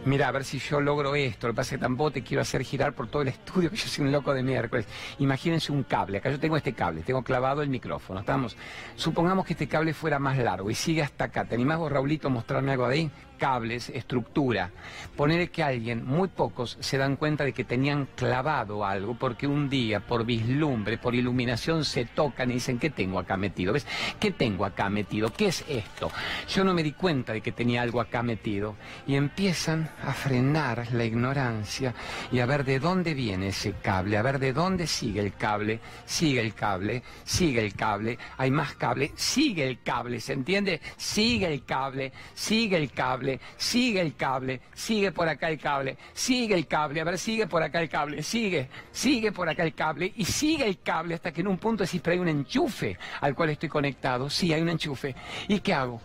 Mira, 0.06 0.28
a 0.28 0.32
ver 0.32 0.44
si 0.44 0.60
yo 0.60 0.82
logro 0.82 1.16
esto. 1.16 1.48
Lo 1.48 1.54
que 1.54 1.58
pasa 1.58 1.76
es 1.76 1.80
que 1.80 1.84
tampoco 1.84 2.12
te 2.12 2.24
quiero 2.24 2.42
hacer 2.42 2.62
girar 2.64 2.94
por 2.94 3.08
todo 3.08 3.22
el 3.22 3.28
estudio, 3.30 3.70
que 3.70 3.78
yo 3.78 3.88
soy 3.88 4.06
un 4.06 4.12
loco 4.12 4.34
de 4.34 4.44
miércoles. 4.44 4.86
Imagínense 5.20 5.72
un 5.72 5.84
cable. 5.84 6.18
Acá 6.18 6.30
yo 6.30 6.40
tengo 6.40 6.58
este 6.58 6.74
cable, 6.74 7.04
tengo 7.04 7.24
clavado 7.24 7.62
el 7.62 7.70
micrófono. 7.70 8.20
Estamos. 8.20 8.58
Supongamos 8.96 9.46
que 9.46 9.54
este 9.54 9.68
cable 9.68 9.94
fuera 9.94 10.20
más 10.20 10.38
largo 10.38 10.70
y 10.70 10.76
sigue 10.76 11.02
hasta 11.02 11.26
acá. 11.26 11.46
¿Te 11.46 11.56
animás 11.56 11.78
vos, 11.78 11.92
Raulito, 11.92 12.28
a 12.28 12.32
mostrarme 12.32 12.72
algo 12.72 12.88
de 12.88 12.94
ahí? 12.94 13.12
cables, 13.44 13.90
estructura. 13.90 14.72
Poner 15.18 15.50
que 15.52 15.64
alguien, 15.64 16.06
muy 16.06 16.30
pocos, 16.30 16.78
se 16.80 16.98
dan 16.98 17.18
cuenta 17.18 17.44
de 17.44 17.52
que 17.52 17.66
tenían 17.66 18.08
clavado 18.16 18.86
algo 18.86 19.16
porque 19.16 19.48
un 19.48 19.70
día, 19.70 20.00
por 20.00 20.24
vislumbre, 20.26 20.98
por 20.98 21.14
iluminación, 21.14 21.84
se 21.84 22.06
tocan 22.06 22.52
y 22.52 22.54
dicen, 22.54 22.80
¿qué 22.80 22.90
tengo 22.90 23.20
acá 23.20 23.36
metido? 23.36 23.74
¿Ves? 23.74 23.86
¿Qué 24.18 24.32
tengo 24.32 24.64
acá 24.64 24.90
metido? 24.90 25.30
¿Qué 25.34 25.48
es 25.48 25.66
esto? 25.68 26.10
Yo 26.48 26.64
no 26.64 26.74
me 26.74 26.84
di 26.84 26.94
cuenta 26.94 27.34
de 27.34 27.42
que 27.42 27.52
tenía 27.52 27.82
algo 27.82 28.00
acá 28.00 28.24
metido. 28.24 28.76
Y 29.08 29.16
empiezan 29.16 29.90
a 30.06 30.14
frenar 30.14 30.92
la 30.92 31.06
ignorancia 31.06 31.94
y 32.32 32.40
a 32.40 32.46
ver 32.46 32.66
de 32.66 32.80
dónde 32.80 33.14
viene 33.14 33.50
ese 33.50 33.74
cable, 33.82 34.18
a 34.18 34.22
ver 34.22 34.40
de 34.40 34.54
dónde 34.54 34.88
sigue 34.88 35.22
el 35.22 35.34
cable, 35.36 35.80
sigue 36.06 36.42
el 36.42 36.54
cable, 36.54 37.04
sigue 37.24 37.64
el 37.64 37.74
cable, 37.74 38.18
hay 38.38 38.52
más 38.52 38.74
cable, 38.76 39.12
sigue 39.16 39.68
el 39.68 39.82
cable, 39.82 40.20
¿se 40.20 40.34
entiende? 40.34 40.82
Sigue 40.98 41.54
el 41.54 41.64
cable, 41.64 42.12
sigue 42.34 42.78
el 42.78 42.92
cable 42.92 43.40
sigue 43.58 44.02
el 44.02 44.16
cable, 44.16 44.62
sigue 44.74 45.12
por 45.12 45.28
acá 45.28 45.50
el 45.50 45.60
cable, 45.60 45.98
sigue 46.14 46.56
el 46.56 46.68
cable, 46.68 47.02
a 47.02 47.04
ver, 47.04 47.18
sigue 47.18 47.48
por 47.48 47.64
acá 47.64 47.82
el 47.82 47.90
cable, 47.90 48.24
sigue, 48.24 48.70
sigue 48.92 49.32
por 49.32 49.50
acá 49.50 49.64
el 49.64 49.74
cable 49.74 50.14
y 50.16 50.26
sigue 50.26 50.68
el 50.68 50.80
cable 50.82 51.16
hasta 51.16 51.32
que 51.32 51.42
en 51.42 51.48
un 51.48 51.58
punto 51.58 51.84
decís, 51.84 52.02
pero 52.04 52.14
hay 52.14 52.20
un 52.20 52.28
enchufe 52.28 52.98
al 53.22 53.36
cual 53.36 53.50
estoy 53.50 53.70
conectado, 53.70 54.30
sí, 54.30 54.54
hay 54.54 54.62
un 54.62 54.70
enchufe. 54.70 55.16
¿Y 55.48 55.60
qué 55.60 55.74
hago? 55.74 56.02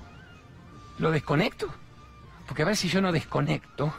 ¿Lo 0.99 1.11
desconecto? 1.11 1.73
Porque 2.49 2.63
a 2.63 2.67
ver 2.67 2.77
si 2.77 2.89
yo 2.89 3.01
no 3.01 3.13
desconecto, 3.13 3.95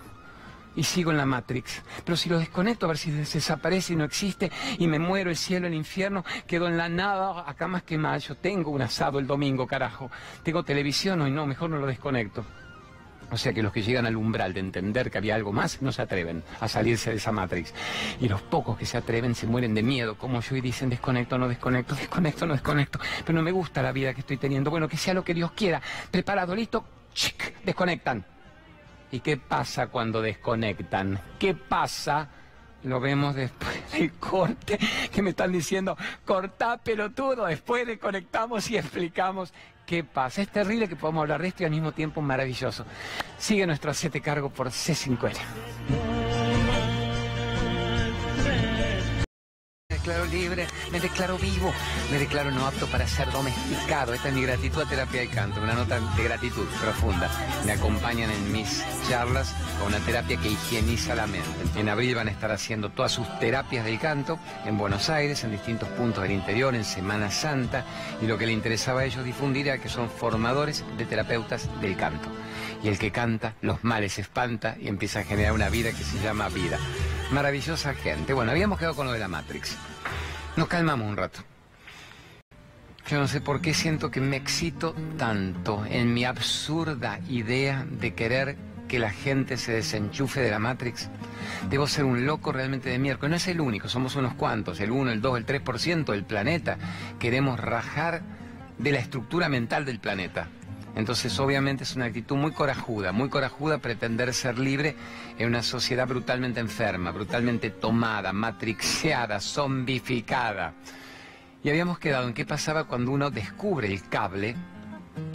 y 0.75 0.83
sigo 0.83 1.11
en 1.11 1.17
la 1.17 1.25
Matrix. 1.25 1.81
Pero 2.03 2.15
si 2.15 2.29
lo 2.29 2.39
desconecto, 2.39 2.85
a 2.85 2.89
ver 2.89 2.97
si 2.97 3.11
desaparece 3.11 3.93
y 3.93 3.95
no 3.95 4.03
existe 4.03 4.51
y 4.77 4.87
me 4.87 4.99
muero 4.99 5.29
el 5.29 5.35
cielo, 5.35 5.67
el 5.67 5.73
infierno, 5.73 6.23
quedo 6.47 6.67
en 6.67 6.77
la 6.77 6.89
nada, 6.89 7.43
acá 7.47 7.67
más 7.67 7.83
que 7.83 7.97
más. 7.97 8.27
Yo 8.27 8.35
tengo 8.35 8.71
un 8.71 8.81
asado 8.81 9.19
el 9.19 9.27
domingo, 9.27 9.67
carajo. 9.67 10.09
Tengo 10.43 10.63
televisión 10.63 11.21
hoy, 11.21 11.31
no, 11.31 11.45
mejor 11.45 11.69
no 11.69 11.77
lo 11.77 11.87
desconecto. 11.87 12.45
O 13.31 13.37
sea 13.37 13.53
que 13.53 13.61
los 13.61 13.71
que 13.71 13.83
llegan 13.83 14.07
al 14.07 14.15
umbral 14.15 14.53
de 14.53 14.59
entender 14.59 15.11
que 15.11 15.19
había 15.19 15.35
algo 15.35 15.51
más 15.51 15.83
no 15.83 15.91
se 15.91 16.01
atreven 16.01 16.43
a 16.59 16.67
salirse 16.67 17.11
de 17.11 17.17
esa 17.17 17.31
Matrix. 17.31 17.73
Y 18.19 18.27
los 18.27 18.41
pocos 18.41 18.75
que 18.77 18.87
se 18.87 18.97
atreven 18.97 19.35
se 19.35 19.45
mueren 19.45 19.75
de 19.75 19.83
miedo, 19.83 20.17
como 20.17 20.41
yo, 20.41 20.55
y 20.55 20.61
dicen 20.61 20.89
desconecto, 20.89 21.37
no 21.37 21.47
desconecto, 21.47 21.93
desconecto, 21.99 22.47
no 22.47 22.53
desconecto. 22.53 22.99
Pero 23.25 23.37
no 23.37 23.43
me 23.43 23.51
gusta 23.51 23.83
la 23.83 23.91
vida 23.91 24.13
que 24.13 24.21
estoy 24.21 24.37
teniendo. 24.37 24.71
Bueno, 24.71 24.87
que 24.87 24.97
sea 24.97 25.13
lo 25.13 25.23
que 25.23 25.35
Dios 25.35 25.51
quiera. 25.51 25.81
Preparado, 26.09 26.55
listo, 26.55 26.83
chic, 27.13 27.61
desconectan. 27.63 28.25
¿Y 29.11 29.19
qué 29.21 29.37
pasa 29.37 29.87
cuando 29.87 30.21
desconectan? 30.21 31.19
¿Qué 31.39 31.55
pasa? 31.55 32.29
Lo 32.83 32.99
vemos 32.99 33.35
después 33.35 33.91
del 33.91 34.13
corte, 34.13 34.79
que 35.11 35.21
me 35.21 35.31
están 35.31 35.51
diciendo, 35.51 35.97
cortá 36.25 36.77
pelotudo, 36.77 37.45
después 37.45 37.85
desconectamos 37.85 38.69
y 38.69 38.77
explicamos 38.77 39.53
qué 39.85 40.03
pasa. 40.03 40.41
Es 40.41 40.49
terrible 40.49 40.87
que 40.87 40.95
podamos 40.95 41.23
hablar 41.23 41.41
de 41.41 41.49
esto 41.49 41.63
y 41.63 41.65
al 41.65 41.71
mismo 41.71 41.91
tiempo 41.91 42.21
maravilloso. 42.21 42.85
Sigue 43.37 43.65
nuestro 43.65 43.91
Hacete 43.91 44.21
Cargo 44.21 44.49
por 44.49 44.67
C5N 44.67 46.18
declaro 50.09 50.25
libre, 50.25 50.67
me 50.91 50.99
declaro 50.99 51.37
vivo, 51.37 51.71
me 52.11 52.17
declaro 52.17 52.49
no 52.49 52.65
apto 52.65 52.87
para 52.87 53.07
ser 53.07 53.31
domesticado. 53.31 54.15
Esta 54.15 54.29
es 54.29 54.33
mi 54.33 54.41
gratitud 54.41 54.81
a 54.81 54.89
terapia 54.89 55.19
del 55.21 55.29
canto, 55.29 55.61
una 55.61 55.73
nota 55.73 55.99
de 55.99 56.23
gratitud 56.23 56.65
profunda. 56.81 57.29
Me 57.63 57.73
acompañan 57.73 58.31
en 58.31 58.51
mis 58.51 58.83
charlas 59.07 59.53
con 59.77 59.89
una 59.89 59.99
terapia 59.99 60.37
que 60.37 60.49
higieniza 60.49 61.13
la 61.13 61.27
mente. 61.27 61.47
En 61.75 61.89
abril 61.89 62.15
van 62.15 62.27
a 62.27 62.31
estar 62.31 62.51
haciendo 62.51 62.89
todas 62.89 63.11
sus 63.11 63.27
terapias 63.39 63.85
del 63.85 63.99
canto 63.99 64.39
en 64.65 64.79
Buenos 64.79 65.11
Aires, 65.11 65.43
en 65.43 65.51
distintos 65.51 65.87
puntos 65.89 66.23
del 66.23 66.31
interior, 66.31 66.73
en 66.73 66.85
Semana 66.85 67.29
Santa, 67.29 67.85
y 68.19 68.25
lo 68.25 68.39
que 68.39 68.47
le 68.47 68.53
interesaba 68.53 69.01
a 69.01 69.05
ellos 69.05 69.23
difundir 69.23 69.67
era 69.67 69.77
que 69.77 69.89
son 69.89 70.09
formadores 70.09 70.83
de 70.97 71.05
terapeutas 71.05 71.69
del 71.81 71.95
canto. 71.95 72.29
Y 72.81 72.87
el 72.87 72.97
que 72.97 73.11
canta, 73.11 73.55
los 73.61 73.83
males 73.83 74.19
espanta 74.19 74.75
y 74.79 74.87
empieza 74.87 75.19
a 75.19 75.23
generar 75.23 75.51
una 75.51 75.69
vida 75.69 75.91
que 75.91 76.03
se 76.03 76.19
llama 76.19 76.49
vida. 76.49 76.77
Maravillosa 77.31 77.93
gente. 77.93 78.33
Bueno, 78.33 78.51
habíamos 78.51 78.79
quedado 78.79 78.95
con 78.95 79.07
lo 79.07 79.13
de 79.13 79.19
la 79.19 79.27
Matrix. 79.27 79.77
Nos 80.55 80.67
calmamos 80.67 81.07
un 81.07 81.17
rato. 81.17 81.41
Yo 83.09 83.19
no 83.19 83.27
sé 83.27 83.41
por 83.41 83.59
qué 83.59 83.73
siento 83.73 84.11
que 84.11 84.21
me 84.21 84.37
excito 84.37 84.95
tanto 85.17 85.83
en 85.85 86.13
mi 86.13 86.25
absurda 86.25 87.19
idea 87.27 87.85
de 87.89 88.13
querer 88.13 88.55
que 88.87 88.99
la 88.99 89.09
gente 89.11 89.57
se 89.57 89.71
desenchufe 89.71 90.41
de 90.41 90.51
la 90.51 90.59
Matrix. 90.59 91.09
Debo 91.69 91.87
ser 91.87 92.05
un 92.05 92.25
loco 92.25 92.51
realmente 92.51 92.89
de 92.89 92.99
miércoles. 92.99 93.29
No 93.29 93.37
es 93.37 93.47
el 93.47 93.61
único, 93.61 93.87
somos 93.89 94.15
unos 94.15 94.33
cuantos, 94.33 94.79
el 94.79 94.91
1, 94.91 95.11
el 95.11 95.21
2, 95.21 95.37
el 95.37 95.45
3% 95.45 96.11
del 96.11 96.23
planeta. 96.23 96.77
Queremos 97.19 97.59
rajar 97.59 98.21
de 98.77 98.91
la 98.91 98.99
estructura 98.99 99.49
mental 99.49 99.85
del 99.85 99.99
planeta. 99.99 100.47
Entonces, 100.99 101.39
obviamente 101.39 101.83
es 101.83 101.95
una 101.95 102.05
actitud 102.05 102.35
muy 102.35 102.51
corajuda, 102.51 103.13
muy 103.13 103.29
corajuda 103.29 103.77
pretender 103.77 104.33
ser 104.33 104.59
libre 104.59 104.95
en 105.37 105.47
una 105.47 105.63
sociedad 105.63 106.05
brutalmente 106.05 106.59
enferma, 106.59 107.11
brutalmente 107.11 107.69
tomada, 107.69 108.33
matrixeada, 108.33 109.39
zombificada. 109.39 110.73
Y 111.63 111.69
habíamos 111.69 111.99
quedado 111.99 112.27
en 112.27 112.33
qué 112.33 112.45
pasaba 112.45 112.83
cuando 112.83 113.11
uno 113.11 113.31
descubre 113.31 113.87
el 113.87 114.07
cable 114.09 114.55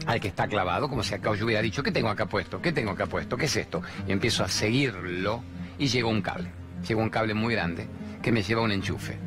al 0.06 0.20
que 0.20 0.28
está 0.28 0.46
clavado, 0.48 0.88
como 0.88 1.02
si 1.02 1.14
acá 1.14 1.34
yo 1.34 1.46
hubiera 1.46 1.62
dicho, 1.62 1.82
¿qué 1.82 1.92
tengo 1.92 2.10
acá 2.10 2.26
puesto? 2.26 2.60
¿Qué 2.60 2.72
tengo 2.72 2.90
acá 2.90 3.06
puesto? 3.06 3.36
¿Qué 3.38 3.46
es 3.46 3.56
esto? 3.56 3.82
Y 4.06 4.12
empiezo 4.12 4.44
a 4.44 4.48
seguirlo 4.48 5.42
y 5.78 5.86
llegó 5.86 6.10
un 6.10 6.20
cable. 6.20 6.50
Llegó 6.86 7.00
un 7.00 7.10
cable 7.10 7.32
muy 7.32 7.54
grande 7.54 7.88
que 8.22 8.32
me 8.32 8.42
lleva 8.42 8.60
a 8.60 8.64
un 8.64 8.72
enchufe 8.72 9.18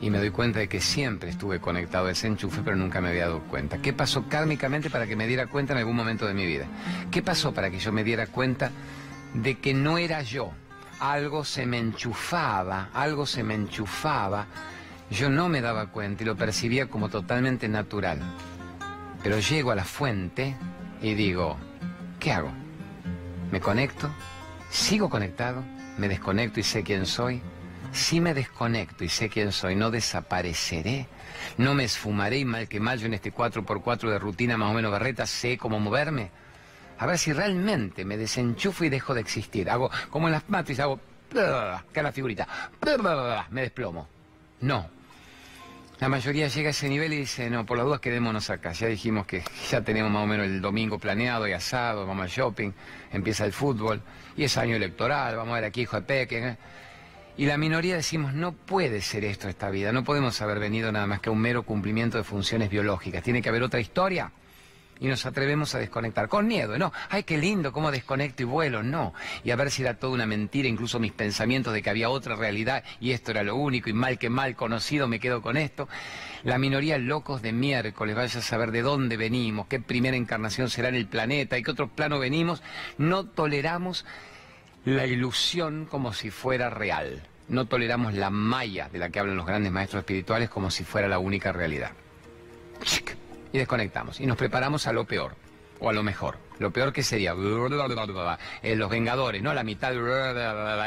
y 0.00 0.10
me 0.10 0.18
doy 0.18 0.30
cuenta 0.30 0.58
de 0.58 0.68
que 0.68 0.80
siempre 0.80 1.30
estuve 1.30 1.60
conectado 1.60 2.06
a 2.06 2.10
ese 2.10 2.26
enchufe, 2.26 2.62
pero 2.64 2.76
nunca 2.76 3.00
me 3.00 3.08
había 3.08 3.26
dado 3.26 3.40
cuenta. 3.40 3.78
¿Qué 3.78 3.92
pasó 3.92 4.28
kármicamente 4.28 4.90
para 4.90 5.06
que 5.06 5.16
me 5.16 5.26
diera 5.26 5.46
cuenta 5.46 5.72
en 5.72 5.78
algún 5.78 5.96
momento 5.96 6.26
de 6.26 6.34
mi 6.34 6.46
vida? 6.46 6.66
¿Qué 7.10 7.22
pasó 7.22 7.52
para 7.52 7.70
que 7.70 7.78
yo 7.78 7.92
me 7.92 8.04
diera 8.04 8.26
cuenta 8.26 8.70
de 9.34 9.58
que 9.58 9.72
no 9.74 9.98
era 9.98 10.22
yo? 10.22 10.52
Algo 11.00 11.44
se 11.44 11.66
me 11.66 11.78
enchufaba, 11.78 12.90
algo 12.92 13.26
se 13.26 13.42
me 13.42 13.54
enchufaba. 13.54 14.46
Yo 15.10 15.30
no 15.30 15.48
me 15.48 15.60
daba 15.60 15.86
cuenta 15.86 16.22
y 16.22 16.26
lo 16.26 16.36
percibía 16.36 16.86
como 16.86 17.08
totalmente 17.08 17.68
natural. 17.68 18.20
Pero 19.22 19.38
llego 19.38 19.70
a 19.70 19.74
la 19.74 19.84
fuente 19.84 20.56
y 21.00 21.14
digo, 21.14 21.56
¿qué 22.20 22.32
hago? 22.32 22.52
¿Me 23.50 23.60
conecto? 23.60 24.10
¿Sigo 24.70 25.08
conectado? 25.08 25.62
¿Me 25.98 26.08
desconecto 26.08 26.60
y 26.60 26.62
sé 26.62 26.82
quién 26.82 27.06
soy? 27.06 27.40
Si 27.94 28.20
me 28.20 28.34
desconecto 28.34 29.04
y 29.04 29.08
sé 29.08 29.28
quién 29.28 29.52
soy, 29.52 29.76
no 29.76 29.88
desapareceré. 29.88 31.06
No 31.58 31.74
me 31.74 31.84
esfumaré 31.84 32.38
y 32.38 32.44
mal 32.44 32.68
que 32.68 32.80
mal 32.80 32.98
yo 32.98 33.06
en 33.06 33.14
este 33.14 33.32
4x4 33.32 34.10
de 34.10 34.18
rutina 34.18 34.56
más 34.56 34.72
o 34.72 34.74
menos 34.74 34.90
barreta 34.90 35.26
sé 35.26 35.56
cómo 35.56 35.78
moverme. 35.78 36.30
A 36.98 37.06
ver 37.06 37.18
si 37.18 37.32
realmente 37.32 38.04
me 38.04 38.16
desenchufo 38.16 38.84
y 38.84 38.88
dejo 38.88 39.14
de 39.14 39.20
existir. 39.20 39.70
Hago 39.70 39.92
como 40.10 40.26
en 40.26 40.32
las 40.32 40.48
matrices, 40.48 40.82
hago 40.82 40.98
que 41.92 42.02
la 42.02 42.12
figurita. 42.12 42.48
Me 43.50 43.62
desplomo. 43.62 44.08
No. 44.60 44.90
La 46.00 46.08
mayoría 46.08 46.48
llega 46.48 46.68
a 46.68 46.70
ese 46.70 46.88
nivel 46.88 47.12
y 47.12 47.18
dice, 47.18 47.48
no, 47.48 47.64
por 47.64 47.76
las 47.78 47.86
dudas 47.86 48.00
quedémonos 48.00 48.50
acá. 48.50 48.72
Ya 48.72 48.88
dijimos 48.88 49.24
que 49.24 49.44
ya 49.70 49.82
tenemos 49.82 50.10
más 50.10 50.24
o 50.24 50.26
menos 50.26 50.46
el 50.46 50.60
domingo 50.60 50.98
planeado 50.98 51.46
y 51.46 51.52
asado, 51.52 52.04
vamos 52.06 52.24
al 52.24 52.30
shopping, 52.30 52.72
empieza 53.12 53.44
el 53.44 53.52
fútbol 53.52 54.02
y 54.36 54.42
es 54.42 54.58
año 54.58 54.74
electoral, 54.74 55.36
vamos 55.36 55.52
a 55.52 55.54
ver 55.56 55.64
aquí 55.66 55.82
hijo 55.82 55.94
de 55.96 56.02
Peque. 56.02 56.56
Y 57.36 57.46
la 57.46 57.58
minoría 57.58 57.96
decimos, 57.96 58.32
no 58.32 58.52
puede 58.52 59.00
ser 59.00 59.24
esto 59.24 59.48
esta 59.48 59.68
vida, 59.68 59.90
no 59.90 60.04
podemos 60.04 60.40
haber 60.40 60.60
venido 60.60 60.92
nada 60.92 61.08
más 61.08 61.20
que 61.20 61.30
a 61.30 61.32
un 61.32 61.40
mero 61.40 61.64
cumplimiento 61.64 62.16
de 62.16 62.22
funciones 62.22 62.70
biológicas, 62.70 63.24
tiene 63.24 63.42
que 63.42 63.48
haber 63.48 63.64
otra 63.64 63.80
historia. 63.80 64.30
y 65.00 65.08
nos 65.08 65.26
atrevemos 65.26 65.74
a 65.74 65.80
desconectar. 65.80 66.28
Con 66.28 66.46
miedo, 66.46 66.78
no. 66.78 66.92
Ay, 67.10 67.24
qué 67.24 67.36
lindo, 67.36 67.72
cómo 67.72 67.90
desconecto 67.90 68.44
y 68.44 68.46
vuelo, 68.46 68.84
no. 68.84 69.12
Y 69.42 69.50
a 69.50 69.56
ver 69.56 69.72
si 69.72 69.82
era 69.82 69.98
toda 69.98 70.12
una 70.12 70.24
mentira, 70.24 70.68
incluso 70.68 71.00
mis 71.00 71.10
pensamientos 71.10 71.74
de 71.74 71.82
que 71.82 71.90
había 71.90 72.08
otra 72.08 72.36
realidad 72.36 72.84
y 73.00 73.10
esto 73.10 73.32
era 73.32 73.42
lo 73.42 73.56
único 73.56 73.90
y 73.90 73.92
mal 73.92 74.18
que 74.18 74.30
mal 74.30 74.54
conocido 74.54 75.08
me 75.08 75.18
quedo 75.18 75.42
con 75.42 75.56
esto. 75.56 75.88
La 76.44 76.58
minoría 76.58 76.96
locos 76.98 77.42
de 77.42 77.52
miércoles, 77.52 78.14
vaya 78.14 78.38
a 78.38 78.42
saber 78.42 78.70
de 78.70 78.82
dónde 78.82 79.16
venimos, 79.16 79.66
qué 79.66 79.80
primera 79.80 80.16
encarnación 80.16 80.70
será 80.70 80.88
en 80.90 80.94
el 80.94 81.08
planeta 81.08 81.58
y 81.58 81.64
qué 81.64 81.72
otro 81.72 81.88
plano 81.88 82.20
venimos, 82.20 82.62
no 82.96 83.24
toleramos 83.24 84.06
la 84.84 85.06
ilusión 85.06 85.86
como 85.90 86.12
si 86.12 86.30
fuera 86.30 86.70
real. 86.70 87.22
No 87.48 87.66
toleramos 87.66 88.14
la 88.14 88.30
malla 88.30 88.88
de 88.88 88.98
la 88.98 89.10
que 89.10 89.20
hablan 89.20 89.36
los 89.36 89.46
grandes 89.46 89.72
maestros 89.72 90.00
espirituales 90.00 90.48
como 90.48 90.70
si 90.70 90.84
fuera 90.84 91.08
la 91.08 91.18
única 91.18 91.52
realidad 91.52 91.92
y 93.54 93.58
desconectamos 93.58 94.20
y 94.20 94.26
nos 94.26 94.36
preparamos 94.36 94.88
a 94.88 94.92
lo 94.92 95.04
peor 95.04 95.36
o 95.78 95.88
a 95.88 95.92
lo 95.92 96.02
mejor. 96.02 96.38
Lo 96.58 96.72
peor 96.72 96.92
que 96.92 97.02
sería 97.02 97.32
eh, 97.32 98.76
los 98.76 98.90
Vengadores, 98.90 99.42
¿no? 99.42 99.54
La 99.54 99.64
mitad 99.64 99.92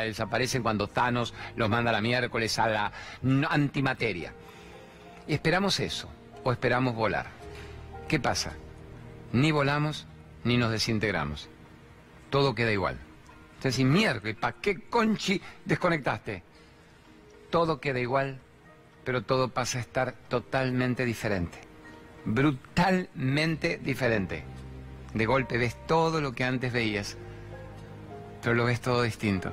desaparecen 0.04 0.64
cuando 0.64 0.88
Thanos 0.88 1.34
los 1.56 1.70
manda 1.70 1.92
la 1.92 2.02
miércoles 2.02 2.60
a 2.60 2.68
la 2.68 2.92
antimateria. 3.50 4.34
Y 5.28 5.34
esperamos 5.34 5.80
eso 5.80 6.10
o 6.44 6.52
esperamos 6.52 6.96
volar. 6.96 7.28
¿Qué 8.08 8.20
pasa? 8.20 8.54
Ni 9.32 9.52
volamos 9.52 10.08
ni 10.44 10.58
nos 10.58 10.72
desintegramos. 10.72 11.50
Todo 12.30 12.56
queda 12.56 12.72
igual. 12.72 12.98
Entonces, 13.58 13.86
miércoles, 13.86 14.36
¿para 14.36 14.56
qué 14.62 14.82
conchi 14.90 15.42
desconectaste? 15.66 16.44
Todo 17.50 17.80
queda 17.80 18.00
igual, 18.00 18.40
pero 19.04 19.24
todo 19.24 19.50
pasa 19.50 19.78
a 19.78 19.82
estar 19.82 20.14
totalmente 20.30 21.06
diferente 21.06 21.68
brutalmente 22.28 23.80
diferente. 23.82 24.44
De 25.14 25.26
golpe 25.26 25.58
ves 25.58 25.76
todo 25.88 26.22
lo 26.22 26.34
que 26.34 26.44
antes 26.44 26.74
veías, 26.74 27.18
pero 28.42 28.54
lo 28.54 28.66
ves 28.66 28.82
todo 28.82 29.02
distinto. 29.04 29.52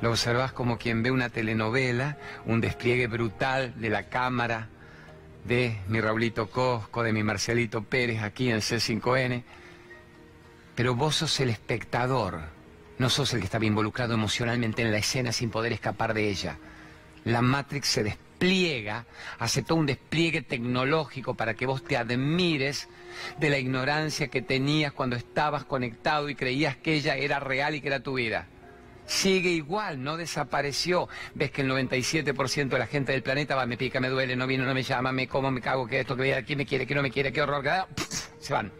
Lo 0.00 0.10
observas 0.10 0.52
como 0.52 0.78
quien 0.78 1.02
ve 1.02 1.10
una 1.10 1.28
telenovela, 1.28 2.16
un 2.46 2.60
despliegue 2.60 3.08
brutal 3.08 3.78
de 3.80 3.90
la 3.90 4.04
cámara, 4.04 4.68
de 5.44 5.78
mi 5.88 6.00
Raulito 6.00 6.50
Cosco, 6.50 7.02
de 7.02 7.12
mi 7.12 7.22
Marcelito 7.22 7.82
Pérez 7.82 8.22
aquí 8.22 8.50
en 8.50 8.58
C5N. 8.58 9.42
Pero 10.74 10.94
vos 10.94 11.16
sos 11.16 11.40
el 11.40 11.50
espectador, 11.50 12.40
no 12.98 13.08
sos 13.08 13.32
el 13.32 13.40
que 13.40 13.46
estaba 13.46 13.64
involucrado 13.64 14.14
emocionalmente 14.14 14.82
en 14.82 14.92
la 14.92 14.98
escena 14.98 15.32
sin 15.32 15.50
poder 15.50 15.72
escapar 15.72 16.14
de 16.14 16.28
ella. 16.28 16.58
La 17.24 17.42
Matrix 17.42 17.88
se 17.88 18.02
despliega 18.02 19.04
hace 19.38 19.62
todo 19.62 19.78
un 19.78 19.86
despliegue 19.86 20.42
tecnológico 20.42 21.34
para 21.34 21.54
que 21.54 21.66
vos 21.66 21.82
te 21.82 21.96
admires 21.96 22.88
de 23.38 23.50
la 23.50 23.58
ignorancia 23.58 24.28
que 24.28 24.42
tenías 24.42 24.92
cuando 24.92 25.16
estabas 25.16 25.64
conectado 25.64 26.28
y 26.28 26.34
creías 26.34 26.76
que 26.76 26.94
ella 26.94 27.16
era 27.16 27.40
real 27.40 27.74
y 27.74 27.80
que 27.80 27.88
era 27.88 28.00
tu 28.00 28.14
vida. 28.14 28.46
Sigue 29.06 29.48
igual, 29.50 30.04
no 30.04 30.16
desapareció. 30.16 31.08
Ves 31.34 31.50
que 31.50 31.62
el 31.62 31.70
97% 31.70 32.68
de 32.68 32.78
la 32.78 32.86
gente 32.86 33.12
del 33.12 33.22
planeta 33.22 33.56
va, 33.56 33.64
me 33.64 33.78
pica, 33.78 34.00
me 34.00 34.08
duele, 34.08 34.36
no 34.36 34.46
viene, 34.46 34.64
no 34.64 34.74
me 34.74 34.82
llama, 34.82 35.12
me 35.12 35.26
como, 35.26 35.50
me 35.50 35.62
cago, 35.62 35.86
que 35.86 36.00
esto, 36.00 36.14
que 36.14 36.44
quién 36.46 36.58
me 36.58 36.66
quiere, 36.66 36.86
que 36.86 36.94
no 36.94 37.02
me 37.02 37.10
quiere, 37.10 37.32
qué 37.32 37.40
horror, 37.40 37.62
que 37.62 37.70
se 38.38 38.52
van. 38.52 38.70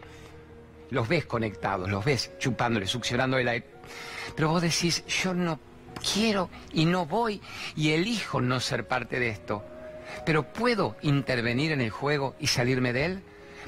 Los 0.91 1.07
ves 1.07 1.25
conectados, 1.25 1.89
los 1.89 2.05
ves 2.05 2.31
chupándole, 2.37 2.85
succionando 2.85 3.37
el 3.37 3.47
aire. 3.47 3.78
Pero 4.35 4.49
vos 4.49 4.61
decís, 4.61 5.05
yo 5.05 5.33
no 5.33 5.59
quiero 6.13 6.49
y 6.73 6.85
no 6.85 7.05
voy 7.05 7.41
y 7.75 7.91
elijo 7.91 8.41
no 8.41 8.59
ser 8.59 8.87
parte 8.87 9.19
de 9.19 9.29
esto. 9.29 9.63
Pero 10.25 10.43
¿puedo 10.51 10.95
intervenir 11.01 11.71
en 11.71 11.81
el 11.81 11.89
juego 11.89 12.35
y 12.39 12.47
salirme 12.47 12.93
de 12.93 13.05
él? 13.05 13.23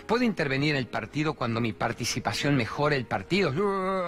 ¿Puedo 0.07 0.24
intervenir 0.24 0.72
en 0.72 0.78
el 0.78 0.88
partido 0.88 1.36
cuando 1.36 1.62
mi 1.62 1.74
participación 1.74 2.55
mejore 2.55 2.95
el 2.95 3.05
partido? 3.05 3.49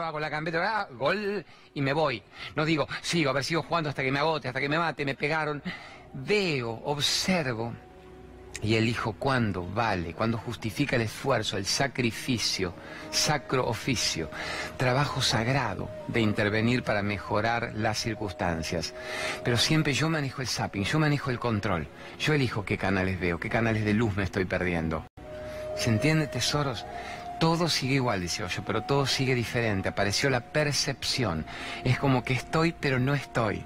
Hago 0.04 0.20
la 0.20 0.30
gambeta, 0.30 0.82
ah, 0.82 0.88
gol 0.91 1.45
y 1.74 1.82
me 1.82 1.93
voy. 1.93 2.22
No 2.56 2.66
digo, 2.66 2.88
sigo, 3.01 3.30
a 3.30 3.34
ver, 3.34 3.43
sigo 3.43 3.64
jugando 3.64 3.89
hasta 3.89 4.04
que 4.04 4.12
me 4.12 4.20
agote, 4.20 4.47
hasta 4.47 4.60
que 4.60 4.70
me 4.70 4.78
mate, 4.78 5.06
me 5.06 5.16
pegaron. 5.16 5.62
Veo, 6.14 6.82
observo 6.86 7.74
y 8.64 8.76
elijo 8.76 9.14
cuándo 9.14 9.68
vale, 9.68 10.14
cuándo 10.14 10.38
justifica 10.38 10.95
el 10.95 11.03
esfuerzo, 11.03 11.57
el 11.57 11.66
sacrificio, 11.66 12.74
sacro 13.11 13.68
oficio, 13.68 14.30
trabajo 14.78 15.22
sagrado 15.22 15.89
de 16.07 16.22
intervenir 16.22 16.84
para 16.84 17.03
mejorar 17.03 17.74
las 17.76 17.99
circunstancias. 17.99 18.93
Pero 19.43 19.57
siempre 19.57 19.93
yo 19.93 20.09
manejo 20.09 20.41
el 20.41 20.47
zapping, 20.47 20.86
yo 20.86 20.97
manejo 20.97 21.30
el 21.30 21.39
control, 21.39 21.88
yo 22.18 22.34
elijo 22.34 22.64
qué 22.64 22.78
canales 22.78 23.20
veo, 23.20 23.38
qué 23.38 23.49
canales 23.49 23.84
de 23.84 23.93
luz 23.93 24.16
me 24.16 24.24
estoy 24.24 24.45
perdiendo. 24.45 25.05
¿Se 25.76 25.89
entiende, 25.89 26.28
tesoros? 26.28 26.86
Todo 27.39 27.68
sigue 27.68 27.95
igual, 27.95 28.22
dice 28.22 28.43
yo, 28.47 28.64
pero 28.64 28.84
todo 28.84 29.05
sigue 29.05 29.36
diferente. 29.36 29.89
Apareció 29.89 30.30
la 30.30 30.39
percepción. 30.39 31.45
Es 31.84 31.99
como 31.99 32.24
que 32.24 32.34
estoy, 32.34 32.74
pero 32.80 32.99
no 32.99 33.14
estoy. 33.14 33.66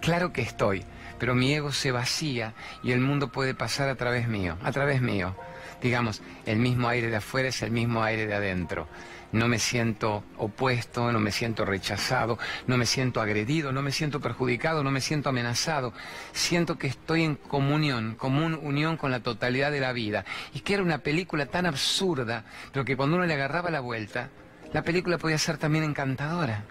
Claro 0.00 0.32
que 0.32 0.42
estoy 0.42 0.84
pero 1.18 1.34
mi 1.34 1.54
ego 1.54 1.72
se 1.72 1.92
vacía 1.92 2.54
y 2.82 2.92
el 2.92 3.00
mundo 3.00 3.32
puede 3.32 3.54
pasar 3.54 3.88
a 3.88 3.94
través 3.96 4.28
mío, 4.28 4.56
a 4.62 4.72
través 4.72 5.00
mío. 5.00 5.36
Digamos, 5.82 6.22
el 6.46 6.58
mismo 6.58 6.88
aire 6.88 7.08
de 7.08 7.16
afuera 7.16 7.48
es 7.48 7.62
el 7.62 7.70
mismo 7.70 8.02
aire 8.02 8.26
de 8.26 8.34
adentro. 8.34 8.88
No 9.32 9.48
me 9.48 9.58
siento 9.58 10.24
opuesto, 10.38 11.12
no 11.12 11.20
me 11.20 11.32
siento 11.32 11.64
rechazado, 11.64 12.38
no 12.66 12.76
me 12.76 12.86
siento 12.86 13.20
agredido, 13.20 13.72
no 13.72 13.82
me 13.82 13.92
siento 13.92 14.20
perjudicado, 14.20 14.82
no 14.82 14.90
me 14.90 15.00
siento 15.00 15.28
amenazado. 15.28 15.92
Siento 16.32 16.78
que 16.78 16.86
estoy 16.86 17.24
en 17.24 17.34
comunión, 17.34 18.14
común 18.14 18.58
unión 18.62 18.96
con 18.96 19.10
la 19.10 19.20
totalidad 19.20 19.72
de 19.72 19.80
la 19.80 19.92
vida. 19.92 20.24
Y 20.54 20.60
que 20.60 20.74
era 20.74 20.82
una 20.82 20.98
película 20.98 21.46
tan 21.46 21.66
absurda, 21.66 22.44
pero 22.72 22.84
que 22.84 22.96
cuando 22.96 23.16
uno 23.16 23.26
le 23.26 23.34
agarraba 23.34 23.70
la 23.70 23.80
vuelta, 23.80 24.30
la 24.72 24.82
película 24.82 25.18
podía 25.18 25.38
ser 25.38 25.58
también 25.58 25.84
encantadora. 25.84 26.64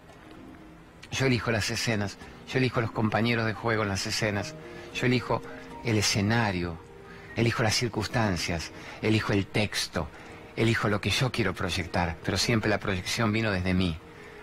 Yo 1.11 1.27
elijo 1.27 1.51
las 1.51 1.69
escenas, 1.69 2.17
yo 2.47 2.59
elijo 2.59 2.81
los 2.81 2.91
compañeros 2.91 3.45
de 3.45 3.53
juego 3.53 3.83
en 3.83 3.89
las 3.89 4.05
escenas, 4.05 4.55
yo 4.93 5.05
elijo 5.05 5.41
el 5.83 5.97
escenario, 5.97 6.77
elijo 7.35 7.63
las 7.63 7.75
circunstancias, 7.75 8.71
elijo 9.01 9.33
el 9.33 9.47
texto, 9.47 10.07
elijo 10.55 10.87
lo 10.87 11.01
que 11.01 11.09
yo 11.09 11.31
quiero 11.31 11.53
proyectar, 11.53 12.17
pero 12.23 12.37
siempre 12.37 12.69
la 12.69 12.79
proyección 12.79 13.31
vino 13.31 13.51
desde 13.51 13.73
mí. 13.73 13.97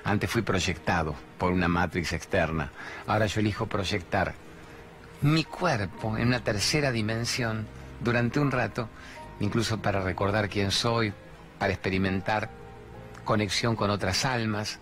Antes 0.05 0.31
fui 0.31 0.43
proyectado 0.43 1.15
por 1.39 1.53
una 1.53 1.69
matrix 1.69 2.13
externa, 2.13 2.73
ahora 3.07 3.27
yo 3.27 3.41
elijo 3.41 3.67
proyectar 3.67 4.35
mi 5.23 5.45
cuerpo 5.45 6.17
en 6.17 6.29
una 6.29 6.43
tercera 6.43 6.91
dimensión 6.91 7.67
durante 8.01 8.41
un 8.41 8.51
rato, 8.51 8.89
incluso 9.39 9.81
para 9.81 10.01
recordar 10.01 10.49
quién 10.49 10.73
soy, 10.73 11.13
para 11.59 11.73
experimentar 11.73 12.51
conexión 13.25 13.77
con 13.77 13.91
otras 13.91 14.25
almas, 14.25 14.81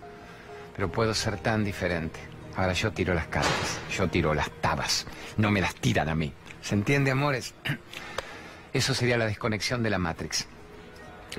pero 0.75 0.91
puedo 0.91 1.13
ser 1.13 1.37
tan 1.37 1.63
diferente. 1.63 2.30
Ahora 2.57 2.73
yo 2.73 2.93
tiro 2.93 3.15
las 3.15 3.27
cartas, 3.27 3.81
yo 3.97 4.09
tiro 4.09 4.35
las 4.35 4.51
tabas, 4.61 5.07
no 5.37 5.51
me 5.51 5.61
las 5.61 5.75
tiran 5.75 6.09
a 6.09 6.15
mí. 6.15 6.33
¿Se 6.63 6.75
entiende, 6.75 7.11
amores? 7.11 7.55
Eso 8.73 8.95
sería 8.95 9.19
la 9.19 9.27
desconexión 9.27 9.83
de 9.83 9.91
la 9.91 9.99
Matrix. 9.99 10.47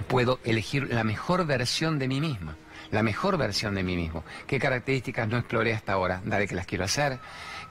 Puedo 0.08 0.40
elegir 0.44 0.94
la 0.94 1.04
mejor 1.04 1.46
versión 1.46 2.00
de 2.00 2.08
mí 2.08 2.22
misma, 2.22 2.56
la 2.92 3.04
mejor 3.04 3.38
versión 3.38 3.76
de 3.76 3.84
mí 3.84 3.96
mismo. 3.96 4.24
¿Qué 4.48 4.58
características 4.60 5.28
no 5.28 5.38
exploré 5.38 5.74
hasta 5.74 5.94
ahora? 5.94 6.22
Dale 6.26 6.48
que 6.48 6.56
las 6.56 6.66
quiero 6.66 6.86
hacer. 6.86 7.20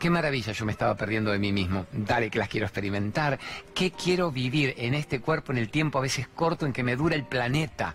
Qué 0.01 0.09
maravilla 0.09 0.53
yo 0.53 0.64
me 0.64 0.72
estaba 0.72 0.94
perdiendo 0.94 1.30
de 1.30 1.38
mí 1.38 1.53
mismo. 1.53 1.84
Dale 1.92 2.30
que 2.30 2.38
las 2.38 2.48
quiero 2.48 2.64
experimentar. 2.64 3.38
¿Qué 3.74 3.90
quiero 3.90 4.32
vivir 4.32 4.72
en 4.78 4.94
este 4.94 5.20
cuerpo 5.20 5.53
en 5.53 5.59
el 5.59 5.68
tiempo 5.68 5.98
a 5.98 6.01
veces 6.01 6.26
corto 6.26 6.64
en 6.64 6.72
que 6.72 6.82
me 6.82 6.96
dura 6.96 7.16
el 7.16 7.26
planeta? 7.26 7.94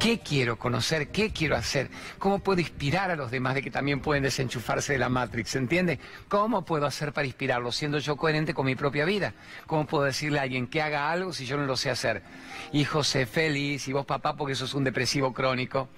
¿Qué 0.00 0.18
quiero 0.18 0.58
conocer? 0.58 1.12
¿Qué 1.12 1.32
quiero 1.32 1.54
hacer? 1.54 1.88
¿Cómo 2.18 2.40
puedo 2.40 2.60
inspirar 2.60 3.12
a 3.12 3.16
los 3.16 3.30
demás 3.30 3.54
de 3.54 3.62
que 3.62 3.70
también 3.70 4.00
pueden 4.00 4.24
desenchufarse 4.24 4.94
de 4.94 4.98
la 4.98 5.08
Matrix? 5.08 5.50
¿Se 5.50 5.58
entiende? 5.58 6.00
¿Cómo 6.26 6.64
puedo 6.64 6.84
hacer 6.84 7.12
para 7.12 7.28
inspirarlos 7.28 7.76
siendo 7.76 7.98
yo 8.00 8.16
coherente 8.16 8.52
con 8.52 8.66
mi 8.66 8.74
propia 8.74 9.04
vida? 9.04 9.32
¿Cómo 9.68 9.86
puedo 9.86 10.02
decirle 10.02 10.40
a 10.40 10.42
alguien 10.42 10.66
que 10.66 10.82
haga 10.82 11.12
algo 11.12 11.32
si 11.32 11.46
yo 11.46 11.56
no 11.56 11.64
lo 11.64 11.76
sé 11.76 11.90
hacer? 11.90 12.24
Hijo, 12.72 13.04
sé 13.04 13.24
feliz 13.24 13.86
y 13.86 13.92
vos 13.92 14.04
papá 14.04 14.34
porque 14.34 14.56
sos 14.56 14.74
un 14.74 14.82
depresivo 14.82 15.32
crónico 15.32 15.88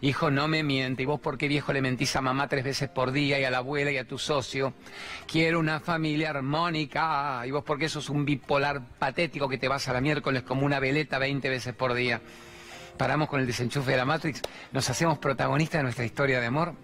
hijo, 0.00 0.30
no 0.30 0.48
me 0.48 0.62
miente, 0.62 1.02
y 1.02 1.06
vos 1.06 1.20
por 1.20 1.38
qué 1.38 1.48
viejo 1.48 1.72
le 1.72 1.82
mentís 1.82 2.16
a 2.16 2.20
mamá 2.20 2.48
tres 2.48 2.64
veces 2.64 2.88
por 2.88 3.12
día 3.12 3.38
y 3.38 3.44
a 3.44 3.50
la 3.50 3.58
abuela 3.58 3.90
y 3.90 3.98
a 3.98 4.06
tu 4.06 4.18
socio, 4.18 4.74
quiero 5.26 5.58
una 5.58 5.80
familia 5.80 6.30
armónica, 6.30 7.42
y 7.46 7.50
vos 7.50 7.64
por 7.64 7.78
qué 7.78 7.88
sos 7.88 8.10
un 8.10 8.24
bipolar 8.24 8.82
patético 8.98 9.48
que 9.48 9.58
te 9.58 9.68
vas 9.68 9.88
a 9.88 9.92
la 9.92 10.00
miércoles 10.00 10.42
como 10.42 10.66
una 10.66 10.80
veleta 10.80 11.18
20 11.18 11.48
veces 11.48 11.74
por 11.74 11.94
día. 11.94 12.20
Paramos 12.96 13.28
con 13.28 13.40
el 13.40 13.46
desenchufe 13.46 13.90
de 13.90 13.96
la 13.96 14.04
Matrix, 14.04 14.42
nos 14.72 14.88
hacemos 14.88 15.18
protagonistas 15.18 15.80
de 15.80 15.82
nuestra 15.82 16.04
historia 16.04 16.40
de 16.40 16.46
amor. 16.46 16.74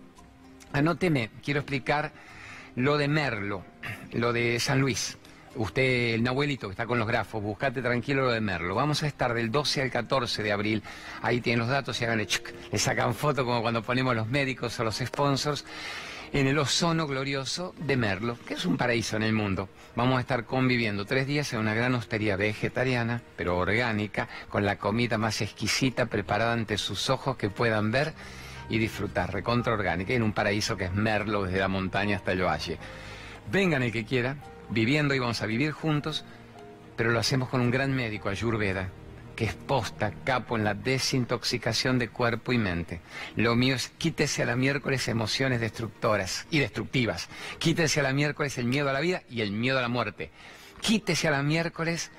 Anóteme, 0.72 1.30
quiero 1.42 1.60
explicar 1.60 2.12
lo 2.76 2.96
de 2.98 3.08
Merlo, 3.08 3.64
lo 4.12 4.32
de 4.32 4.60
San 4.60 4.80
Luis 4.80 5.18
usted, 5.56 6.14
el 6.14 6.22
Nahuelito 6.22 6.68
que 6.68 6.72
está 6.72 6.86
con 6.86 6.98
los 6.98 7.06
grafos, 7.06 7.42
buscate 7.42 7.82
tranquilo 7.82 8.22
lo 8.22 8.32
de 8.32 8.40
Merlo. 8.40 8.74
Vamos 8.74 9.02
a 9.02 9.06
estar 9.06 9.34
del 9.34 9.50
12 9.50 9.82
al 9.82 9.90
14 9.90 10.42
de 10.42 10.52
abril. 10.52 10.82
Ahí 11.22 11.40
tienen 11.40 11.60
los 11.60 11.68
datos 11.68 12.00
y 12.00 12.04
háganle 12.04 12.26
chuc. 12.26 12.50
Le 12.70 12.78
sacan 12.78 13.14
foto 13.14 13.44
como 13.44 13.62
cuando 13.62 13.82
ponemos 13.82 14.14
los 14.14 14.28
médicos 14.28 14.78
o 14.80 14.84
los 14.84 14.96
sponsors. 14.96 15.64
en 16.32 16.46
el 16.46 16.58
ozono 16.58 17.06
glorioso 17.06 17.74
de 17.78 17.94
Merlo, 17.98 18.38
que 18.46 18.54
es 18.54 18.64
un 18.64 18.78
paraíso 18.78 19.16
en 19.16 19.22
el 19.22 19.34
mundo. 19.34 19.68
Vamos 19.94 20.16
a 20.16 20.20
estar 20.20 20.46
conviviendo 20.46 21.04
tres 21.04 21.26
días 21.26 21.52
en 21.52 21.58
una 21.58 21.74
gran 21.74 21.94
hostería 21.94 22.36
vegetariana, 22.36 23.20
pero 23.36 23.58
orgánica, 23.58 24.28
con 24.48 24.64
la 24.64 24.78
comida 24.78 25.18
más 25.18 25.42
exquisita 25.42 26.06
preparada 26.06 26.54
ante 26.54 26.78
sus 26.78 27.10
ojos 27.10 27.36
que 27.36 27.50
puedan 27.50 27.90
ver 27.90 28.14
y 28.70 28.78
disfrutar, 28.78 29.30
recontra 29.30 29.74
orgánica, 29.74 30.14
en 30.14 30.22
un 30.22 30.32
paraíso 30.32 30.74
que 30.74 30.86
es 30.86 30.94
Merlo, 30.94 31.44
desde 31.44 31.58
la 31.58 31.68
montaña 31.68 32.16
hasta 32.16 32.32
el 32.32 32.42
valle. 32.42 32.78
Vengan 33.50 33.82
el 33.82 33.92
que 33.92 34.06
quiera, 34.06 34.36
viviendo 34.72 35.14
y 35.14 35.18
vamos 35.18 35.42
a 35.42 35.46
vivir 35.46 35.72
juntos, 35.72 36.24
pero 36.96 37.10
lo 37.10 37.18
hacemos 37.18 37.48
con 37.48 37.60
un 37.60 37.70
gran 37.70 37.94
médico, 37.94 38.28
Ayurveda, 38.28 38.88
que 39.36 39.44
es 39.44 39.54
posta, 39.54 40.12
capo 40.24 40.56
en 40.56 40.64
la 40.64 40.74
desintoxicación 40.74 41.98
de 41.98 42.08
cuerpo 42.08 42.52
y 42.52 42.58
mente. 42.58 43.00
Lo 43.36 43.54
mío 43.54 43.74
es 43.74 43.88
quítese 43.98 44.42
a 44.42 44.46
la 44.46 44.56
miércoles 44.56 45.08
emociones 45.08 45.60
destructoras 45.60 46.46
y 46.50 46.58
destructivas. 46.58 47.28
Quítese 47.58 48.00
a 48.00 48.02
la 48.02 48.12
miércoles 48.12 48.58
el 48.58 48.66
miedo 48.66 48.88
a 48.90 48.92
la 48.92 49.00
vida 49.00 49.22
y 49.28 49.40
el 49.40 49.52
miedo 49.52 49.78
a 49.78 49.82
la 49.82 49.88
muerte. 49.88 50.30
Quítese 50.80 51.28
a 51.28 51.32
la 51.32 51.42
miércoles 51.42 52.10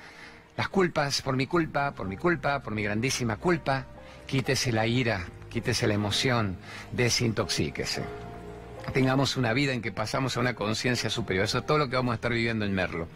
las 0.56 0.68
culpas 0.68 1.22
por 1.22 1.36
mi 1.36 1.46
culpa, 1.46 1.92
por 1.94 2.06
mi 2.06 2.16
culpa, 2.16 2.62
por 2.62 2.74
mi 2.74 2.82
grandísima 2.82 3.36
culpa. 3.36 3.86
Quítese 4.26 4.72
la 4.72 4.86
ira, 4.86 5.24
quítese 5.50 5.86
la 5.86 5.94
emoción, 5.94 6.56
desintoxíquese. 6.92 8.33
Tengamos 8.92 9.36
una 9.36 9.52
vida 9.52 9.72
en 9.72 9.82
que 9.82 9.92
pasamos 9.92 10.36
a 10.36 10.40
una 10.40 10.54
conciencia 10.54 11.10
superior. 11.10 11.44
Eso 11.44 11.58
es 11.58 11.66
todo 11.66 11.78
lo 11.78 11.88
que 11.88 11.96
vamos 11.96 12.12
a 12.12 12.14
estar 12.16 12.32
viviendo 12.32 12.64
en 12.64 12.74
Merlo. 12.74 13.08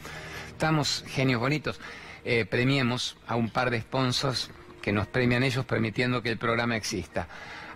Estamos 0.49 1.05
genios 1.07 1.41
bonitos. 1.41 1.81
Eh, 2.25 2.47
premiemos 2.47 3.17
a 3.27 3.37
un 3.37 3.51
par 3.51 3.71
de 3.71 3.81
sponsors 3.81 4.51
que 4.83 4.93
nos 4.93 5.07
premian 5.07 5.43
ellos 5.43 5.65
permitiendo 5.65 6.23
que 6.23 6.31
el 6.31 6.39
programa 6.39 6.77
exista. 6.77 7.29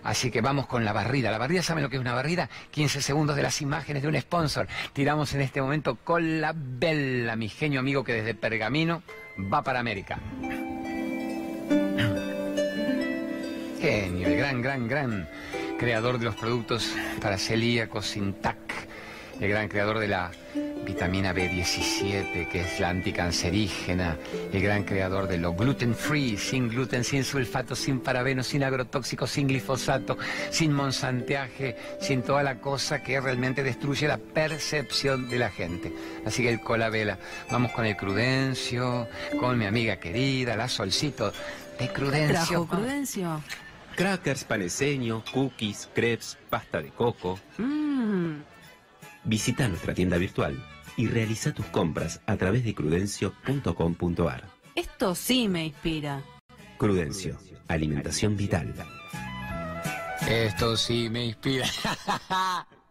Así 0.03 0.31
que 0.31 0.41
vamos 0.41 0.67
con 0.67 0.83
la 0.83 0.91
barrida. 0.91 1.31
La 1.31 1.37
barrida, 1.37 1.63
¿saben 1.63 1.83
lo 1.83 1.89
que 1.89 1.95
es 1.95 2.01
una 2.01 2.13
barrida? 2.13 2.49
15 2.71 3.01
segundos 3.01 3.37
de 3.37 3.43
las 3.43 3.61
imágenes 3.61 4.03
de 4.03 4.09
un 4.09 4.19
sponsor. 4.19 4.67
Tiramos 4.91 5.33
en 5.33 5.41
este 5.41 5.61
momento 5.61 5.95
con 5.95 6.41
la 6.41 6.53
Bella, 6.53 7.35
mi 7.37 7.47
genio 7.47 7.79
amigo 7.79 8.03
que 8.03 8.13
desde 8.13 8.35
Pergamino 8.35 9.01
va 9.51 9.63
para 9.63 9.79
América. 9.79 10.19
Genio, 13.79 14.27
el 14.27 14.37
gran, 14.37 14.61
gran, 14.61 14.87
gran 14.87 15.29
creador 15.83 16.17
de 16.17 16.23
los 16.23 16.35
productos 16.35 16.95
para 17.21 17.37
celíacos, 17.37 18.05
Sintac, 18.05 18.57
el 19.41 19.49
gran 19.49 19.67
creador 19.67 19.99
de 19.99 20.07
la 20.07 20.31
vitamina 20.85 21.33
B17, 21.33 22.47
que 22.47 22.61
es 22.61 22.79
la 22.79 22.87
anticancerígena, 22.87 24.15
el 24.53 24.61
gran 24.61 24.85
creador 24.85 25.27
de 25.27 25.39
lo 25.39 25.53
gluten 25.53 25.93
free, 25.93 26.37
sin 26.37 26.69
gluten, 26.69 27.03
sin 27.03 27.25
sulfato, 27.25 27.75
sin 27.75 27.99
parabeno, 27.99 28.43
sin 28.43 28.63
agrotóxicos, 28.63 29.29
sin 29.29 29.45
glifosato, 29.47 30.17
sin 30.51 30.71
monsanteaje, 30.71 31.75
sin 31.99 32.21
toda 32.21 32.43
la 32.43 32.61
cosa 32.61 33.03
que 33.03 33.19
realmente 33.19 33.61
destruye 33.61 34.07
la 34.07 34.17
percepción 34.17 35.27
de 35.27 35.37
la 35.37 35.49
gente. 35.49 35.91
Así 36.25 36.43
que 36.43 36.49
el 36.49 36.61
colabela, 36.61 37.17
vamos 37.51 37.73
con 37.73 37.85
el 37.85 37.97
Crudencio, 37.97 39.09
con 39.37 39.57
mi 39.57 39.65
amiga 39.65 39.97
querida, 39.97 40.55
la 40.55 40.69
Solcito 40.69 41.33
de 41.77 41.89
Crudencio. 41.89 42.45
¿Trajo 42.45 42.67
Crudencio? 42.67 43.43
Crackers, 43.95 44.43
paneseño, 44.43 45.23
cookies, 45.31 45.89
crepes, 45.93 46.37
pasta 46.49 46.81
de 46.81 46.89
coco. 46.89 47.39
Mmm. 47.57 48.41
Visita 49.23 49.67
nuestra 49.67 49.93
tienda 49.93 50.17
virtual 50.17 50.61
y 50.97 51.07
realiza 51.07 51.53
tus 51.53 51.65
compras 51.67 52.21
a 52.25 52.35
través 52.37 52.63
de 52.65 52.75
crudencio.com.ar. 52.75 54.49
Esto 54.75 55.15
sí 55.15 55.47
me 55.47 55.65
inspira. 55.65 56.21
Crudencio, 56.77 57.37
alimentación 57.67 58.35
vital. 58.35 58.73
Esto 60.27 60.75
sí 60.77 61.09
me 61.09 61.25
inspira. 61.25 61.65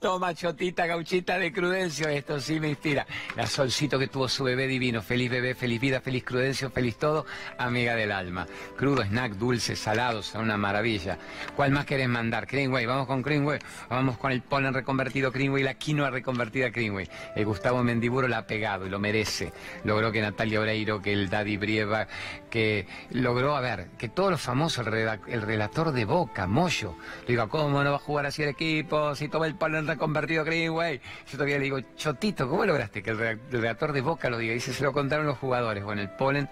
Toma 0.00 0.32
chotita 0.32 0.86
gauchita 0.86 1.38
de 1.38 1.52
Crudencio, 1.52 2.08
esto 2.08 2.40
sí 2.40 2.58
me 2.58 2.70
inspira. 2.70 3.06
La 3.36 3.46
solcito 3.46 3.98
que 3.98 4.06
tuvo 4.06 4.26
su 4.26 4.42
bebé 4.44 4.66
divino, 4.66 5.02
feliz 5.02 5.30
bebé, 5.30 5.54
feliz 5.54 5.78
vida, 5.78 6.00
feliz 6.00 6.24
Crudencio, 6.24 6.70
feliz 6.70 6.96
todo, 6.96 7.26
amiga 7.58 7.94
del 7.94 8.10
alma. 8.10 8.46
Crudo, 8.78 9.04
snack, 9.04 9.34
dulces, 9.34 9.78
salados, 9.78 10.26
son 10.26 10.44
una 10.44 10.56
maravilla. 10.56 11.18
¿Cuál 11.56 11.72
más 11.72 11.84
querés 11.84 12.08
mandar? 12.08 12.46
Greenway, 12.46 12.86
vamos 12.86 13.06
con 13.06 13.20
Greenway, 13.20 13.58
vamos 13.90 14.16
con 14.16 14.32
el 14.32 14.40
polen 14.40 14.72
reconvertido 14.72 15.30
Greenway, 15.30 15.62
la 15.62 15.74
quinoa 15.74 16.08
reconvertida 16.08 16.70
Greenway. 16.70 17.06
El 17.36 17.44
Gustavo 17.44 17.84
Mendiburo 17.84 18.28
la 18.28 18.38
ha 18.38 18.46
pegado 18.46 18.86
y 18.86 18.88
lo 18.88 18.98
merece. 18.98 19.52
Logró 19.84 20.10
que 20.10 20.22
Natalia 20.22 20.60
Oreiro, 20.60 21.02
que 21.02 21.12
el 21.12 21.28
Daddy 21.28 21.58
Brieva, 21.58 22.08
que 22.48 22.86
logró, 23.10 23.56
a 23.56 23.60
ver, 23.60 23.88
que 23.98 24.08
todos 24.08 24.30
los 24.30 24.40
famosos, 24.40 24.86
el, 24.86 25.42
relator 25.42 25.92
de 25.92 26.06
Boca, 26.06 26.46
Moyo, 26.46 26.96
digo, 27.28 27.46
¿cómo 27.50 27.84
no 27.84 27.90
va 27.90 27.96
a 27.96 28.00
jugar 28.00 28.24
así 28.24 28.42
el 28.42 28.48
equipo? 28.48 29.14
Si 29.14 29.28
toma 29.28 29.49
el 29.49 29.49
polen 29.54 29.86
reconvertido 29.86 30.44
Greenway. 30.44 31.00
Yo 31.26 31.32
todavía 31.32 31.58
le 31.58 31.64
digo, 31.64 31.80
Chotito, 31.96 32.48
¿cómo 32.48 32.64
lograste 32.64 33.02
que 33.02 33.10
el, 33.10 33.18
re- 33.18 33.38
el 33.50 33.60
redactor 33.60 33.92
de 33.92 34.00
Boca 34.00 34.28
lo 34.30 34.38
diga? 34.38 34.54
Dice, 34.54 34.72
se 34.72 34.82
lo 34.84 34.92
contaron 34.92 35.26
los 35.26 35.38
jugadores. 35.38 35.84
Bueno, 35.84 36.02
el 36.02 36.10
polen, 36.10 36.48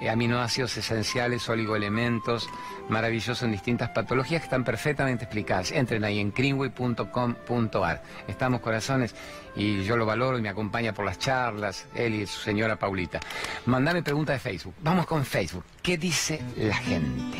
eh, 0.00 0.08
aminoácidos 0.10 0.76
esenciales, 0.76 1.48
oligoelementos, 1.48 2.48
maravilloso 2.88 3.44
en 3.44 3.52
distintas 3.52 3.90
patologías 3.90 4.40
que 4.42 4.46
están 4.46 4.64
perfectamente 4.64 5.24
explicadas. 5.24 5.72
Entren 5.72 6.04
ahí 6.04 6.18
en 6.20 6.32
greenway.com.ar. 6.32 8.02
Estamos 8.28 8.60
corazones 8.60 9.14
y 9.54 9.82
yo 9.84 9.96
lo 9.96 10.06
valoro 10.06 10.38
y 10.38 10.42
me 10.42 10.48
acompaña 10.48 10.92
por 10.94 11.04
las 11.04 11.18
charlas, 11.18 11.86
él 11.94 12.14
y 12.14 12.26
su 12.26 12.40
señora 12.40 12.76
Paulita. 12.76 13.20
Mandame 13.66 14.02
pregunta 14.02 14.32
de 14.32 14.38
Facebook. 14.38 14.74
Vamos 14.82 15.06
con 15.06 15.24
Facebook. 15.24 15.64
¿Qué 15.82 15.98
dice 15.98 16.40
la 16.56 16.76
gente? 16.76 17.38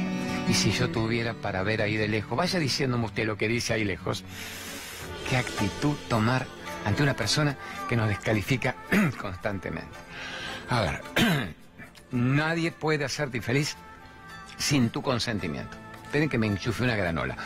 Y 0.49 0.55
si 0.55 0.73
yo 0.73 0.91
tuviera 0.91 1.35
para 1.35 1.63
ver 1.63 1.81
ahí 1.83 1.97
de 1.97 2.09
lejos, 2.09 2.37
vaya 2.37 2.59
diciéndome 2.59 3.07
usted 3.07 3.25
lo 3.27 3.37
que 3.37 3.49
dice 3.49 3.73
ahí 3.75 3.85
lejos. 3.85 4.25
¿Qué 5.29 5.37
actitud 5.37 5.97
tomar 6.09 6.47
ante 6.85 7.03
una 7.03 7.15
persona 7.15 7.57
que 7.89 7.97
nos 7.97 8.09
descalifica 8.09 8.75
constantemente? 9.21 9.97
A 10.69 10.81
ver, 10.81 11.01
nadie 12.11 12.73
puede 12.73 13.05
hacerte 13.05 13.39
infeliz 13.39 13.77
sin 14.59 14.91
tu 14.91 15.03
consentimiento. 15.03 15.77
Esperen 16.05 16.29
que 16.29 16.39
me 16.39 16.47
enchufe 16.47 16.85
una 16.85 16.97
granola. 16.97 17.37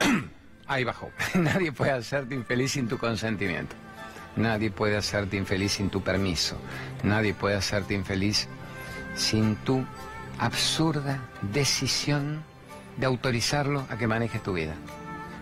Ahí 0.66 0.84
bajó. 0.84 1.10
Nadie 1.34 1.70
puede 1.70 1.92
hacerte 1.92 2.34
infeliz 2.34 2.72
sin 2.72 2.88
tu 2.88 2.98
consentimiento. 2.98 3.76
Nadie 4.36 4.70
puede 4.70 4.96
hacerte 4.96 5.36
infeliz 5.36 5.72
sin 5.72 5.90
tu 5.90 6.02
permiso. 6.02 6.56
Nadie 7.04 7.34
puede 7.34 7.56
hacerte 7.56 7.94
infeliz 7.94 8.48
sin 9.14 9.56
tu 9.56 9.84
absurda 10.38 11.20
decisión 11.52 12.42
de 12.96 13.06
autorizarlo 13.06 13.86
a 13.90 13.96
que 13.96 14.06
manejes 14.06 14.42
tu 14.42 14.54
vida. 14.54 14.74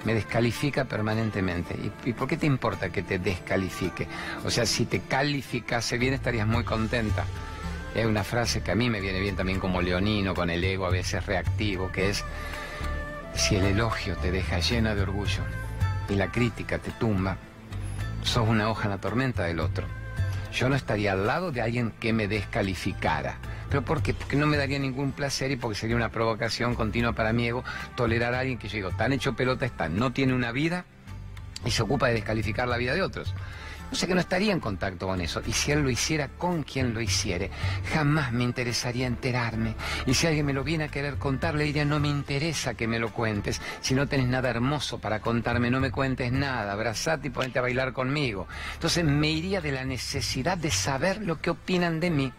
Me 0.05 0.15
descalifica 0.15 0.85
permanentemente. 0.85 1.77
¿Y, 2.05 2.13
por 2.13 2.29
qué 2.29 2.37
te 2.37 2.47
importa 2.47 2.91
que 2.91 3.03
te 3.03 3.19
descalifique? 3.19 4.07
O 4.45 4.51
sea, 4.51 4.67
si 4.67 4.85
te 4.85 5.01
calificase 5.01 5.99
bien 5.99 6.15
estarías 6.15 6.47
muy 6.47 6.65
contenta. 6.65 7.25
Es 7.95 8.07
una 8.07 8.25
frase 8.25 8.61
que 8.61 8.73
a 8.73 8.75
mí 8.75 8.91
me 8.91 9.01
viene 9.01 9.21
bien 9.21 9.37
también 9.37 9.61
como 9.61 9.81
leonino, 9.81 10.35
con 10.35 10.51
el 10.51 10.63
ego 10.65 10.87
a 10.87 10.91
veces 10.91 11.25
reactivo, 11.27 11.93
que 11.93 12.11
es, 12.11 12.25
si 13.35 13.57
el 13.57 13.65
elogio 13.65 14.17
te 14.17 14.33
deja 14.33 14.59
llena 14.59 14.95
de 14.95 15.03
orgullo 15.03 15.43
y 16.09 16.15
la 16.17 16.31
crítica 16.31 16.79
te 16.79 16.91
tumba, 16.91 17.37
sos 18.23 18.49
una 18.49 18.69
hoja 18.69 18.85
en 18.85 18.91
la 18.91 18.99
tormenta 18.99 19.45
del 19.45 19.61
otro. 19.61 19.87
Yo 20.53 20.69
no 20.69 20.77
estaría 20.77 21.13
al 21.13 21.27
lado 21.27 21.51
de 21.51 21.63
alguien 21.63 21.93
que 22.01 22.13
me 22.13 22.29
descalificara. 22.29 23.37
¿Pero 23.75 23.85
por 23.85 24.03
qué? 24.05 24.15
Porque 24.15 24.37
no 24.37 24.47
me 24.47 24.57
daría 24.57 24.79
ningún 24.79 25.11
placer 25.11 25.51
y 25.51 25.57
porque 25.57 25.77
sería 25.77 25.97
una 25.97 26.09
provocación 26.09 26.77
continua 26.77 27.13
para 27.13 27.33
mi 27.33 27.49
ego 27.49 27.65
tolerar 27.97 28.33
a 28.33 28.39
alguien 28.39 28.57
que 28.57 28.69
yo 28.69 28.77
digo, 28.77 28.91
tan 28.93 29.13
hecho 29.13 29.35
pelota 29.35 29.67
está, 29.67 29.89
no 29.89 30.13
tiene 30.13 30.33
una 30.33 30.53
vida 30.53 30.85
y 31.67 31.73
se 31.73 31.83
ocupa 31.83 32.07
de 32.07 32.15
descalificar 32.15 32.69
la 32.69 32.77
vida 32.77 32.95
de 32.95 33.03
otros. 33.03 33.35
No 33.95 34.01
sé 34.01 34.09
que 34.09 34.15
no 34.17 34.21
estaría 34.23 34.53
en 34.53 34.59
contacto 34.59 35.07
con 35.07 35.21
eso. 35.21 35.41
Y 35.47 35.53
si 35.53 35.71
él 35.71 35.83
lo 35.83 35.89
hiciera 35.89 36.27
con 36.27 36.65
quien 36.65 36.93
lo 36.93 37.01
hiciere, 37.01 37.53
jamás 37.93 38.33
me 38.33 38.43
interesaría 38.43 39.07
enterarme. 39.07 39.77
Y 40.05 40.15
si 40.15 40.27
alguien 40.27 40.47
me 40.47 40.53
lo 40.53 40.65
viene 40.65 40.83
a 40.83 40.89
querer 40.89 41.15
contar, 41.15 41.55
le 41.55 41.63
diría, 41.63 41.85
no 41.85 42.01
me 42.01 42.09
interesa 42.09 42.75
que 42.75 42.89
me 42.89 42.99
lo 42.99 43.13
cuentes. 43.13 43.61
Si 43.83 43.95
no 43.95 44.09
tenés 44.09 44.27
nada 44.27 44.51
hermoso 44.51 44.99
para 44.99 45.21
contarme, 45.21 45.71
no 45.71 45.79
me 45.79 45.93
cuentes 45.93 46.33
nada. 46.33 46.73
Abrazate 46.73 47.29
y 47.29 47.31
ponete 47.31 47.61
a 47.61 47.63
bailar 47.63 47.93
conmigo. 47.93 48.49
Entonces 48.73 49.05
me 49.05 49.31
iría 49.31 49.61
de 49.61 49.71
la 49.71 49.85
necesidad 49.85 50.59
de 50.59 50.73
saber 50.73 51.23
lo 51.23 51.41
que 51.41 51.51
opinan 51.51 52.01
de 52.01 52.11
mí. 52.11 52.33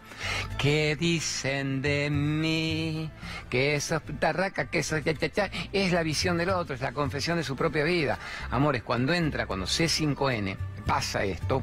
¿Qué 0.58 0.94
dicen 0.94 1.80
de 1.80 2.10
mí? 2.10 3.10
Que 3.48 3.76
eso 3.76 3.96
es 3.96 4.20
tarraca, 4.20 4.66
que 4.66 4.82
cha, 4.82 5.00
cha, 5.30 5.50
es 5.72 5.90
la 5.90 6.02
visión 6.02 6.36
del 6.36 6.50
otro, 6.50 6.74
es 6.74 6.82
la 6.82 6.92
confesión 6.92 7.38
de 7.38 7.44
su 7.44 7.56
propia 7.56 7.84
vida. 7.84 8.18
Amores, 8.50 8.82
cuando 8.82 9.14
entra, 9.14 9.46
cuando 9.46 9.64
C5N 9.64 10.75
pasa 10.86 11.24
esto, 11.24 11.62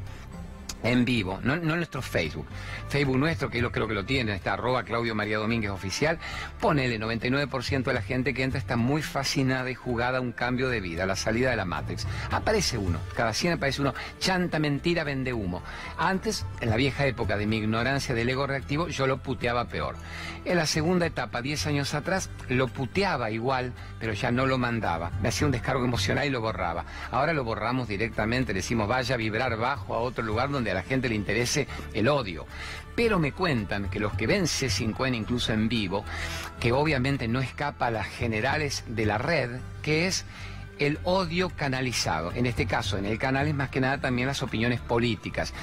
en 0.84 1.05
vivo, 1.05 1.39
no, 1.43 1.55
no 1.55 1.75
nuestro 1.75 2.01
Facebook. 2.01 2.45
Facebook 2.89 3.17
nuestro, 3.17 3.49
que 3.49 3.61
lo 3.61 3.71
creo 3.71 3.88
que 3.88 3.93
lo 3.93 4.05
tiene, 4.05 4.36
está 4.36 4.53
arroba 4.53 4.84
Claudio 4.84 5.15
María 5.15 5.38
Domínguez 5.38 5.71
Oficial. 5.71 6.19
Ponele, 6.59 6.99
99% 6.99 7.84
de 7.84 7.93
la 7.93 8.01
gente 8.01 8.34
que 8.34 8.43
entra 8.43 8.59
está 8.59 8.75
muy 8.75 9.01
fascinada 9.01 9.69
y 9.71 9.75
jugada 9.75 10.17
a 10.17 10.21
un 10.21 10.34
cambio 10.34 10.69
de 10.69 10.81
vida, 10.81 11.03
a 11.03 11.07
la 11.07 11.15
salida 11.15 11.49
de 11.49 11.55
la 11.55 11.65
Matrix. 11.65 12.05
Aparece 12.31 12.77
uno, 12.77 12.99
cada 13.15 13.34
100 13.34 13.53
aparece 13.53 13.81
uno, 13.81 13.93
chanta 14.19 14.59
mentira, 14.59 15.03
vende 15.03 15.34
humo. 15.34 15.63
Antes, 15.97 16.45
en 16.59 16.69
la 16.69 16.75
vieja 16.75 17.05
época 17.05 17.38
de 17.38 17.47
mi 17.47 17.57
ignorancia 17.57 18.13
del 18.13 18.29
ego 18.29 18.45
reactivo, 18.45 18.88
yo 18.89 19.07
lo 19.07 19.17
puteaba 19.17 19.65
peor. 19.65 19.95
En 20.45 20.57
la 20.57 20.65
segunda 20.65 21.05
etapa, 21.05 21.41
10 21.41 21.67
años 21.67 21.93
atrás, 21.93 22.29
lo 22.49 22.67
puteaba 22.67 23.31
igual, 23.31 23.73
pero 23.99 24.11
ya 24.11 24.31
no 24.31 24.45
lo 24.45 24.57
mandaba. 24.57 25.11
Me 25.21 25.29
hacía 25.29 25.45
un 25.45 25.53
descargo 25.53 25.86
emocional 25.86 26.27
y 26.27 26.29
lo 26.29 26.41
borraba. 26.41 26.84
Ahora 27.11 27.31
lo 27.31 27.45
borramos 27.45 27.88
directamente, 27.88 28.53
le 28.53 28.59
decimos 28.59 28.88
vaya 28.88 29.15
a 29.15 29.17
vibrar 29.17 29.55
bajo 29.57 29.95
a 29.95 29.99
otro 29.99 30.23
lugar 30.23 30.49
donde 30.49 30.72
a 30.74 30.76
la 30.76 30.84
gente 30.84 31.09
le 31.09 31.15
interese 31.15 31.67
el 31.93 32.07
odio. 32.07 32.45
Pero 32.95 33.17
me 33.17 33.32
cuentan 33.32 33.89
que 33.89 33.99
los 33.99 34.13
que 34.13 34.28
ven 34.28 34.43
C5N 34.43 35.15
incluso 35.15 35.51
en 35.53 35.67
vivo, 35.67 36.03
que 36.59 36.71
obviamente 36.71 37.28
no 37.28 37.39
escapa 37.39 37.88
a 37.88 37.91
las 37.91 38.07
generales 38.07 38.84
de 38.88 39.05
la 39.05 39.17
red, 39.17 39.59
que 39.82 40.07
es 40.07 40.26
el 40.80 40.99
odio 41.03 41.49
canalizado. 41.49 42.32
En 42.34 42.45
este 42.45 42.65
caso, 42.65 42.97
en 42.97 43.05
el 43.05 43.17
canal 43.17 43.47
es 43.47 43.55
más 43.55 43.69
que 43.69 43.80
nada 43.80 43.99
también 43.99 44.28
las 44.28 44.43
opiniones 44.43 44.80
políticas. 44.80 45.53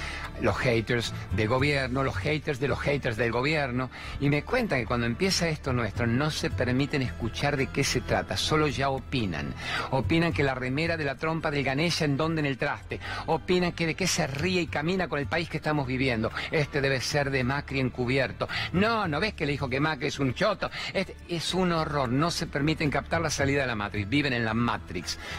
Los 0.41 0.57
haters 0.57 1.13
del 1.35 1.47
gobierno, 1.47 2.03
los 2.03 2.15
haters 2.15 2.59
de 2.59 2.67
los 2.67 2.79
haters 2.79 3.17
del 3.17 3.31
gobierno. 3.31 3.89
Y 4.19 4.29
me 4.29 4.43
cuentan 4.43 4.79
que 4.79 4.85
cuando 4.85 5.05
empieza 5.05 5.49
esto 5.49 5.73
nuestro 5.73 6.07
no 6.07 6.31
se 6.31 6.49
permiten 6.49 7.01
escuchar 7.01 7.57
de 7.57 7.67
qué 7.67 7.83
se 7.83 8.01
trata, 8.01 8.37
solo 8.37 8.67
ya 8.67 8.89
opinan. 8.89 9.53
Opinan 9.91 10.33
que 10.33 10.43
la 10.43 10.55
remera 10.55 10.97
de 10.97 11.05
la 11.05 11.15
trompa 11.15 11.51
del 11.51 11.63
Ganesha 11.63 12.05
en 12.05 12.17
donde 12.17 12.41
en 12.41 12.45
el 12.45 12.57
traste. 12.57 12.99
Opinan 13.27 13.73
que 13.73 13.87
de 13.87 13.95
qué 13.95 14.07
se 14.07 14.27
ríe 14.27 14.61
y 14.61 14.67
camina 14.67 15.07
con 15.07 15.19
el 15.19 15.27
país 15.27 15.49
que 15.49 15.57
estamos 15.57 15.87
viviendo. 15.87 16.31
Este 16.51 16.81
debe 16.81 17.01
ser 17.01 17.31
de 17.31 17.43
Macri 17.43 17.79
encubierto. 17.79 18.47
No, 18.73 19.07
¿no 19.07 19.19
ves 19.19 19.33
que 19.33 19.45
le 19.45 19.51
dijo 19.53 19.69
que 19.69 19.79
Macri 19.79 20.07
es 20.07 20.19
un 20.19 20.33
choto? 20.33 20.69
Este 20.93 21.15
es 21.29 21.53
un 21.53 21.71
horror. 21.71 22.09
No 22.09 22.31
se 22.31 22.47
permiten 22.47 22.89
captar 22.89 23.21
la 23.21 23.29
salida 23.29 23.61
de 23.61 23.67
la 23.67 23.75
Matrix. 23.75 24.09
Viven 24.09 24.33
en 24.33 24.45
la 24.45 24.53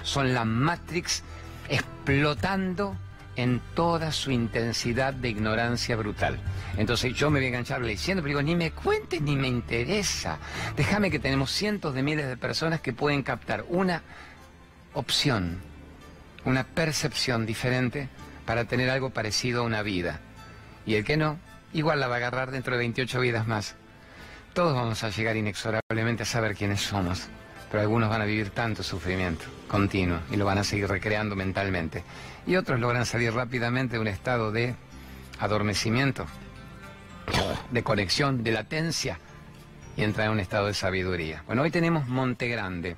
Son 0.02 0.34
la 0.34 0.44
Matrix 0.44 1.22
explotando 1.68 2.96
en 3.36 3.60
toda 3.74 4.12
su 4.12 4.30
intensidad 4.30 5.14
de 5.14 5.30
ignorancia 5.30 5.96
brutal. 5.96 6.38
Entonces 6.76 7.14
yo 7.14 7.30
me 7.30 7.38
voy 7.38 7.46
a 7.46 7.48
enganchar 7.48 7.80
leyendo, 7.80 8.22
pero 8.22 8.38
digo, 8.38 8.42
ni 8.42 8.56
me 8.56 8.72
cuentes 8.72 9.22
ni 9.22 9.36
me 9.36 9.48
interesa. 9.48 10.38
Déjame 10.76 11.10
que 11.10 11.18
tenemos 11.18 11.50
cientos 11.50 11.94
de 11.94 12.02
miles 12.02 12.26
de 12.28 12.36
personas 12.36 12.80
que 12.80 12.92
pueden 12.92 13.22
captar 13.22 13.64
una 13.68 14.02
opción, 14.94 15.60
una 16.44 16.64
percepción 16.64 17.46
diferente 17.46 18.08
para 18.44 18.66
tener 18.66 18.90
algo 18.90 19.10
parecido 19.10 19.62
a 19.62 19.66
una 19.66 19.82
vida. 19.82 20.20
Y 20.84 20.94
el 20.94 21.04
que 21.04 21.16
no, 21.16 21.38
igual 21.72 22.00
la 22.00 22.08
va 22.08 22.16
a 22.16 22.18
agarrar 22.18 22.50
dentro 22.50 22.74
de 22.74 22.80
28 22.80 23.20
vidas 23.20 23.46
más. 23.46 23.76
Todos 24.52 24.74
vamos 24.74 25.02
a 25.04 25.08
llegar 25.08 25.36
inexorablemente 25.36 26.24
a 26.24 26.26
saber 26.26 26.54
quiénes 26.54 26.82
somos 26.82 27.28
pero 27.72 27.84
algunos 27.84 28.10
van 28.10 28.20
a 28.20 28.26
vivir 28.26 28.50
tanto 28.50 28.82
sufrimiento 28.82 29.46
continuo 29.66 30.18
y 30.30 30.36
lo 30.36 30.44
van 30.44 30.58
a 30.58 30.64
seguir 30.64 30.88
recreando 30.88 31.34
mentalmente. 31.34 32.04
Y 32.46 32.56
otros 32.56 32.78
logran 32.78 33.06
salir 33.06 33.32
rápidamente 33.32 33.96
de 33.96 33.98
un 33.98 34.08
estado 34.08 34.52
de 34.52 34.74
adormecimiento, 35.38 36.26
de 37.70 37.82
conexión, 37.82 38.44
de 38.44 38.52
latencia 38.52 39.18
y 39.96 40.02
entran 40.02 40.26
en 40.26 40.32
un 40.34 40.40
estado 40.40 40.66
de 40.66 40.74
sabiduría. 40.74 41.44
Bueno, 41.46 41.62
hoy 41.62 41.70
tenemos 41.70 42.06
Monte 42.08 42.46
Grande. 42.46 42.94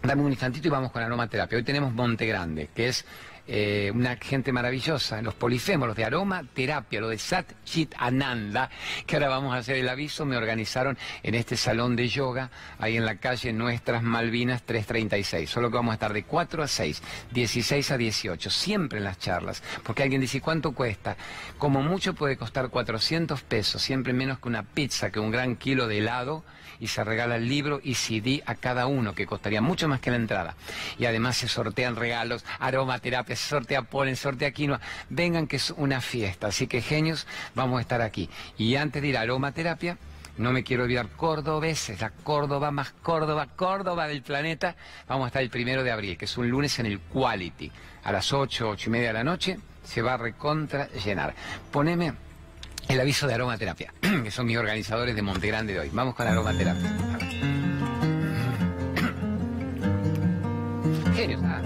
Dame 0.00 0.22
un 0.22 0.30
instantito 0.30 0.68
y 0.68 0.70
vamos 0.70 0.92
con 0.92 1.02
aromaterapia. 1.02 1.58
Hoy 1.58 1.64
tenemos 1.64 1.92
Monte 1.92 2.24
Grande, 2.24 2.68
que 2.72 2.86
es 2.86 3.04
eh, 3.50 3.90
una 3.94 4.16
gente 4.16 4.52
maravillosa, 4.52 5.22
los 5.22 5.32
polifemos, 5.32 5.88
los 5.88 5.96
de 5.96 6.04
aromaterapia, 6.04 7.00
lo 7.00 7.08
de 7.08 7.16
Sat 7.16 7.46
Chit 7.64 7.94
Ananda, 7.96 8.68
que 9.06 9.16
ahora 9.16 9.30
vamos 9.30 9.54
a 9.54 9.58
hacer 9.58 9.76
el 9.76 9.88
aviso, 9.88 10.26
me 10.26 10.36
organizaron 10.36 10.98
en 11.22 11.34
este 11.34 11.56
salón 11.56 11.96
de 11.96 12.08
yoga, 12.08 12.50
ahí 12.78 12.98
en 12.98 13.06
la 13.06 13.16
calle 13.16 13.54
Nuestras 13.54 14.02
Malvinas 14.02 14.64
336. 14.64 15.48
Solo 15.48 15.70
que 15.70 15.76
vamos 15.76 15.92
a 15.92 15.94
estar 15.94 16.12
de 16.12 16.24
4 16.24 16.62
a 16.62 16.68
6, 16.68 17.02
16 17.30 17.90
a 17.90 17.96
18, 17.96 18.50
siempre 18.50 18.98
en 18.98 19.04
las 19.04 19.18
charlas, 19.18 19.62
porque 19.82 20.02
alguien 20.02 20.20
dice, 20.20 20.42
¿cuánto 20.42 20.72
cuesta? 20.72 21.16
Como 21.56 21.82
mucho 21.82 22.12
puede 22.12 22.36
costar 22.36 22.68
400 22.68 23.40
pesos, 23.44 23.80
siempre 23.80 24.12
menos 24.12 24.40
que 24.40 24.48
una 24.48 24.62
pizza, 24.62 25.10
que 25.10 25.20
un 25.20 25.30
gran 25.30 25.56
kilo 25.56 25.88
de 25.88 25.98
helado 25.98 26.44
y 26.80 26.88
se 26.88 27.04
regala 27.04 27.36
el 27.36 27.48
libro 27.48 27.80
y 27.82 27.94
CD 27.94 28.42
a 28.46 28.54
cada 28.54 28.86
uno, 28.86 29.14
que 29.14 29.26
costaría 29.26 29.60
mucho 29.60 29.88
más 29.88 30.00
que 30.00 30.10
la 30.10 30.16
entrada. 30.16 30.54
Y 30.98 31.06
además 31.06 31.36
se 31.36 31.48
sortean 31.48 31.96
regalos, 31.96 32.44
aromaterapia, 32.58 33.36
se 33.36 33.48
sortea 33.48 33.82
polen, 33.82 34.16
sortea 34.16 34.52
quinoa. 34.52 34.80
Vengan 35.10 35.46
que 35.46 35.56
es 35.56 35.70
una 35.76 36.00
fiesta. 36.00 36.48
Así 36.48 36.66
que 36.66 36.80
genios, 36.80 37.26
vamos 37.54 37.78
a 37.78 37.82
estar 37.82 38.02
aquí. 38.02 38.28
Y 38.56 38.76
antes 38.76 39.02
de 39.02 39.08
ir 39.08 39.16
a 39.16 39.22
aromaterapia, 39.22 39.98
no 40.38 40.52
me 40.52 40.62
quiero 40.62 40.84
olvidar 40.84 41.08
Córdoba, 41.08 41.66
es 41.66 42.00
la 42.00 42.10
Córdoba 42.10 42.70
más 42.70 42.92
Córdoba, 43.02 43.48
Córdoba 43.56 44.06
del 44.06 44.22
planeta. 44.22 44.76
Vamos 45.08 45.24
a 45.24 45.26
estar 45.28 45.42
el 45.42 45.50
primero 45.50 45.82
de 45.82 45.90
abril, 45.90 46.16
que 46.16 46.26
es 46.26 46.38
un 46.38 46.48
lunes 46.48 46.78
en 46.78 46.86
el 46.86 47.00
Quality. 47.00 47.72
A 48.04 48.12
las 48.12 48.32
8, 48.32 48.70
8 48.70 48.88
y 48.88 48.92
media 48.92 49.08
de 49.08 49.14
la 49.14 49.24
noche 49.24 49.58
se 49.82 50.00
va 50.00 50.14
a 50.14 50.16
recontra 50.16 50.88
llenar. 51.04 51.34
Poneme 51.72 52.27
el 52.88 53.00
aviso 53.00 53.26
de 53.26 53.34
aromaterapia, 53.34 53.92
que 54.00 54.30
son 54.30 54.46
mis 54.46 54.56
organizadores 54.56 55.14
de 55.14 55.22
Monte 55.22 55.48
Grande 55.48 55.74
de 55.74 55.80
hoy. 55.80 55.90
Vamos 55.92 56.14
con 56.14 56.26
aromaterapia. 56.26 56.90
Genios, 61.14 61.42
¿ah? 61.44 61.60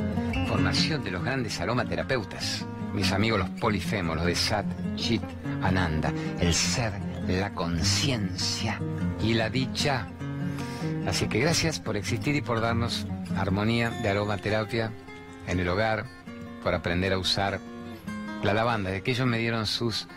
Formación 0.49 1.05
de 1.05 1.12
los 1.12 1.23
grandes 1.23 1.61
aromaterapeutas. 1.61 2.66
Mis 2.93 3.12
amigos 3.12 3.39
los 3.39 3.51
polifemos, 3.51 4.16
los 4.16 4.27
de 4.27 4.35
Sat, 4.35 4.66
Chit, 4.97 5.23
Ananda. 5.62 6.12
El 6.41 6.53
ser, 6.53 6.93
la 7.29 7.55
conciencia 7.55 8.81
y 9.23 9.35
la 9.35 9.49
dicha. 9.49 10.09
Así 11.07 11.29
que 11.29 11.39
gracias 11.39 11.79
por 11.79 11.97
existir 11.97 12.35
y 12.35 12.43
por 12.43 12.61
darnos 12.61 13.07
armonía 13.37 13.91
de 13.91 14.09
aromaterapia 14.09 14.91
en 15.47 15.61
el 15.61 15.68
hogar, 15.68 16.07
por 16.62 16.75
aprender 16.75 17.12
a 17.12 17.18
usar 17.18 17.61
la 18.43 18.53
lavanda, 18.53 18.91
de 18.91 19.03
que 19.03 19.12
ellos 19.12 19.27
me 19.27 19.39
dieron 19.39 19.66
sus 19.66 20.09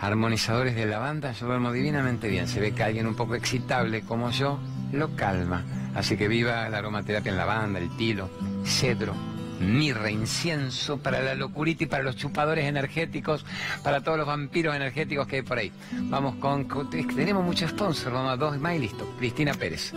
armonizadores 0.00 0.74
de 0.74 0.86
lavanda, 0.86 1.32
yo 1.32 1.46
duermo 1.46 1.72
divinamente 1.72 2.28
bien. 2.28 2.48
Se 2.48 2.60
ve 2.60 2.72
que 2.72 2.82
alguien 2.82 3.06
un 3.06 3.14
poco 3.14 3.34
excitable 3.34 4.02
como 4.02 4.30
yo 4.30 4.58
lo 4.92 5.14
calma. 5.14 5.64
Así 5.94 6.16
que 6.16 6.28
viva 6.28 6.68
la 6.68 6.78
aromaterapia 6.78 7.30
en 7.30 7.36
lavanda, 7.36 7.78
el 7.78 7.94
tilo, 7.96 8.30
cedro, 8.64 9.14
mirra, 9.60 10.10
incienso 10.10 10.98
para 10.98 11.20
la 11.20 11.34
locurita 11.34 11.84
y 11.84 11.86
para 11.86 12.02
los 12.02 12.16
chupadores 12.16 12.64
energéticos, 12.64 13.44
para 13.82 14.00
todos 14.00 14.18
los 14.18 14.26
vampiros 14.26 14.74
energéticos 14.74 15.26
que 15.26 15.36
hay 15.36 15.42
por 15.42 15.58
ahí. 15.58 15.72
Vamos 15.92 16.36
con, 16.36 16.66
tenemos 17.14 17.44
muchos 17.44 17.70
sponsors, 17.70 18.14
vamos 18.14 18.32
a 18.32 18.36
dos 18.36 18.58
más 18.58 18.76
y 18.76 18.78
listo. 18.78 19.06
Cristina 19.18 19.52
Pérez, 19.54 19.92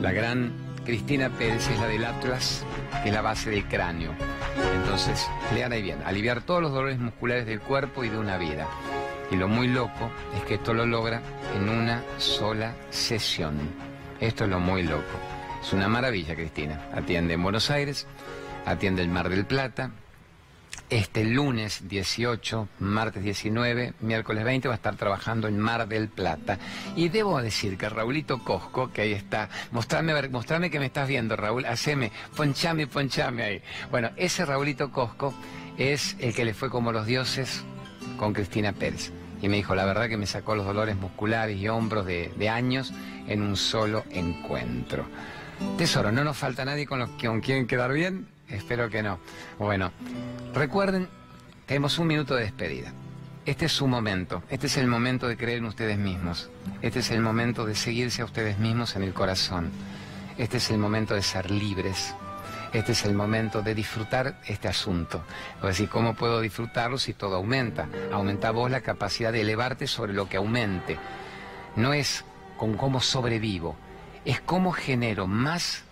la 0.00 0.12
gran 0.12 0.52
Cristina 0.84 1.28
Pérez 1.30 1.68
es 1.68 1.80
la 1.80 1.86
del 1.86 2.04
Atlas, 2.04 2.64
que 3.02 3.08
es 3.08 3.14
la 3.14 3.22
base 3.22 3.50
del 3.50 3.64
cráneo. 3.66 4.12
Entonces, 4.76 5.26
lean 5.54 5.72
ahí 5.72 5.82
bien, 5.82 5.98
aliviar 6.04 6.42
todos 6.42 6.62
los 6.62 6.72
dolores 6.72 6.98
musculares 6.98 7.46
del 7.46 7.60
cuerpo 7.60 8.04
y 8.04 8.08
de 8.08 8.18
una 8.18 8.38
vida. 8.38 8.66
Y 9.30 9.36
lo 9.36 9.46
muy 9.46 9.68
loco 9.68 10.10
es 10.36 10.42
que 10.42 10.54
esto 10.54 10.74
lo 10.74 10.84
logra 10.84 11.22
en 11.54 11.68
una 11.68 12.02
sola 12.18 12.74
sesión. 12.90 13.56
Esto 14.20 14.44
es 14.44 14.50
lo 14.50 14.58
muy 14.58 14.82
loco. 14.82 15.04
Es 15.62 15.72
una 15.72 15.88
maravilla, 15.88 16.34
Cristina. 16.34 16.88
Atiende 16.92 17.34
en 17.34 17.42
Buenos 17.42 17.70
Aires, 17.70 18.06
atiende 18.66 19.02
en 19.02 19.12
Mar 19.12 19.28
del 19.28 19.46
Plata. 19.46 19.92
Este 20.88 21.24
lunes 21.24 21.88
18, 21.88 22.68
martes 22.80 23.22
19, 23.22 23.94
miércoles 24.00 24.42
20 24.42 24.66
va 24.66 24.74
a 24.74 24.76
estar 24.76 24.96
trabajando 24.96 25.46
en 25.46 25.60
Mar 25.60 25.86
del 25.86 26.08
Plata. 26.08 26.58
Y 26.96 27.10
debo 27.10 27.40
decir 27.40 27.78
que 27.78 27.88
Raulito 27.88 28.42
Cosco, 28.42 28.90
que 28.90 29.02
ahí 29.02 29.12
está, 29.12 29.48
mostrame, 29.70 30.28
mostrame 30.28 30.70
que 30.70 30.80
me 30.80 30.86
estás 30.86 31.06
viendo, 31.06 31.36
Raúl, 31.36 31.64
haceme, 31.64 32.10
ponchame, 32.34 32.88
ponchame 32.88 33.42
ahí. 33.44 33.62
Bueno, 33.92 34.10
ese 34.16 34.44
Raulito 34.44 34.90
Cosco 34.90 35.32
es 35.78 36.16
el 36.18 36.34
que 36.34 36.44
le 36.44 36.54
fue 36.54 36.70
como 36.70 36.90
los 36.90 37.06
dioses 37.06 37.62
con 38.16 38.32
Cristina 38.32 38.72
Pérez 38.72 39.12
y 39.40 39.48
me 39.48 39.56
dijo, 39.56 39.74
la 39.74 39.84
verdad 39.84 40.08
que 40.08 40.16
me 40.16 40.26
sacó 40.26 40.54
los 40.54 40.66
dolores 40.66 40.96
musculares 40.96 41.58
y 41.58 41.68
hombros 41.68 42.06
de, 42.06 42.48
años 42.48 42.92
en 43.26 43.42
un 43.42 43.56
solo 43.56 44.04
encuentro. 44.10 45.04
Tesoro, 45.76 46.12
¿no 46.12 46.24
nos 46.24 46.36
falta 46.36 46.64
nadie 46.64 46.86
con, 46.86 46.98
los, 46.98 47.10
con 47.10 47.40
quien 47.40 47.66
quedar 47.66 47.92
bien? 47.92 48.28
Espero 48.48 48.90
que 48.90 49.02
no. 49.02 49.18
Bueno, 49.58 49.92
recuerden, 50.54 51.08
tenemos 51.66 51.98
un 51.98 52.06
minuto 52.06 52.34
de 52.34 52.42
despedida. 52.42 52.92
Este 53.46 53.66
es 53.66 53.72
su 53.72 53.86
momento, 53.86 54.42
este 54.50 54.66
es 54.66 54.76
el 54.76 54.86
momento 54.86 55.26
de 55.26 55.36
creer 55.36 55.58
en 55.58 55.64
ustedes 55.64 55.96
mismos, 55.96 56.50
este 56.82 56.98
es 56.98 57.10
el 57.10 57.20
momento 57.20 57.64
de 57.64 57.74
seguirse 57.74 58.20
a 58.20 58.26
ustedes 58.26 58.58
mismos 58.58 58.96
en 58.96 59.02
el 59.02 59.14
corazón, 59.14 59.70
este 60.36 60.58
es 60.58 60.70
el 60.70 60.76
momento 60.76 61.14
de 61.14 61.22
ser 61.22 61.50
libres, 61.50 62.14
este 62.72 62.92
es 62.92 63.04
el 63.04 63.14
momento 63.14 63.62
de 63.62 63.74
disfrutar 63.74 64.40
este 64.46 64.68
asunto. 64.68 65.24
Es 65.56 65.68
decir, 65.68 65.88
¿cómo 65.88 66.14
puedo 66.14 66.40
disfrutarlo 66.40 66.98
si 66.98 67.14
todo 67.14 67.36
aumenta? 67.36 67.88
Aumenta 68.12 68.50
vos 68.50 68.70
la 68.70 68.80
capacidad 68.80 69.32
de 69.32 69.42
elevarte 69.42 69.86
sobre 69.86 70.12
lo 70.12 70.28
que 70.28 70.36
aumente. 70.36 70.98
No 71.76 71.92
es 71.92 72.24
con 72.56 72.74
cómo 72.74 73.00
sobrevivo, 73.00 73.76
es 74.24 74.40
cómo 74.40 74.72
genero 74.72 75.26
más 75.26 75.84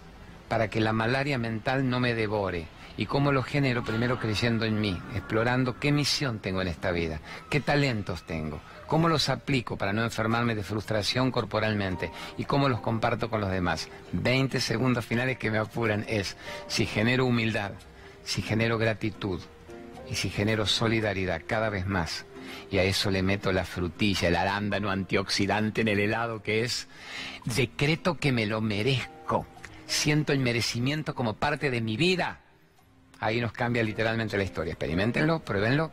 para 0.49 0.69
que 0.69 0.81
la 0.81 0.93
malaria 0.93 1.39
mental 1.39 1.89
no 1.89 2.01
me 2.01 2.15
devore 2.15 2.67
¿Y 2.99 3.07
cómo 3.07 3.31
lo 3.31 3.45
genero? 3.45 3.85
Primero 3.85 4.19
creyendo 4.19 4.65
en 4.65 4.81
mí, 4.81 5.01
explorando 5.15 5.79
qué 5.79 5.93
misión 5.93 6.41
tengo 6.41 6.61
en 6.61 6.67
esta 6.67 6.91
vida, 6.91 7.21
qué 7.49 7.61
talentos 7.61 8.25
tengo, 8.25 8.61
cómo 8.89 9.09
los 9.09 9.29
aplico 9.29 9.77
para 9.77 9.93
no 9.93 10.03
enfermarme 10.03 10.57
de 10.57 10.65
frustración 10.65 11.31
corporalmente 11.31 12.11
y 12.37 12.45
cómo 12.45 12.69
los 12.69 12.81
comparto 12.81 13.31
con 13.31 13.41
los 13.41 13.51
demás. 13.51 13.89
20 14.13 14.61
segundos 14.61 15.07
finales 15.07 15.39
que 15.39 15.51
me 15.53 15.59
apuran 15.59 16.05
es 16.09 16.37
si 16.67 16.87
genero 16.87 17.27
humildad, 17.27 17.73
si 18.25 18.43
genero 18.43 18.79
gratitud 18.79 19.41
y 20.11 20.15
si 20.17 20.31
genero 20.31 20.67
solidaridad 20.67 21.43
cada 21.47 21.69
vez 21.69 21.87
más. 21.87 22.25
Y 22.71 22.79
a 22.79 22.83
eso 22.83 23.11
le 23.11 23.23
meto 23.23 23.53
la 23.53 23.65
frutilla, 23.65 24.29
el 24.29 24.37
arándano 24.37 24.91
antioxidante 24.91 25.83
en 25.83 25.89
el 25.89 26.01
helado 26.01 26.43
que 26.43 26.63
es 26.63 26.89
decreto 27.45 28.17
que 28.17 28.33
me 28.33 28.47
lo 28.47 28.61
merezco. 28.61 29.47
Siento 29.87 30.33
el 30.33 30.39
merecimiento 30.39 31.15
como 31.15 31.35
parte 31.35 31.71
de 31.71 31.83
mi 31.83 31.97
vida. 31.97 32.41
Ahí 33.21 33.41
nos 33.41 33.53
cambia 33.53 33.83
literalmente 33.83 34.37
la 34.37 34.45
historia. 34.45 34.73
Experimentenlo, 34.73 35.41
pruébenlo. 35.41 35.91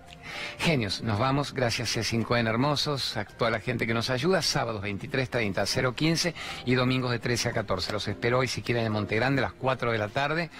Genios, 0.60 1.02
nos 1.02 1.18
vamos. 1.18 1.54
Gracias 1.54 1.98
a 1.98 2.02
5N 2.02 2.48
Hermosos, 2.48 3.18
a 3.18 3.26
toda 3.26 3.50
la 3.50 3.60
gente 3.60 3.88
que 3.88 3.96
nos 3.96 4.12
ayuda. 4.12 4.44
Sábados 4.44 4.82
23, 4.84 5.30
30, 5.30 5.66
015 5.96 6.36
y 6.66 6.76
domingos 6.76 7.12
de 7.12 7.20
13 7.20 7.50
a 7.50 7.54
14. 7.54 7.94
Los 7.94 8.08
espero 8.08 8.40
hoy 8.40 8.48
si 8.48 8.62
quieren 8.62 8.86
en 8.86 8.92
Montegrande 8.92 9.42
a 9.42 9.46
las 9.46 9.54
4 9.54 9.92
de 9.92 9.98
la 9.98 10.10
tarde. 10.10 10.52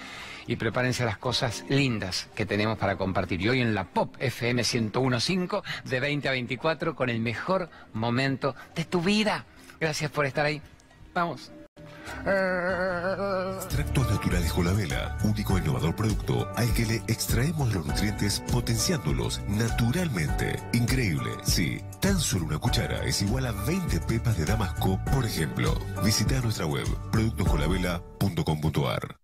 Y 0.48 0.56
prepárense 0.56 1.04
las 1.04 1.18
cosas 1.18 1.64
lindas 1.68 2.28
que 2.34 2.46
tenemos 2.46 2.78
para 2.78 2.96
compartir. 2.96 3.40
Y 3.42 3.48
hoy 3.48 3.60
en 3.60 3.74
la 3.74 3.84
Pop 3.84 4.14
FM 4.18 4.62
1015 4.62 5.62
de 5.84 6.00
20 6.00 6.28
a 6.28 6.32
24 6.32 6.94
con 6.94 7.10
el 7.10 7.20
mejor 7.20 7.68
momento 7.92 8.54
de 8.74 8.84
tu 8.84 9.00
vida. 9.00 9.44
Gracias 9.80 10.10
por 10.10 10.26
estar 10.26 10.46
ahí. 10.46 10.62
Vamos. 11.14 11.50
Extractos 13.56 14.10
naturales 14.10 14.52
con 14.52 14.64
la 14.64 14.72
vela, 14.72 15.16
único 15.22 15.56
innovador 15.58 15.94
producto 15.94 16.48
al 16.56 16.72
que 16.74 16.86
le 16.86 16.96
extraemos 17.06 17.72
los 17.74 17.86
nutrientes 17.86 18.42
potenciándolos 18.52 19.40
naturalmente. 19.48 20.60
Increíble, 20.72 21.30
sí. 21.44 21.80
Tan 22.00 22.18
solo 22.18 22.46
una 22.46 22.58
cuchara 22.58 23.04
es 23.04 23.22
igual 23.22 23.46
a 23.46 23.52
20 23.52 24.00
pepas 24.00 24.36
de 24.36 24.44
damasco, 24.44 24.98
por 25.12 25.24
ejemplo. 25.24 25.72
Visita 26.04 26.40
nuestra 26.40 26.66
web 26.66 26.86
productoscolavela.com.ar. 27.10 29.16